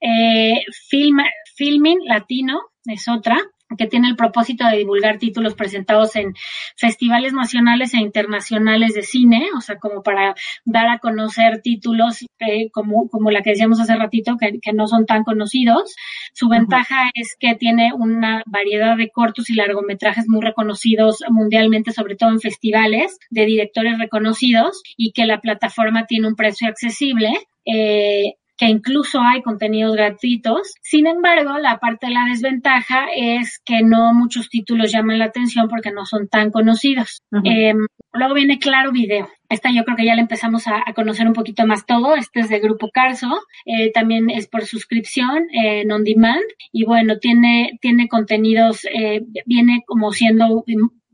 Eh, 0.00 0.60
Film, 0.88 1.18
Filming 1.56 1.98
Latino 2.04 2.60
es 2.86 3.08
otra 3.08 3.38
que 3.76 3.86
tiene 3.86 4.08
el 4.08 4.16
propósito 4.16 4.66
de 4.66 4.78
divulgar 4.78 5.18
títulos 5.18 5.54
presentados 5.54 6.16
en 6.16 6.34
festivales 6.76 7.32
nacionales 7.32 7.92
e 7.94 7.98
internacionales 7.98 8.94
de 8.94 9.02
cine, 9.02 9.48
o 9.56 9.60
sea, 9.60 9.78
como 9.78 10.02
para 10.02 10.34
dar 10.64 10.88
a 10.88 10.98
conocer 10.98 11.60
títulos 11.62 12.24
eh, 12.38 12.70
como, 12.72 13.08
como 13.08 13.30
la 13.30 13.42
que 13.42 13.50
decíamos 13.50 13.80
hace 13.80 13.96
ratito, 13.96 14.36
que, 14.38 14.58
que 14.60 14.72
no 14.72 14.86
son 14.86 15.04
tan 15.04 15.24
conocidos. 15.24 15.94
Su 16.32 16.48
ventaja 16.48 17.10
es 17.14 17.36
que 17.38 17.56
tiene 17.56 17.92
una 17.92 18.42
variedad 18.46 18.96
de 18.96 19.10
cortos 19.10 19.50
y 19.50 19.54
largometrajes 19.54 20.28
muy 20.28 20.40
reconocidos 20.40 21.22
mundialmente, 21.28 21.92
sobre 21.92 22.16
todo 22.16 22.30
en 22.30 22.40
festivales 22.40 23.18
de 23.30 23.44
directores 23.44 23.98
reconocidos, 23.98 24.82
y 24.96 25.12
que 25.12 25.26
la 25.26 25.40
plataforma 25.40 26.06
tiene 26.06 26.28
un 26.28 26.36
precio 26.36 26.68
accesible. 26.68 27.32
Eh, 27.66 28.34
que 28.58 28.66
incluso 28.66 29.20
hay 29.22 29.40
contenidos 29.42 29.94
gratuitos. 29.94 30.74
Sin 30.82 31.06
embargo, 31.06 31.58
la 31.58 31.78
parte 31.78 32.08
de 32.08 32.12
la 32.12 32.24
desventaja 32.28 33.06
es 33.16 33.60
que 33.64 33.82
no 33.82 34.12
muchos 34.12 34.48
títulos 34.50 34.92
llaman 34.92 35.18
la 35.18 35.26
atención 35.26 35.68
porque 35.68 35.92
no 35.92 36.04
son 36.04 36.28
tan 36.28 36.50
conocidos. 36.50 37.22
Em, 37.44 37.86
luego 38.12 38.34
viene 38.34 38.58
Claro 38.58 38.90
Video. 38.90 39.28
Esta 39.48 39.70
yo 39.72 39.84
creo 39.84 39.96
que 39.96 40.04
ya 40.04 40.14
le 40.14 40.20
empezamos 40.20 40.66
a, 40.66 40.84
conocer 40.94 41.26
un 41.26 41.32
poquito 41.32 41.66
más 41.66 41.86
todo. 41.86 42.16
Este 42.16 42.40
es 42.40 42.48
de 42.48 42.58
Grupo 42.58 42.90
Carso. 42.90 43.40
Eh, 43.64 43.92
también 43.92 44.28
es 44.28 44.48
por 44.48 44.66
suscripción 44.66 45.46
en 45.52 45.90
on 45.92 46.02
demand. 46.02 46.42
Y 46.72 46.84
bueno, 46.84 47.18
tiene, 47.18 47.78
tiene 47.80 48.08
contenidos, 48.08 48.84
eh, 48.92 49.22
viene 49.46 49.84
como 49.86 50.10
siendo 50.10 50.64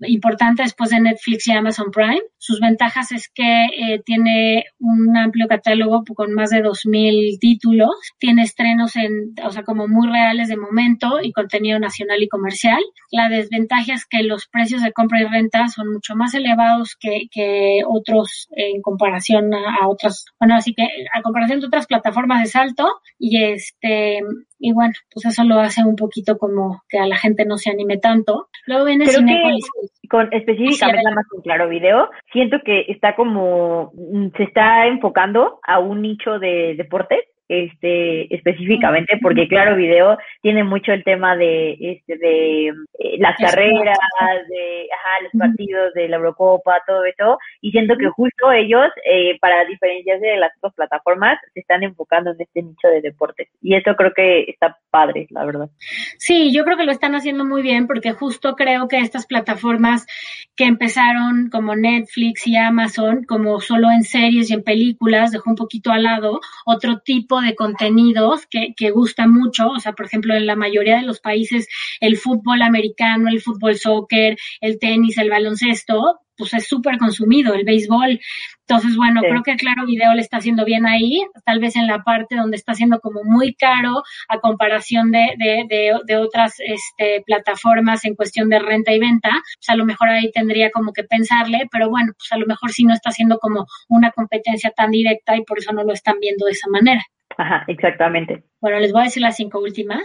importante 0.07 0.63
después 0.63 0.91
de 0.91 1.01
Netflix 1.01 1.47
y 1.47 1.53
Amazon 1.53 1.91
Prime. 1.91 2.23
Sus 2.39 2.61
ventajas 2.61 3.13
es 3.13 3.31
que 3.35 3.67
eh, 3.67 4.03
tiene 4.05 4.65
un 4.79 5.17
amplio 5.17 5.47
catálogo 5.49 6.03
con 6.15 6.35
más 6.35 6.51
de 6.51 6.63
2.000 6.63 7.39
títulos, 7.39 7.91
tiene 8.19 8.43
estrenos 8.43 8.97
en, 8.97 9.35
o 9.43 9.51
sea, 9.51 9.63
como 9.63 9.89
muy 9.89 10.09
reales 10.09 10.49
de 10.49 10.57
momento 10.57 11.21
y 11.23 11.33
contenido 11.33 11.79
nacional 11.79 12.23
y 12.23 12.29
comercial. 12.29 12.83
La 13.11 13.29
desventaja 13.29 13.95
es 13.95 14.07
que 14.07 14.23
los 14.23 14.47
precios 14.47 14.83
de 14.83 14.93
compra 14.93 15.21
y 15.21 15.25
renta 15.25 15.69
son 15.69 15.93
mucho 15.93 16.15
más 16.17 16.35
elevados 16.35 16.97
que, 16.99 17.29
que 17.31 17.83
otros 17.87 18.49
en 18.53 18.83
comparación 18.83 19.53
a, 19.55 19.83
a 19.83 19.89
otras, 19.89 20.27
bueno, 20.39 20.57
así 20.57 20.75
que 20.75 20.87
a 21.15 21.23
comparación 21.23 21.61
de 21.61 21.67
otras 21.67 21.87
plataformas 21.87 22.43
de 22.43 22.47
salto 22.47 22.89
y 23.19 23.43
este, 23.43 24.21
y 24.65 24.73
bueno, 24.73 24.95
pues 25.13 25.27
eso 25.27 25.45
lo 25.45 25.61
hace 25.61 25.85
un 25.85 25.95
poquito 25.95 26.39
como 26.39 26.83
que 26.89 26.99
a 26.99 27.07
la 27.07 27.19
gente 27.19 27.45
no 27.45 27.59
se 27.59 27.71
anime 27.71 27.99
tanto. 27.99 28.49
Luego 28.67 28.87
viene 28.87 29.05
Cinepolis. 29.05 29.69
Con 30.09 30.33
específicamente 30.33 31.11
más 31.15 31.27
con 31.29 31.43
Claro 31.43 31.69
Video, 31.69 32.09
siento 32.33 32.57
que 32.65 32.87
está 32.89 33.15
como 33.15 33.93
mm, 33.93 34.29
se 34.39 34.45
está 34.45 34.87
enfocando 34.87 35.61
a 35.67 35.81
un 35.81 36.01
nicho 36.01 36.39
de 36.39 36.77
deportes 36.79 37.19
este 37.49 38.35
específicamente 38.35 39.19
porque 39.21 39.47
claro 39.49 39.77
video 39.77 40.17
tiene 40.41 40.65
mucho 40.65 40.93
el 40.93 41.05
tema 41.05 41.37
de 41.37 41.77
este 41.79 42.17
de 42.17 42.69
eh, 42.69 43.19
las 43.19 43.37
carreras 43.37 43.99
de 44.49 44.89
ajá, 44.93 45.25
los 45.25 45.33
partidos 45.39 45.93
de 45.93 46.09
la 46.09 46.17
Eurocopa 46.17 46.83
todo 46.87 47.05
eso 47.05 47.39
y 47.61 47.71
siento 47.71 47.97
que 47.99 48.09
justo 48.09 48.51
ellos 48.51 48.87
eh, 49.05 49.39
para 49.41 49.65
diferenciarse 49.67 50.27
de 50.27 50.37
las 50.39 50.53
otras 50.57 50.75
plataformas 50.75 51.39
se 51.53 51.61
están 51.61 51.83
enfocando 51.83 52.31
en 52.31 52.41
este 52.41 52.63
nicho 52.63 52.89
de 52.89 53.03
deportes 53.03 53.49
y 53.61 53.75
eso 53.75 53.95
creo 53.95 54.13
que 54.15 54.45
está 54.49 54.79
padre 54.91 55.27
la 55.31 55.45
verdad. 55.45 55.69
Sí 56.19 56.51
yo 56.51 56.65
creo 56.65 56.79
que 56.79 56.85
lo 56.85 56.93
están 56.93 57.15
haciendo 57.15 57.45
muy 57.45 57.61
bien 57.61 57.87
porque 57.87 58.13
justo 58.13 58.55
creo 58.57 58.89
que 58.89 58.99
estas 58.99 59.27
plataformas 59.27 60.07
que 60.57 60.65
empezaron 60.65 61.51
como 61.51 61.77
Netflix 61.77 62.47
y 62.47 62.57
Amazon 62.57 63.25
como 63.25 63.61
solo 63.61 63.91
en 63.91 64.03
series 64.03 64.51
y 64.51 64.55
en 64.55 64.63
películas 64.63 65.31
dejó 65.31 65.51
un 65.51 65.57
poquito 65.57 65.91
al 65.91 66.05
lado 66.05 66.41
otro 66.65 67.01
tipo 67.01 67.34
de 67.41 67.55
contenidos 67.55 68.47
que, 68.47 68.75
que 68.77 68.91
gusta 68.91 69.27
mucho. 69.27 69.69
O 69.69 69.81
sea, 69.81 69.93
por 69.93 70.07
ejemplo, 70.07 70.35
en 70.35 70.47
la 70.47 70.57
mayoría 70.57 70.97
de 70.97 71.07
los 71.07 71.21
países 71.21 71.69
el 72.01 72.17
fútbol 72.17 72.63
americano, 72.63 73.29
el 73.29 73.41
fútbol 73.41 73.77
soccer, 73.77 74.37
el 74.61 74.79
tenis, 74.79 75.19
el 75.19 75.31
baloncesto, 75.31 76.21
pues 76.37 76.55
es 76.55 76.67
súper 76.67 76.99
consumido, 76.99 77.55
el 77.55 77.65
béisbol. 77.65 78.21
Entonces, 78.67 78.97
bueno, 78.97 79.21
creo 79.21 79.43
que 79.43 79.57
Claro 79.57 79.85
Video 79.87 80.15
le 80.15 80.23
está 80.23 80.39
haciendo 80.39 80.65
bien 80.65 80.87
ahí, 80.87 81.23
tal 81.45 81.61
vez 81.61 81.77
en 81.77 81.87
la 81.87 82.03
parte 82.03 82.37
donde 82.37 82.57
está 82.57 82.75
siendo 82.75 82.99
como 83.01 83.23
muy 83.23 83.55
caro 83.55 84.03
a 84.29 84.41
comparación 84.41 85.13
de, 85.13 85.35
de, 85.37 85.65
de, 85.69 85.99
de, 86.07 86.17
otras 86.17 86.55
este, 86.59 87.23
plataformas 87.27 88.05
en 88.05 88.15
cuestión 88.15 88.49
de 88.49 88.59
renta 88.59 88.93
y 88.93 88.99
venta, 88.99 89.31
pues 89.31 89.69
a 89.69 89.77
lo 89.77 89.85
mejor 89.85 90.09
ahí 90.09 90.31
tendría 90.33 90.71
como 90.71 90.93
que 90.93 91.05
pensarle, 91.05 91.69
pero 91.71 91.91
bueno, 91.91 92.13
pues 92.17 92.33
a 92.33 92.39
lo 92.39 92.47
mejor 92.47 92.73
sí 92.73 92.85
no 92.85 92.95
está 92.95 93.11
siendo 93.11 93.39
como 93.39 93.67
una 93.89 94.11
competencia 94.13 94.71
tan 94.71 94.91
directa 94.91 95.37
y 95.37 95.45
por 95.45 95.59
eso 95.59 95.73
no 95.73 95.85
lo 95.85 95.93
están 95.93 96.19
viendo 96.21 96.47
de 96.47 96.53
esa 96.53 96.69
manera. 96.71 97.05
Ajá, 97.37 97.65
exactamente. 97.67 98.45
Bueno, 98.61 98.79
les 98.79 98.93
voy 98.93 99.03
a 99.03 99.05
decir 99.05 99.23
las 99.23 99.37
cinco 99.37 99.61
últimas. 99.61 100.03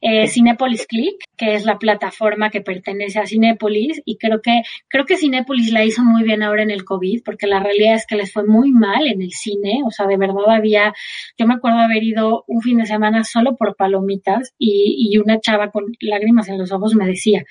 Eh, 0.00 0.26
Cinepolis 0.28 0.86
Click, 0.86 1.24
que 1.36 1.54
es 1.54 1.64
la 1.64 1.78
plataforma 1.78 2.50
que 2.50 2.60
pertenece 2.60 3.18
a 3.18 3.26
Cinepolis, 3.26 4.02
y 4.04 4.18
creo 4.18 4.40
que, 4.40 4.62
creo 4.88 5.04
que 5.04 5.16
Cinepolis 5.16 5.72
la 5.72 5.84
hizo 5.84 6.02
muy 6.04 6.22
bien 6.22 6.42
ahora 6.42 6.62
en 6.62 6.70
el 6.70 6.84
COVID, 6.84 7.22
porque 7.24 7.46
la 7.46 7.60
realidad 7.60 7.94
es 7.94 8.06
que 8.06 8.16
les 8.16 8.32
fue 8.32 8.46
muy 8.46 8.70
mal 8.70 9.06
en 9.06 9.22
el 9.22 9.32
cine, 9.32 9.80
o 9.84 9.90
sea, 9.90 10.06
de 10.06 10.16
verdad 10.16 10.48
había, 10.48 10.92
yo 11.36 11.46
me 11.46 11.54
acuerdo 11.54 11.78
haber 11.78 12.02
ido 12.02 12.44
un 12.46 12.62
fin 12.62 12.78
de 12.78 12.86
semana 12.86 13.24
solo 13.24 13.56
por 13.56 13.74
palomitas 13.74 14.54
y, 14.58 15.10
y 15.10 15.18
una 15.18 15.40
chava 15.40 15.70
con 15.70 15.86
lágrimas 16.00 16.48
en 16.48 16.58
los 16.58 16.70
ojos 16.70 16.94
me 16.94 17.06
decía, 17.06 17.44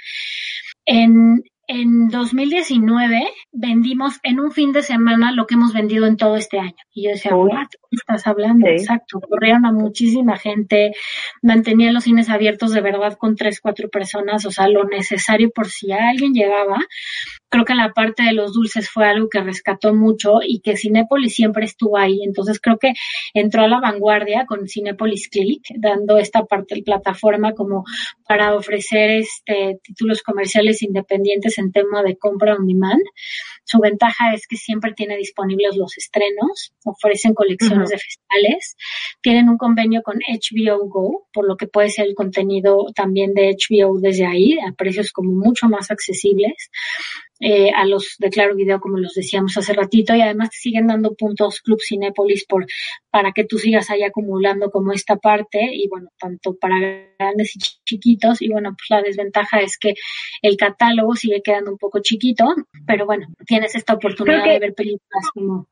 en, 0.86 1.44
en 1.68 2.08
2019 2.10 3.30
vendimos 3.52 4.20
en 4.24 4.40
un 4.40 4.52
fin 4.52 4.72
de 4.72 4.82
semana 4.82 5.32
lo 5.32 5.46
que 5.46 5.56
hemos 5.56 5.74
vendido 5.74 6.06
en 6.06 6.18
todo 6.18 6.38
este 6.38 6.60
año. 6.60 6.76
Y 6.94 7.06
yo 7.06 7.12
decía, 7.12 7.36
¿what? 7.36 7.68
estás 7.92 8.26
hablando? 8.26 8.68
Exacto. 8.68 9.20
Corrieron 9.20 9.66
a 9.66 9.72
muchísima 9.72 10.38
gente, 10.38 10.94
mantenían 11.42 11.94
los 11.94 12.06
cines 12.06 12.30
abiertos 12.30 12.72
de 12.72 12.82
verdad 12.82 13.18
con 13.18 13.36
tres, 13.36 13.60
cuatro 13.60 13.90
personas, 13.90 14.46
o 14.46 14.52
sea, 14.52 14.68
lo 14.68 14.86
necesario 14.86 15.50
por 15.50 15.68
si 15.68 15.92
alguien 15.92 16.34
llegaba 16.34 16.80
creo 17.50 17.66
que 17.66 17.76
la 17.76 17.94
parte 17.94 18.24
de 18.24 18.34
los 18.34 18.54
dulces 18.54 18.90
fue 18.90 19.06
algo 19.06 19.30
que 19.30 19.42
rescató 19.42 19.94
mucho 19.94 20.40
y 20.46 20.60
que 20.60 20.78
Cinépolis 20.78 21.36
siempre 21.36 21.66
estuvo 21.66 21.98
ahí. 21.98 22.22
Entonces 22.24 22.60
creo 22.60 22.78
que 22.78 22.94
entró 23.34 23.64
a 23.64 23.68
la 23.68 23.80
vanguardia 23.80 24.46
con 24.46 24.68
Cinépolis 24.68 25.30
Click, 25.30 25.64
dando 25.78 26.18
esta 26.18 26.46
parte 26.46 26.76
de 26.76 26.84
plataforma 26.84 27.54
como 27.54 27.84
para 28.28 28.56
ofrecer 28.56 29.12
este 29.12 29.80
títulos 29.84 30.22
comerciales 30.22 30.82
independientes 30.82 31.58
en 31.58 31.72
tema 31.72 32.04
de 32.04 32.18
compra 32.18 32.56
on 32.56 32.68
demand. 32.68 33.04
Su 33.64 33.80
ventaja 33.80 34.34
es 34.34 34.48
que 34.48 34.56
siempre 34.56 34.94
tiene 34.94 35.18
disponibles 35.18 35.76
los 35.76 35.98
estrenos, 35.98 36.74
ofrecen 36.86 37.34
colecciones 37.34 37.90
de 37.90 37.98
festivales, 37.98 38.76
tienen 39.22 39.50
un 39.50 39.58
convenio 39.58 40.02
con 40.04 40.20
HBO 40.20 40.88
Go, 40.88 41.28
por 41.34 41.46
lo 41.46 41.58
que 41.58 41.68
puede 41.68 41.90
ser 41.90 42.08
el 42.08 42.16
contenido 42.16 42.88
también 42.96 43.34
de 43.34 43.56
HBO 43.56 44.00
desde 44.00 44.26
ahí, 44.26 44.58
a 44.60 44.72
precios 44.72 45.12
como 45.12 45.32
mucho 45.32 45.68
más 45.68 45.92
accesibles. 45.92 46.70
Eh, 47.40 47.70
a 47.70 47.86
los 47.86 48.16
de 48.18 48.32
Claro 48.32 48.56
Video, 48.56 48.80
como 48.80 48.98
los 48.98 49.14
decíamos 49.14 49.56
hace 49.58 49.74
ratito, 49.74 50.16
y 50.16 50.22
además 50.22 50.50
te 50.50 50.58
siguen 50.58 50.88
dando 50.88 51.14
puntos 51.14 51.62
Club 51.62 51.80
Cinépolis 51.88 52.46
por, 52.46 52.66
para 53.12 53.32
que 53.32 53.46
tú 53.46 53.60
sigas 53.60 53.92
ahí 53.92 54.02
acumulando 54.02 54.72
como 54.72 54.92
esta 54.92 55.18
parte, 55.18 55.60
y 55.72 55.88
bueno, 55.88 56.10
tanto 56.20 56.56
para 56.56 56.80
grandes 57.20 57.56
y 57.56 57.60
chiquitos, 57.86 58.42
y 58.42 58.50
bueno, 58.50 58.72
pues 58.72 58.88
la 58.90 59.04
desventaja 59.04 59.60
es 59.60 59.78
que 59.78 59.94
el 60.42 60.58
catálogo 60.58 61.16
sigue 61.16 61.44
quedando 61.44 61.72
un 61.72 61.78
poco 61.78 62.00
chiquito, 62.00 62.56
pero 62.88 63.06
bueno, 63.06 63.28
tienes 63.46 63.76
esta 63.76 63.94
oportunidad 63.94 64.46
de 64.46 64.60
ver 64.60 64.74
películas 64.74 65.30
como 65.32 65.68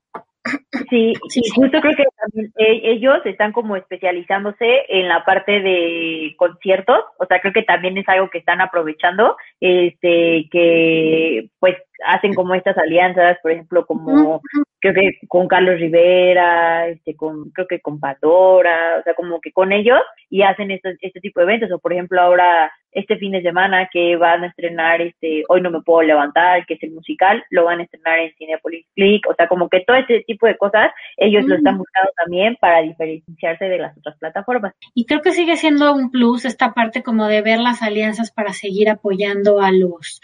Sí, 0.89 1.13
sí, 1.29 1.41
justo 1.55 1.81
creo 1.81 1.95
que 1.95 2.05
también 2.21 2.53
e, 2.57 2.91
ellos 2.91 3.17
están 3.25 3.51
como 3.51 3.75
especializándose 3.75 4.83
en 4.89 5.07
la 5.07 5.25
parte 5.25 5.59
de 5.61 6.35
conciertos, 6.37 6.99
o 7.17 7.25
sea, 7.25 7.39
creo 7.39 7.53
que 7.53 7.63
también 7.63 7.97
es 7.97 8.07
algo 8.07 8.29
que 8.29 8.37
están 8.37 8.61
aprovechando, 8.61 9.37
este, 9.59 10.47
que 10.51 11.49
pues 11.59 11.75
hacen 12.05 12.33
como 12.33 12.53
estas 12.53 12.77
alianzas, 12.77 13.37
por 13.41 13.51
ejemplo, 13.51 13.85
como 13.85 14.41
creo 14.85 14.93
que 14.93 15.27
con 15.27 15.47
Carlos 15.47 15.79
Rivera, 15.79 16.87
este, 16.87 17.15
con, 17.15 17.49
creo 17.49 17.67
que 17.67 17.79
con 17.79 17.99
Pandora, 17.99 18.97
o 18.99 19.03
sea, 19.03 19.15
como 19.15 19.41
que 19.41 19.51
con 19.51 19.71
ellos 19.71 19.99
y 20.29 20.43
hacen 20.43 20.69
este, 20.69 20.95
este 21.01 21.19
tipo 21.19 21.39
de 21.39 21.45
eventos, 21.45 21.71
o 21.71 21.79
por 21.79 21.93
ejemplo 21.93 22.21
ahora 22.21 22.71
este 22.91 23.17
fin 23.17 23.33
de 23.33 23.41
semana 23.41 23.89
que 23.91 24.15
van 24.15 24.43
a 24.43 24.47
estrenar 24.47 25.01
este 25.01 25.43
Hoy 25.49 25.61
no 25.61 25.69
me 25.69 25.81
puedo 25.81 26.01
levantar, 26.01 26.65
que 26.65 26.75
es 26.75 26.83
el 26.83 26.91
musical, 26.91 27.43
lo 27.49 27.65
van 27.65 27.79
a 27.79 27.83
estrenar 27.83 28.19
en 28.19 28.33
Cinepolis 28.35 28.85
Click, 28.95 29.27
o 29.27 29.35
sea, 29.35 29.47
como 29.47 29.67
que 29.69 29.81
todo 29.81 29.97
este 29.97 30.21
tipo 30.21 30.47
de 30.47 30.57
cosas 30.57 30.91
ellos 31.17 31.45
lo 31.45 31.55
están 31.55 31.77
buscando 31.77 32.11
también 32.15 32.55
para 32.59 32.81
diferenciarse 32.81 33.65
de 33.65 33.77
las 33.79 33.97
otras 33.97 34.17
plataformas. 34.17 34.73
Y 34.93 35.05
creo 35.05 35.21
que 35.21 35.31
sigue 35.31 35.57
siendo 35.57 35.93
un 35.93 36.09
plus 36.09 36.45
esta 36.45 36.73
parte 36.73 37.03
como 37.03 37.27
de 37.27 37.41
ver 37.41 37.59
las 37.59 37.81
alianzas 37.81 38.31
para 38.31 38.53
seguir 38.53 38.89
apoyando 38.89 39.59
a 39.61 39.71
los 39.71 40.21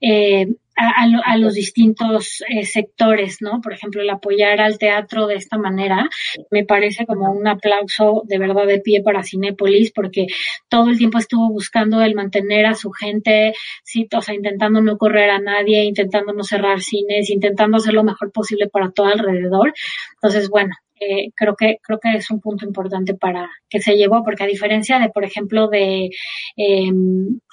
eh, 0.00 0.46
a, 0.78 1.36
los 1.36 1.54
distintos 1.54 2.42
eh, 2.48 2.64
sectores, 2.64 3.38
¿no? 3.40 3.60
Por 3.60 3.72
ejemplo, 3.72 4.00
el 4.00 4.10
apoyar 4.10 4.60
al 4.60 4.78
teatro 4.78 5.26
de 5.26 5.34
esta 5.34 5.58
manera 5.58 6.08
me 6.50 6.64
parece 6.64 7.04
como 7.04 7.32
un 7.32 7.46
aplauso 7.48 8.22
de 8.26 8.38
verdad 8.38 8.66
de 8.66 8.80
pie 8.80 9.02
para 9.02 9.24
Cinépolis 9.24 9.90
porque 9.92 10.26
todo 10.68 10.90
el 10.90 10.98
tiempo 10.98 11.18
estuvo 11.18 11.48
buscando 11.50 12.00
el 12.02 12.14
mantener 12.14 12.66
a 12.66 12.74
su 12.74 12.90
gente, 12.92 13.54
sí, 13.82 14.06
o 14.14 14.20
sea, 14.20 14.34
intentando 14.34 14.80
no 14.80 14.98
correr 14.98 15.30
a 15.30 15.40
nadie, 15.40 15.84
intentando 15.84 16.32
no 16.32 16.44
cerrar 16.44 16.80
cines, 16.80 17.30
intentando 17.30 17.78
hacer 17.78 17.94
lo 17.94 18.04
mejor 18.04 18.30
posible 18.30 18.68
para 18.68 18.90
todo 18.90 19.06
alrededor. 19.06 19.74
Entonces, 20.14 20.48
bueno, 20.48 20.74
eh, 21.00 21.30
creo 21.34 21.54
que 21.56 21.78
creo 21.82 21.98
que 22.00 22.12
es 22.16 22.30
un 22.30 22.40
punto 22.40 22.66
importante 22.66 23.14
para 23.14 23.48
que 23.68 23.80
se 23.80 23.96
llevó 23.96 24.24
porque 24.24 24.44
a 24.44 24.46
diferencia 24.46 24.98
de 24.98 25.10
por 25.10 25.24
ejemplo 25.24 25.68
de 25.68 26.10
eh, 26.56 26.92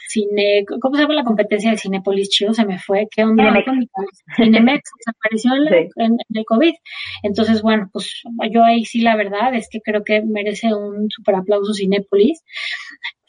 cine 0.07 0.65
cómo 0.81 0.95
se 0.95 1.01
llama 1.03 1.15
la 1.15 1.23
competencia 1.23 1.71
de 1.71 1.77
Cinepolis 1.77 2.29
Chido 2.29 2.53
se 2.53 2.65
me 2.65 2.79
fue 2.79 3.07
qué 3.09 3.23
onda 3.23 3.53
Cinemex, 3.53 3.91
Cinemex 4.35 4.91
desapareció 4.99 5.51
en, 5.95 6.17
el 6.33 6.45
COVID. 6.45 6.73
Entonces 7.23 7.61
bueno 7.61 7.89
pues 7.91 8.23
yo 8.51 8.63
ahí 8.63 8.85
sí 8.85 9.01
la 9.01 9.15
verdad 9.15 9.53
es 9.53 9.67
que 9.69 9.81
creo 9.81 10.03
que 10.03 10.21
merece 10.21 10.73
un 10.73 11.09
super 11.09 11.35
aplauso 11.35 11.73
Cinepolis. 11.73 12.43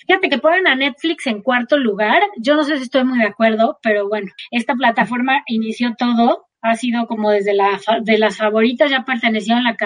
Fíjate 0.06 0.28
que 0.28 0.38
ponen 0.38 0.68
a 0.68 0.76
Netflix 0.76 1.26
en 1.26 1.42
cuarto 1.42 1.76
lugar. 1.78 2.22
Yo 2.38 2.54
no 2.54 2.62
sé 2.62 2.76
si 2.76 2.84
estoy 2.84 3.02
muy 3.02 3.18
de 3.18 3.26
acuerdo, 3.26 3.78
pero 3.82 4.08
bueno, 4.08 4.30
esta 4.52 4.74
plataforma 4.74 5.42
inició 5.46 5.96
todo 5.98 6.45
ha 6.62 6.74
sido 6.74 7.06
como 7.06 7.30
desde 7.30 7.54
la, 7.54 7.80
de 8.02 8.18
las 8.18 8.36
favoritas, 8.36 8.90
ya 8.90 9.04
perteneció 9.04 9.56
en 9.56 9.64
la, 9.64 9.76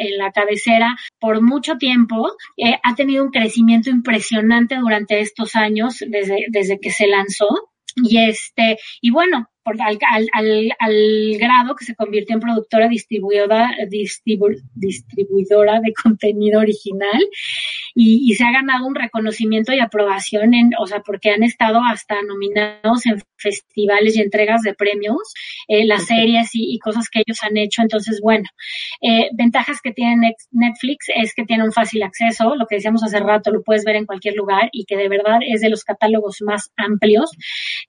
en 0.00 0.18
la 0.18 0.32
cabecera 0.32 0.96
por 1.20 1.42
mucho 1.42 1.76
tiempo, 1.76 2.32
eh, 2.56 2.78
ha 2.82 2.94
tenido 2.94 3.24
un 3.24 3.30
crecimiento 3.30 3.90
impresionante 3.90 4.76
durante 4.76 5.20
estos 5.20 5.54
años 5.54 5.98
desde, 6.06 6.46
desde 6.48 6.80
que 6.80 6.90
se 6.90 7.06
lanzó. 7.06 7.48
Y 7.94 8.18
este, 8.18 8.78
y 9.02 9.10
bueno, 9.10 9.50
por, 9.62 9.80
al, 9.80 9.98
al, 10.32 10.72
al, 10.78 11.38
grado 11.38 11.74
que 11.76 11.84
se 11.84 11.94
convirtió 11.94 12.34
en 12.34 12.40
productora 12.40 12.88
distribuidora, 12.88 13.70
distribuidora 14.74 15.80
de 15.80 15.92
contenido 16.02 16.60
original. 16.60 17.20
Y, 17.94 18.30
y, 18.30 18.34
se 18.34 18.44
ha 18.44 18.52
ganado 18.52 18.86
un 18.86 18.94
reconocimiento 18.94 19.72
y 19.72 19.80
aprobación 19.80 20.54
en, 20.54 20.70
o 20.78 20.86
sea, 20.86 21.00
porque 21.00 21.30
han 21.30 21.42
estado 21.42 21.80
hasta 21.84 22.22
nominados 22.22 23.04
en 23.04 23.22
festivales 23.36 24.16
y 24.16 24.22
entregas 24.22 24.62
de 24.62 24.74
premios, 24.74 25.34
eh, 25.68 25.84
las 25.84 26.06
series 26.06 26.54
y, 26.54 26.74
y, 26.74 26.78
cosas 26.78 27.08
que 27.10 27.20
ellos 27.20 27.38
han 27.42 27.56
hecho. 27.56 27.82
Entonces, 27.82 28.20
bueno, 28.22 28.44
eh, 29.02 29.28
ventajas 29.34 29.80
que 29.82 29.92
tiene 29.92 30.34
Netflix 30.50 31.06
es 31.14 31.34
que 31.34 31.44
tiene 31.44 31.64
un 31.64 31.72
fácil 31.72 32.02
acceso, 32.02 32.54
lo 32.56 32.66
que 32.66 32.76
decíamos 32.76 33.02
hace 33.02 33.20
rato, 33.20 33.50
lo 33.50 33.62
puedes 33.62 33.84
ver 33.84 33.96
en 33.96 34.06
cualquier 34.06 34.34
lugar 34.34 34.70
y 34.72 34.84
que 34.84 34.96
de 34.96 35.08
verdad 35.08 35.40
es 35.46 35.60
de 35.60 35.68
los 35.68 35.84
catálogos 35.84 36.40
más 36.40 36.70
amplios 36.76 37.30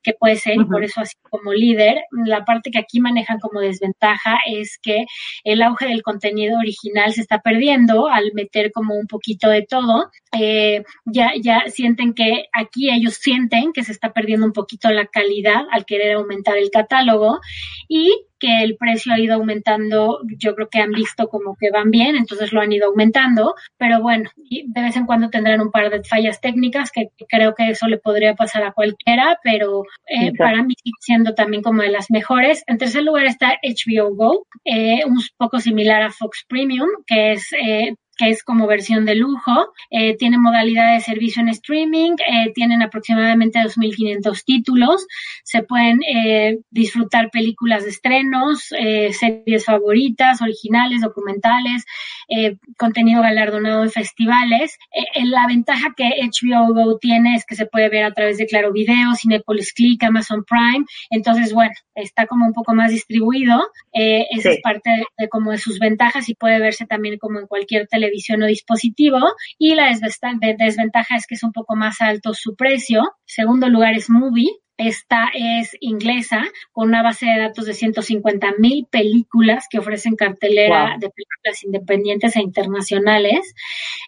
que 0.02 0.14
puede 0.14 0.36
ser 0.36 0.56
y 0.56 0.66
por 0.66 0.84
eso 0.84 1.02
así 1.02 1.16
como 1.30 1.54
líder. 1.64 2.04
La 2.26 2.46
parte 2.46 2.72
que 2.72 2.80
aquí 2.80 3.00
manejan 3.00 3.40
como 3.40 3.60
desventaja 3.60 4.40
es 4.46 4.78
que 4.82 5.06
el 5.44 5.62
auge 5.62 5.88
del 5.88 6.04
contenido 6.04 6.58
original 6.60 7.14
se 7.14 7.22
está 7.22 7.40
perdiendo 7.40 8.08
al 8.08 8.32
meter 8.34 8.72
como 8.72 8.96
un 8.96 9.08
poquito 9.08 9.50
de 9.50 9.64
todo. 9.64 10.10
Eh, 10.38 10.84
ya, 11.06 11.32
ya 11.42 11.64
sienten 11.68 12.14
que 12.14 12.46
aquí 12.54 12.90
ellos 12.90 13.16
sienten 13.16 13.72
que 13.74 13.84
se 13.84 13.92
está 13.92 14.12
perdiendo 14.12 14.46
un 14.46 14.54
poquito 14.54 14.90
la 14.92 15.06
calidad 15.06 15.64
al 15.72 15.86
querer 15.86 16.16
aumentar 16.16 16.58
el 16.58 16.70
catálogo 16.72 17.40
y 17.88 18.12
que 18.44 18.62
el 18.62 18.76
precio 18.76 19.14
ha 19.14 19.20
ido 19.20 19.36
aumentando, 19.36 20.20
yo 20.38 20.54
creo 20.54 20.68
que 20.68 20.82
han 20.82 20.92
visto 20.92 21.30
como 21.30 21.56
que 21.58 21.72
van 21.72 21.92
bien, 21.92 22.18
entonces 22.18 22.52
lo 22.52 22.60
han 22.60 22.74
ido 22.74 22.88
aumentando, 22.88 23.56
pero 23.78 24.02
bueno, 24.02 24.30
de 24.36 24.82
vez 24.82 24.98
en 24.98 25.06
cuando 25.06 25.30
tendrán 25.30 25.62
un 25.62 25.72
par 25.72 25.90
de 25.90 26.04
fallas 26.04 26.42
técnicas 26.42 26.92
que, 26.92 27.08
creo 27.30 27.56
que 27.56 27.70
eso 27.70 27.88
le 27.88 28.00
podría 28.00 28.36
pasar 28.36 28.64
a 28.64 28.74
cualquiera, 28.74 29.40
pero 29.42 29.84
eh, 30.10 30.34
para 30.38 30.62
mí 30.62 30.74
siendo 31.00 31.34
también 31.34 31.53
como 31.62 31.82
de 31.82 31.90
las 31.90 32.10
mejores. 32.10 32.64
En 32.68 32.78
tercer 32.78 33.04
lugar 33.04 33.26
está 33.26 33.60
HBO 33.64 34.16
Go, 34.16 34.48
eh, 34.66 35.06
un 35.06 35.18
poco 35.38 35.60
similar 35.60 36.02
a 36.04 36.12
Fox 36.12 36.46
Premium, 36.48 36.90
que 37.06 37.34
es 37.34 37.48
eh, 37.54 37.96
que 38.18 38.30
es 38.30 38.44
como 38.44 38.68
versión 38.68 39.06
de 39.06 39.16
lujo. 39.16 39.74
Eh, 39.90 40.16
tiene 40.18 40.38
modalidad 40.38 40.94
de 40.94 41.02
servicio 41.02 41.42
en 41.42 41.50
streaming, 41.50 42.12
eh, 42.28 42.52
tienen 42.54 42.82
aproximadamente 42.82 43.60
2.500 43.60 44.44
títulos, 44.46 45.06
se 45.44 45.64
pueden 45.64 46.02
eh, 46.04 46.60
disfrutar 46.70 47.32
películas 47.32 47.84
de 47.84 47.90
estrenos, 47.90 48.72
eh, 48.78 49.12
series 49.14 49.66
favoritas, 49.66 50.42
originales, 50.42 51.02
documentales, 51.02 51.86
eh, 52.30 52.58
contenido 52.78 53.22
galardonado 53.22 53.84
en 53.84 53.92
festivales. 53.92 54.78
Eh, 54.92 55.26
la 55.26 55.48
ventaja 55.48 55.94
que 55.96 56.12
HBO 56.22 56.74
Go 56.74 56.98
tiene 57.00 57.36
es 57.36 57.46
que 57.46 57.56
se 57.56 57.66
puede 57.66 57.90
ver 57.90 58.04
a 58.04 58.14
través 58.14 58.38
de 58.38 58.46
Claro 58.46 58.72
Video, 58.72 59.16
Cinepolis 59.16 59.74
Click, 59.74 60.04
Amazon 60.04 60.44
Prime. 60.44 60.86
Entonces, 61.10 61.54
bueno, 61.54 61.72
está 61.96 62.26
como 62.28 62.46
un 62.46 62.54
poco 62.54 62.74
más 62.74 62.92
distribuido. 62.92 63.60
Esa 63.92 64.52
es 64.52 64.62
parte 64.62 64.90
de, 64.90 65.06
de, 65.18 65.30
como 65.30 65.52
de 65.52 65.58
sus 65.58 65.80
ventajas 65.80 66.30
y 66.30 66.36
puede 66.36 66.60
verse 66.60 66.86
también 66.86 67.18
como 67.18 67.40
en 67.40 67.48
cualquier 67.48 67.88
televisión 67.88 68.03
o 68.06 68.46
dispositivo. 68.48 69.20
Y 69.58 69.76
la 69.76 69.90
desventaja 69.90 71.16
es 71.16 71.28
que 71.28 71.36
es 71.36 71.44
un 71.44 71.52
poco 71.52 71.76
más 71.76 72.02
alto 72.02 72.34
su 72.34 72.56
precio. 72.56 73.04
Segundo 73.26 73.70
lugar 73.70 73.96
es 73.96 74.10
Movie 74.10 74.52
esta 74.78 75.30
es 75.34 75.78
inglesa, 75.82 76.44
con 76.72 76.88
una 76.88 77.04
base 77.04 77.28
de 77.28 77.40
datos 77.40 77.66
de 77.66 77.74
150 77.74 78.54
mil 78.58 78.88
películas 78.90 79.68
que 79.70 79.78
ofrecen 79.78 80.16
cartelera 80.16 80.98
de 81.00 81.10
películas 81.10 81.64
independientes 81.64 82.36
e 82.36 82.42
internacionales. 82.42 83.54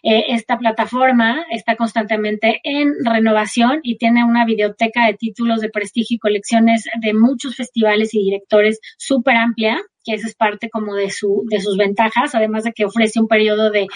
Eh, 0.02 0.24
esta 0.28 0.58
plataforma 0.58 1.44
está 1.50 1.76
constantemente 1.76 2.60
en 2.64 2.94
renovación 3.04 3.78
y 3.84 3.96
tiene 3.96 4.24
una 4.24 4.44
videoteca 4.44 5.06
de 5.06 5.14
títulos 5.14 5.60
de 5.60 5.70
prestigio 5.70 6.16
y 6.16 6.18
colecciones 6.18 6.84
de 7.00 7.14
muchos 7.14 7.54
festivales 7.54 8.12
y 8.12 8.24
directores 8.24 8.80
súper 8.98 9.36
amplia 9.36 9.80
que 10.06 10.14
esa 10.14 10.28
es 10.28 10.36
parte 10.36 10.70
como 10.70 10.94
de 10.94 11.10
su 11.10 11.44
de 11.50 11.60
sus 11.60 11.76
ventajas, 11.76 12.34
además 12.34 12.64
de 12.64 12.72
que 12.72 12.84
ofrece 12.84 13.20
un 13.20 13.26
periodo 13.26 13.70
de 13.70 13.88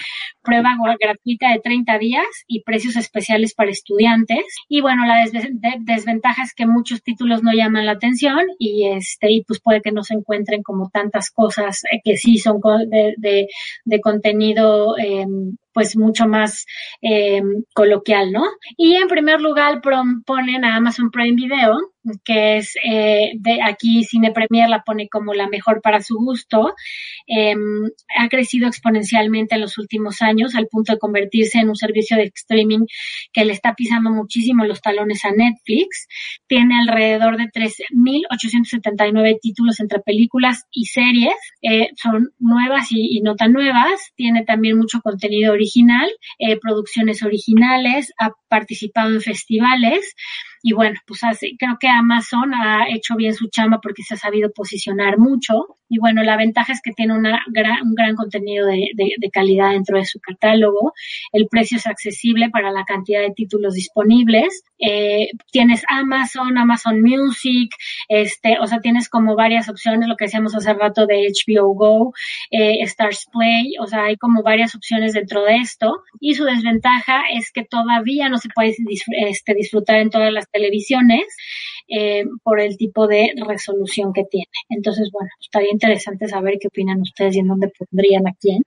prueba 0.43 0.75
gratuita 0.99 1.51
de 1.51 1.59
30 1.59 1.97
días 1.97 2.25
y 2.47 2.63
precios 2.63 2.97
especiales 2.97 3.53
para 3.53 3.71
estudiantes. 3.71 4.43
Y 4.67 4.81
bueno, 4.81 5.05
la 5.05 5.25
desventaja 5.79 6.43
es 6.43 6.53
que 6.53 6.65
muchos 6.65 7.01
títulos 7.01 7.43
no 7.43 7.53
llaman 7.53 7.85
la 7.85 7.93
atención 7.93 8.45
y 8.59 8.89
este 8.89 9.31
y 9.31 9.43
pues 9.43 9.61
puede 9.61 9.81
que 9.81 9.91
no 9.91 10.03
se 10.03 10.15
encuentren 10.15 10.63
como 10.63 10.89
tantas 10.89 11.31
cosas 11.31 11.83
eh, 11.91 12.01
que 12.03 12.17
sí 12.17 12.37
son 12.37 12.59
de, 12.89 13.13
de, 13.17 13.47
de 13.85 14.01
contenido 14.01 14.97
eh, 14.97 15.25
pues 15.73 15.95
mucho 15.97 16.27
más 16.27 16.65
eh, 17.01 17.41
coloquial, 17.73 18.31
¿no? 18.31 18.43
Y 18.77 18.95
en 18.95 19.07
primer 19.07 19.41
lugar 19.41 19.81
ponen 20.25 20.65
a 20.65 20.75
Amazon 20.75 21.11
Prime 21.11 21.35
Video, 21.35 21.75
que 22.23 22.57
es 22.57 22.73
eh, 22.83 23.31
de 23.35 23.59
aquí 23.61 24.03
Cine 24.03 24.31
Premier 24.31 24.67
la 24.69 24.83
pone 24.83 25.07
como 25.07 25.33
la 25.33 25.47
mejor 25.47 25.81
para 25.81 26.01
su 26.01 26.15
gusto. 26.15 26.73
Eh, 27.27 27.55
ha 28.17 28.27
crecido 28.29 28.67
exponencialmente 28.67 29.55
en 29.55 29.61
los 29.61 29.77
últimos 29.77 30.21
años 30.21 30.55
al 30.55 30.67
punto 30.67 30.93
de 30.93 30.99
convertirse 30.99 31.59
en 31.59 31.69
un 31.69 31.75
servicio 31.75 32.17
de 32.17 32.31
streaming 32.33 32.85
que 33.31 33.45
le 33.45 33.53
está 33.53 33.75
pisando 33.75 34.09
muchísimo 34.09 34.65
los 34.65 34.81
talones 34.81 35.23
a 35.25 35.31
Netflix. 35.31 36.07
Tiene 36.47 36.79
alrededor 36.79 37.37
de 37.37 37.45
3.879 37.45 39.37
títulos 39.41 39.79
entre 39.79 39.99
películas 39.99 40.65
y 40.71 40.85
series. 40.85 41.35
Eh, 41.61 41.89
son 41.95 42.31
nuevas 42.39 42.91
y, 42.91 43.17
y, 43.17 43.21
no 43.21 43.35
tan 43.35 43.53
nuevas. 43.53 44.11
Tiene 44.15 44.43
también 44.43 44.77
mucho 44.77 45.01
contenido 45.01 45.53
original, 45.61 46.09
eh, 46.39 46.57
producciones 46.59 47.21
originales, 47.21 48.11
ha 48.19 48.31
participado 48.49 49.13
en 49.13 49.21
festivales 49.21 50.13
y 50.63 50.73
bueno, 50.73 50.99
pues 51.07 51.23
así, 51.23 51.57
creo 51.57 51.77
que 51.79 51.87
Amazon 51.87 52.53
ha 52.53 52.87
hecho 52.89 53.15
bien 53.15 53.33
su 53.33 53.49
chamba 53.49 53.79
porque 53.81 54.03
se 54.03 54.13
ha 54.13 54.17
sabido 54.17 54.51
posicionar 54.51 55.17
mucho. 55.17 55.77
Y 55.93 55.99
bueno, 55.99 56.23
la 56.23 56.37
ventaja 56.37 56.71
es 56.71 56.81
que 56.81 56.93
tiene 56.93 57.13
una 57.13 57.43
gran, 57.47 57.85
un 57.85 57.95
gran 57.95 58.15
contenido 58.15 58.65
de, 58.65 58.91
de, 58.95 59.29
calidad 59.29 59.71
dentro 59.71 59.97
de 59.97 60.05
su 60.05 60.21
catálogo. 60.21 60.93
El 61.33 61.47
precio 61.49 61.77
es 61.77 61.85
accesible 61.85 62.49
para 62.49 62.71
la 62.71 62.85
cantidad 62.85 63.19
de 63.19 63.33
títulos 63.35 63.73
disponibles. 63.73 64.63
Eh, 64.79 65.31
tienes 65.51 65.83
Amazon, 65.89 66.57
Amazon 66.57 67.01
Music, 67.01 67.71
este, 68.07 68.57
o 68.59 68.67
sea, 68.67 68.79
tienes 68.79 69.09
como 69.09 69.35
varias 69.35 69.67
opciones, 69.67 70.07
lo 70.07 70.15
que 70.15 70.25
decíamos 70.25 70.55
hace 70.55 70.73
rato 70.73 71.05
de 71.07 71.27
HBO 71.27 71.73
Go, 71.73 72.13
eh, 72.51 72.77
Stars 72.83 73.27
Play, 73.29 73.73
o 73.79 73.85
sea, 73.85 74.05
hay 74.05 74.15
como 74.15 74.43
varias 74.43 74.73
opciones 74.75 75.11
dentro 75.11 75.43
de 75.43 75.57
esto. 75.57 76.03
Y 76.21 76.35
su 76.35 76.45
desventaja 76.45 77.23
es 77.33 77.51
que 77.51 77.65
todavía 77.65 78.29
no 78.29 78.37
se 78.37 78.47
puede 78.55 78.73
este, 79.27 79.53
disfrutar 79.55 79.97
en 79.97 80.09
todas 80.09 80.31
las 80.31 80.47
televisiones 80.51 81.25
eh, 81.87 82.23
por 82.43 82.59
el 82.59 82.77
tipo 82.77 83.07
de 83.07 83.33
resolución 83.47 84.13
que 84.13 84.23
tiene. 84.23 84.47
Entonces, 84.69 85.09
bueno, 85.11 85.29
estaría 85.39 85.71
interesante 85.71 86.27
saber 86.27 86.57
qué 86.59 86.67
opinan 86.67 87.01
ustedes 87.01 87.35
y 87.35 87.39
en 87.39 87.47
dónde 87.47 87.71
pondrían 87.77 88.27
a 88.27 88.33
quién. 88.39 88.61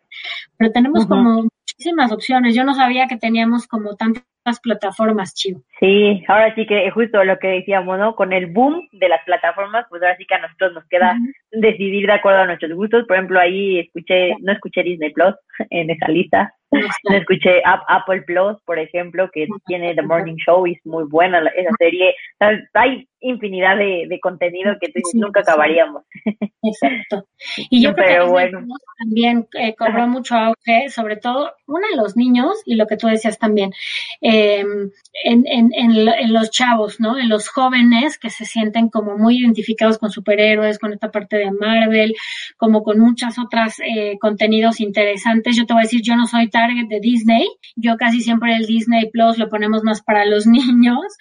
Pero 0.56 0.72
tenemos 0.72 1.06
como 1.06 1.44
muchísimas 1.44 2.12
opciones. 2.12 2.54
Yo 2.54 2.64
no 2.64 2.74
sabía 2.74 3.06
que 3.06 3.16
teníamos 3.16 3.66
como 3.66 3.96
tantas 3.96 4.60
plataformas, 4.62 5.34
Chivo. 5.34 5.62
Sí, 5.80 6.22
ahora 6.28 6.54
sí 6.54 6.66
que 6.66 6.90
justo 6.90 7.24
lo 7.24 7.38
que 7.38 7.48
decíamos, 7.48 7.98
¿no? 7.98 8.14
Con 8.14 8.32
el 8.32 8.46
boom 8.46 8.88
de 8.92 9.08
las 9.08 9.24
plataformas, 9.24 9.86
pues 9.88 10.02
ahora 10.02 10.16
sí 10.16 10.26
que 10.26 10.34
a 10.34 10.40
nosotros 10.40 10.74
nos 10.74 10.84
queda 10.88 11.16
decidir 11.50 12.06
de 12.06 12.12
acuerdo 12.12 12.40
a 12.40 12.46
nuestros 12.46 12.72
gustos. 12.72 13.06
Por 13.06 13.16
ejemplo, 13.16 13.40
ahí 13.40 13.80
escuché, 13.80 14.34
no 14.40 14.52
escuché 14.52 14.82
Disney 14.82 15.12
Plus 15.12 15.34
en 15.70 15.90
esa 15.90 16.08
lista, 16.08 16.54
no 17.08 17.16
escuché 17.16 17.62
Apple 17.64 18.22
Plus, 18.22 18.60
por 18.64 18.78
ejemplo, 18.78 19.30
que 19.32 19.46
tiene 19.66 19.94
The 19.94 20.02
Morning 20.02 20.36
Show 20.36 20.66
y 20.66 20.72
es 20.72 20.86
muy 20.86 21.04
buena 21.04 21.38
esa 21.56 21.70
serie. 21.78 22.14
hay 22.74 23.08
infinidad 23.24 23.78
de, 23.78 24.06
de 24.08 24.20
contenido 24.20 24.74
que 24.80 24.92
nunca 25.14 25.40
acabaríamos. 25.40 26.04
Exacto. 26.62 27.26
Y 27.70 27.82
yo 27.82 27.94
creo 27.94 28.24
que 28.24 28.30
bueno. 28.30 28.66
también 28.98 29.46
eh, 29.58 29.74
cobró 29.74 30.06
mucho 30.06 30.34
auge, 30.34 30.88
sobre 30.88 31.16
todo, 31.16 31.52
uno 31.66 31.86
de 31.88 31.96
los 31.96 32.16
niños 32.16 32.62
y 32.64 32.74
lo 32.74 32.86
que 32.86 32.96
tú 32.96 33.06
decías 33.06 33.38
también, 33.38 33.72
eh, 34.22 34.64
en, 35.24 35.44
en, 35.46 35.70
en, 35.74 36.32
los 36.32 36.50
chavos, 36.50 37.00
¿no? 37.00 37.18
En 37.18 37.28
los 37.28 37.48
jóvenes 37.48 38.18
que 38.18 38.30
se 38.30 38.44
sienten 38.44 38.88
como 38.88 39.18
muy 39.18 39.40
identificados 39.40 39.98
con 39.98 40.10
superhéroes, 40.10 40.78
con 40.78 40.92
esta 40.92 41.10
parte 41.10 41.36
de 41.36 41.50
Marvel, 41.50 42.14
como 42.56 42.82
con 42.82 42.98
muchas 42.98 43.38
otras 43.38 43.78
eh, 43.80 44.16
contenidos 44.18 44.80
interesantes. 44.80 45.56
Yo 45.56 45.66
te 45.66 45.74
voy 45.74 45.82
a 45.82 45.84
decir, 45.84 46.00
yo 46.02 46.16
no 46.16 46.26
soy 46.26 46.48
target 46.64 46.88
de 46.88 47.00
Disney, 47.00 47.48
yo 47.76 47.96
casi 47.96 48.20
siempre 48.20 48.54
el 48.56 48.66
Disney 48.66 49.10
Plus 49.10 49.38
lo 49.38 49.48
ponemos 49.48 49.82
más 49.82 50.02
para 50.02 50.24
los 50.24 50.46
niños, 50.46 51.16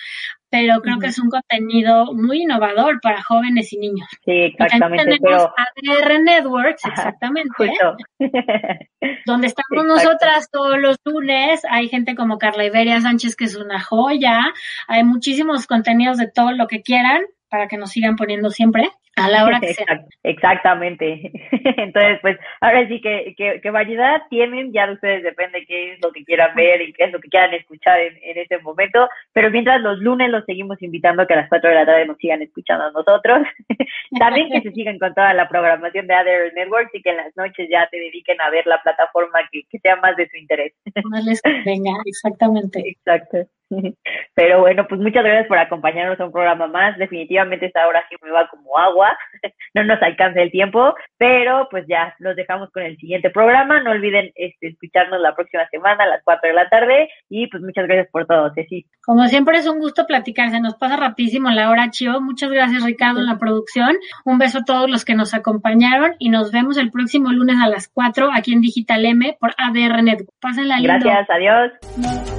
pero 0.49 0.81
creo 0.81 0.99
que 0.99 1.07
es 1.07 1.17
un 1.17 1.31
contenido 1.31 2.13
muy 2.13 2.43
innovador 2.43 3.01
para 3.01 3.23
jóvenes 3.23 3.73
y 3.73 3.79
niños. 3.79 4.07
Sí, 4.23 4.31
exactamente. 4.31 5.17
tenemos 5.17 5.47
ADR 5.47 6.21
Networks, 6.21 6.85
exactamente, 6.85 7.71
donde 9.25 9.47
estamos 9.47 9.85
nosotras 9.85 10.49
todos 10.51 10.77
los 10.79 10.97
lunes. 11.05 11.63
Hay 11.71 11.89
gente 11.89 12.13
como 12.13 12.37
Carla 12.37 12.65
Iberia 12.65 13.01
Sánchez, 13.01 13.35
que 13.35 13.45
es 13.45 13.55
una 13.55 13.81
joya. 13.81 14.43
Hay 14.87 15.03
muchísimos 15.03 15.65
contenidos 15.65 16.17
de 16.17 16.29
todo 16.29 16.51
lo 16.51 16.67
que 16.67 16.83
quieran 16.83 17.23
para 17.53 17.67
que 17.67 17.77
nos 17.77 17.91
sigan 17.91 18.15
poniendo 18.15 18.49
siempre 18.49 18.89
a 19.15 19.29
la 19.29 19.45
hora 19.45 19.59
que 19.59 19.75
sea. 19.75 20.03
Exactamente. 20.23 21.31
Entonces, 21.77 22.17
pues 22.23 22.39
ahora 22.61 22.87
sí 22.87 22.99
que, 22.99 23.35
que, 23.37 23.69
variedad 23.69 24.23
tienen, 24.31 24.73
ya 24.73 24.87
de 24.87 24.93
ustedes 24.93 25.21
depende 25.21 25.63
qué 25.67 25.93
es 25.93 26.01
lo 26.01 26.11
que 26.11 26.25
quieran 26.25 26.55
ver 26.55 26.81
y 26.81 26.93
qué 26.93 27.03
es 27.03 27.11
lo 27.11 27.19
que 27.19 27.29
quieran 27.29 27.53
escuchar 27.53 27.99
en, 27.99 28.17
en 28.23 28.39
ese 28.39 28.57
momento, 28.57 29.07
pero 29.33 29.51
mientras 29.51 29.81
los 29.81 29.99
lunes 29.99 30.31
los 30.31 30.43
seguimos 30.45 30.81
invitando 30.81 31.21
a 31.21 31.27
que 31.27 31.35
a 31.35 31.41
las 31.41 31.49
4 31.49 31.69
de 31.69 31.75
la 31.75 31.85
tarde 31.85 32.07
nos 32.07 32.17
sigan 32.17 32.41
escuchando 32.41 32.85
a 32.85 32.91
nosotros. 32.91 33.45
También 34.17 34.49
que 34.49 34.61
se 34.61 34.71
sigan 34.73 34.97
con 34.97 35.13
toda 35.13 35.31
la 35.35 35.47
programación 35.47 36.07
de 36.07 36.15
Other 36.15 36.53
Networks 36.55 36.95
y 36.95 37.03
que 37.03 37.11
en 37.11 37.17
las 37.17 37.37
noches 37.37 37.69
ya 37.69 37.87
se 37.91 37.97
dediquen 37.97 38.41
a 38.41 38.49
ver 38.49 38.65
la 38.65 38.81
plataforma 38.81 39.41
que, 39.51 39.61
que 39.69 39.77
sea 39.77 39.95
más 39.97 40.15
de 40.15 40.27
su 40.27 40.37
interés. 40.37 40.73
Más 41.03 41.23
les 41.23 41.39
convenga, 41.39 41.91
exactamente. 42.07 42.79
Exacto. 42.79 43.45
Pero 44.35 44.61
bueno, 44.61 44.85
pues 44.87 44.99
muchas 44.99 45.23
gracias 45.23 45.47
por 45.47 45.57
acompañarnos 45.57 46.19
a 46.19 46.25
un 46.25 46.31
programa 46.31 46.67
más. 46.67 46.97
Definitivamente 46.97 47.67
esta 47.67 47.87
hora 47.87 48.03
sí 48.09 48.15
me 48.21 48.31
va 48.31 48.47
como 48.47 48.77
agua. 48.77 49.17
No 49.75 49.83
nos 49.83 49.99
alcanza 50.03 50.39
el 50.39 50.51
tiempo, 50.51 50.93
pero 51.17 51.67
pues 51.71 51.85
ya 51.87 52.13
los 52.19 52.35
dejamos 52.35 52.69
con 52.69 52.83
el 52.83 52.95
siguiente 52.97 53.31
programa. 53.31 53.81
No 53.81 53.89
olviden 53.89 54.31
este, 54.35 54.67
escucharnos 54.67 55.19
la 55.19 55.33
próxima 55.33 55.67
semana 55.69 56.03
a 56.03 56.07
las 56.07 56.21
4 56.23 56.47
de 56.47 56.53
la 56.53 56.69
tarde. 56.69 57.09
Y 57.27 57.47
pues 57.47 57.63
muchas 57.63 57.87
gracias 57.87 58.07
por 58.11 58.27
todo, 58.27 58.51
Ceci. 58.53 58.85
Como 59.03 59.25
siempre 59.25 59.57
es 59.57 59.67
un 59.67 59.79
gusto 59.79 60.05
platicar. 60.05 60.51
Se 60.51 60.61
nos 60.61 60.75
pasa 60.75 60.95
rapidísimo 60.95 61.49
la 61.49 61.71
hora, 61.71 61.89
Chio. 61.89 62.21
Muchas 62.21 62.51
gracias, 62.51 62.83
Ricardo, 62.83 63.21
en 63.21 63.25
la 63.25 63.39
producción. 63.39 63.95
Un 64.25 64.37
beso 64.37 64.59
a 64.59 64.63
todos 64.63 64.87
los 64.87 65.05
que 65.05 65.15
nos 65.15 65.33
acompañaron 65.33 66.13
y 66.19 66.29
nos 66.29 66.51
vemos 66.51 66.77
el 66.77 66.91
próximo 66.91 67.31
lunes 67.31 67.55
a 67.59 67.67
las 67.67 67.89
4 67.91 68.29
aquí 68.31 68.53
en 68.53 68.61
Digital 68.61 69.05
M 69.05 69.35
por 69.39 69.55
ADR 69.57 70.03
Network. 70.03 70.29
Pásenla 70.39 70.77
lindo. 70.77 71.09
Gracias, 71.09 71.29
adiós. 71.29 72.32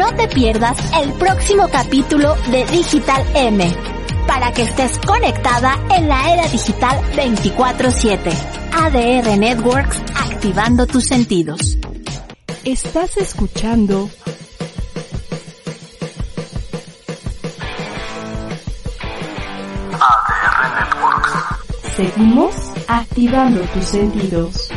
No 0.00 0.14
te 0.14 0.28
pierdas 0.28 0.78
el 1.02 1.12
próximo 1.12 1.68
capítulo 1.68 2.34
de 2.50 2.64
Digital 2.64 3.22
M 3.34 3.70
para 4.26 4.50
que 4.50 4.62
estés 4.62 4.98
conectada 5.06 5.78
en 5.90 6.08
la 6.08 6.32
era 6.32 6.48
digital 6.48 6.98
24/7. 7.14 8.30
ADR 8.72 9.36
Networks, 9.36 9.98
activando 10.16 10.86
tus 10.86 11.04
sentidos. 11.04 11.76
Estás 12.64 13.18
escuchando 13.18 14.08
ADR 19.92 20.80
Networks. 20.80 21.32
Seguimos 21.94 22.54
activando 22.88 23.60
tus 23.74 23.84
sentidos. 23.84 24.70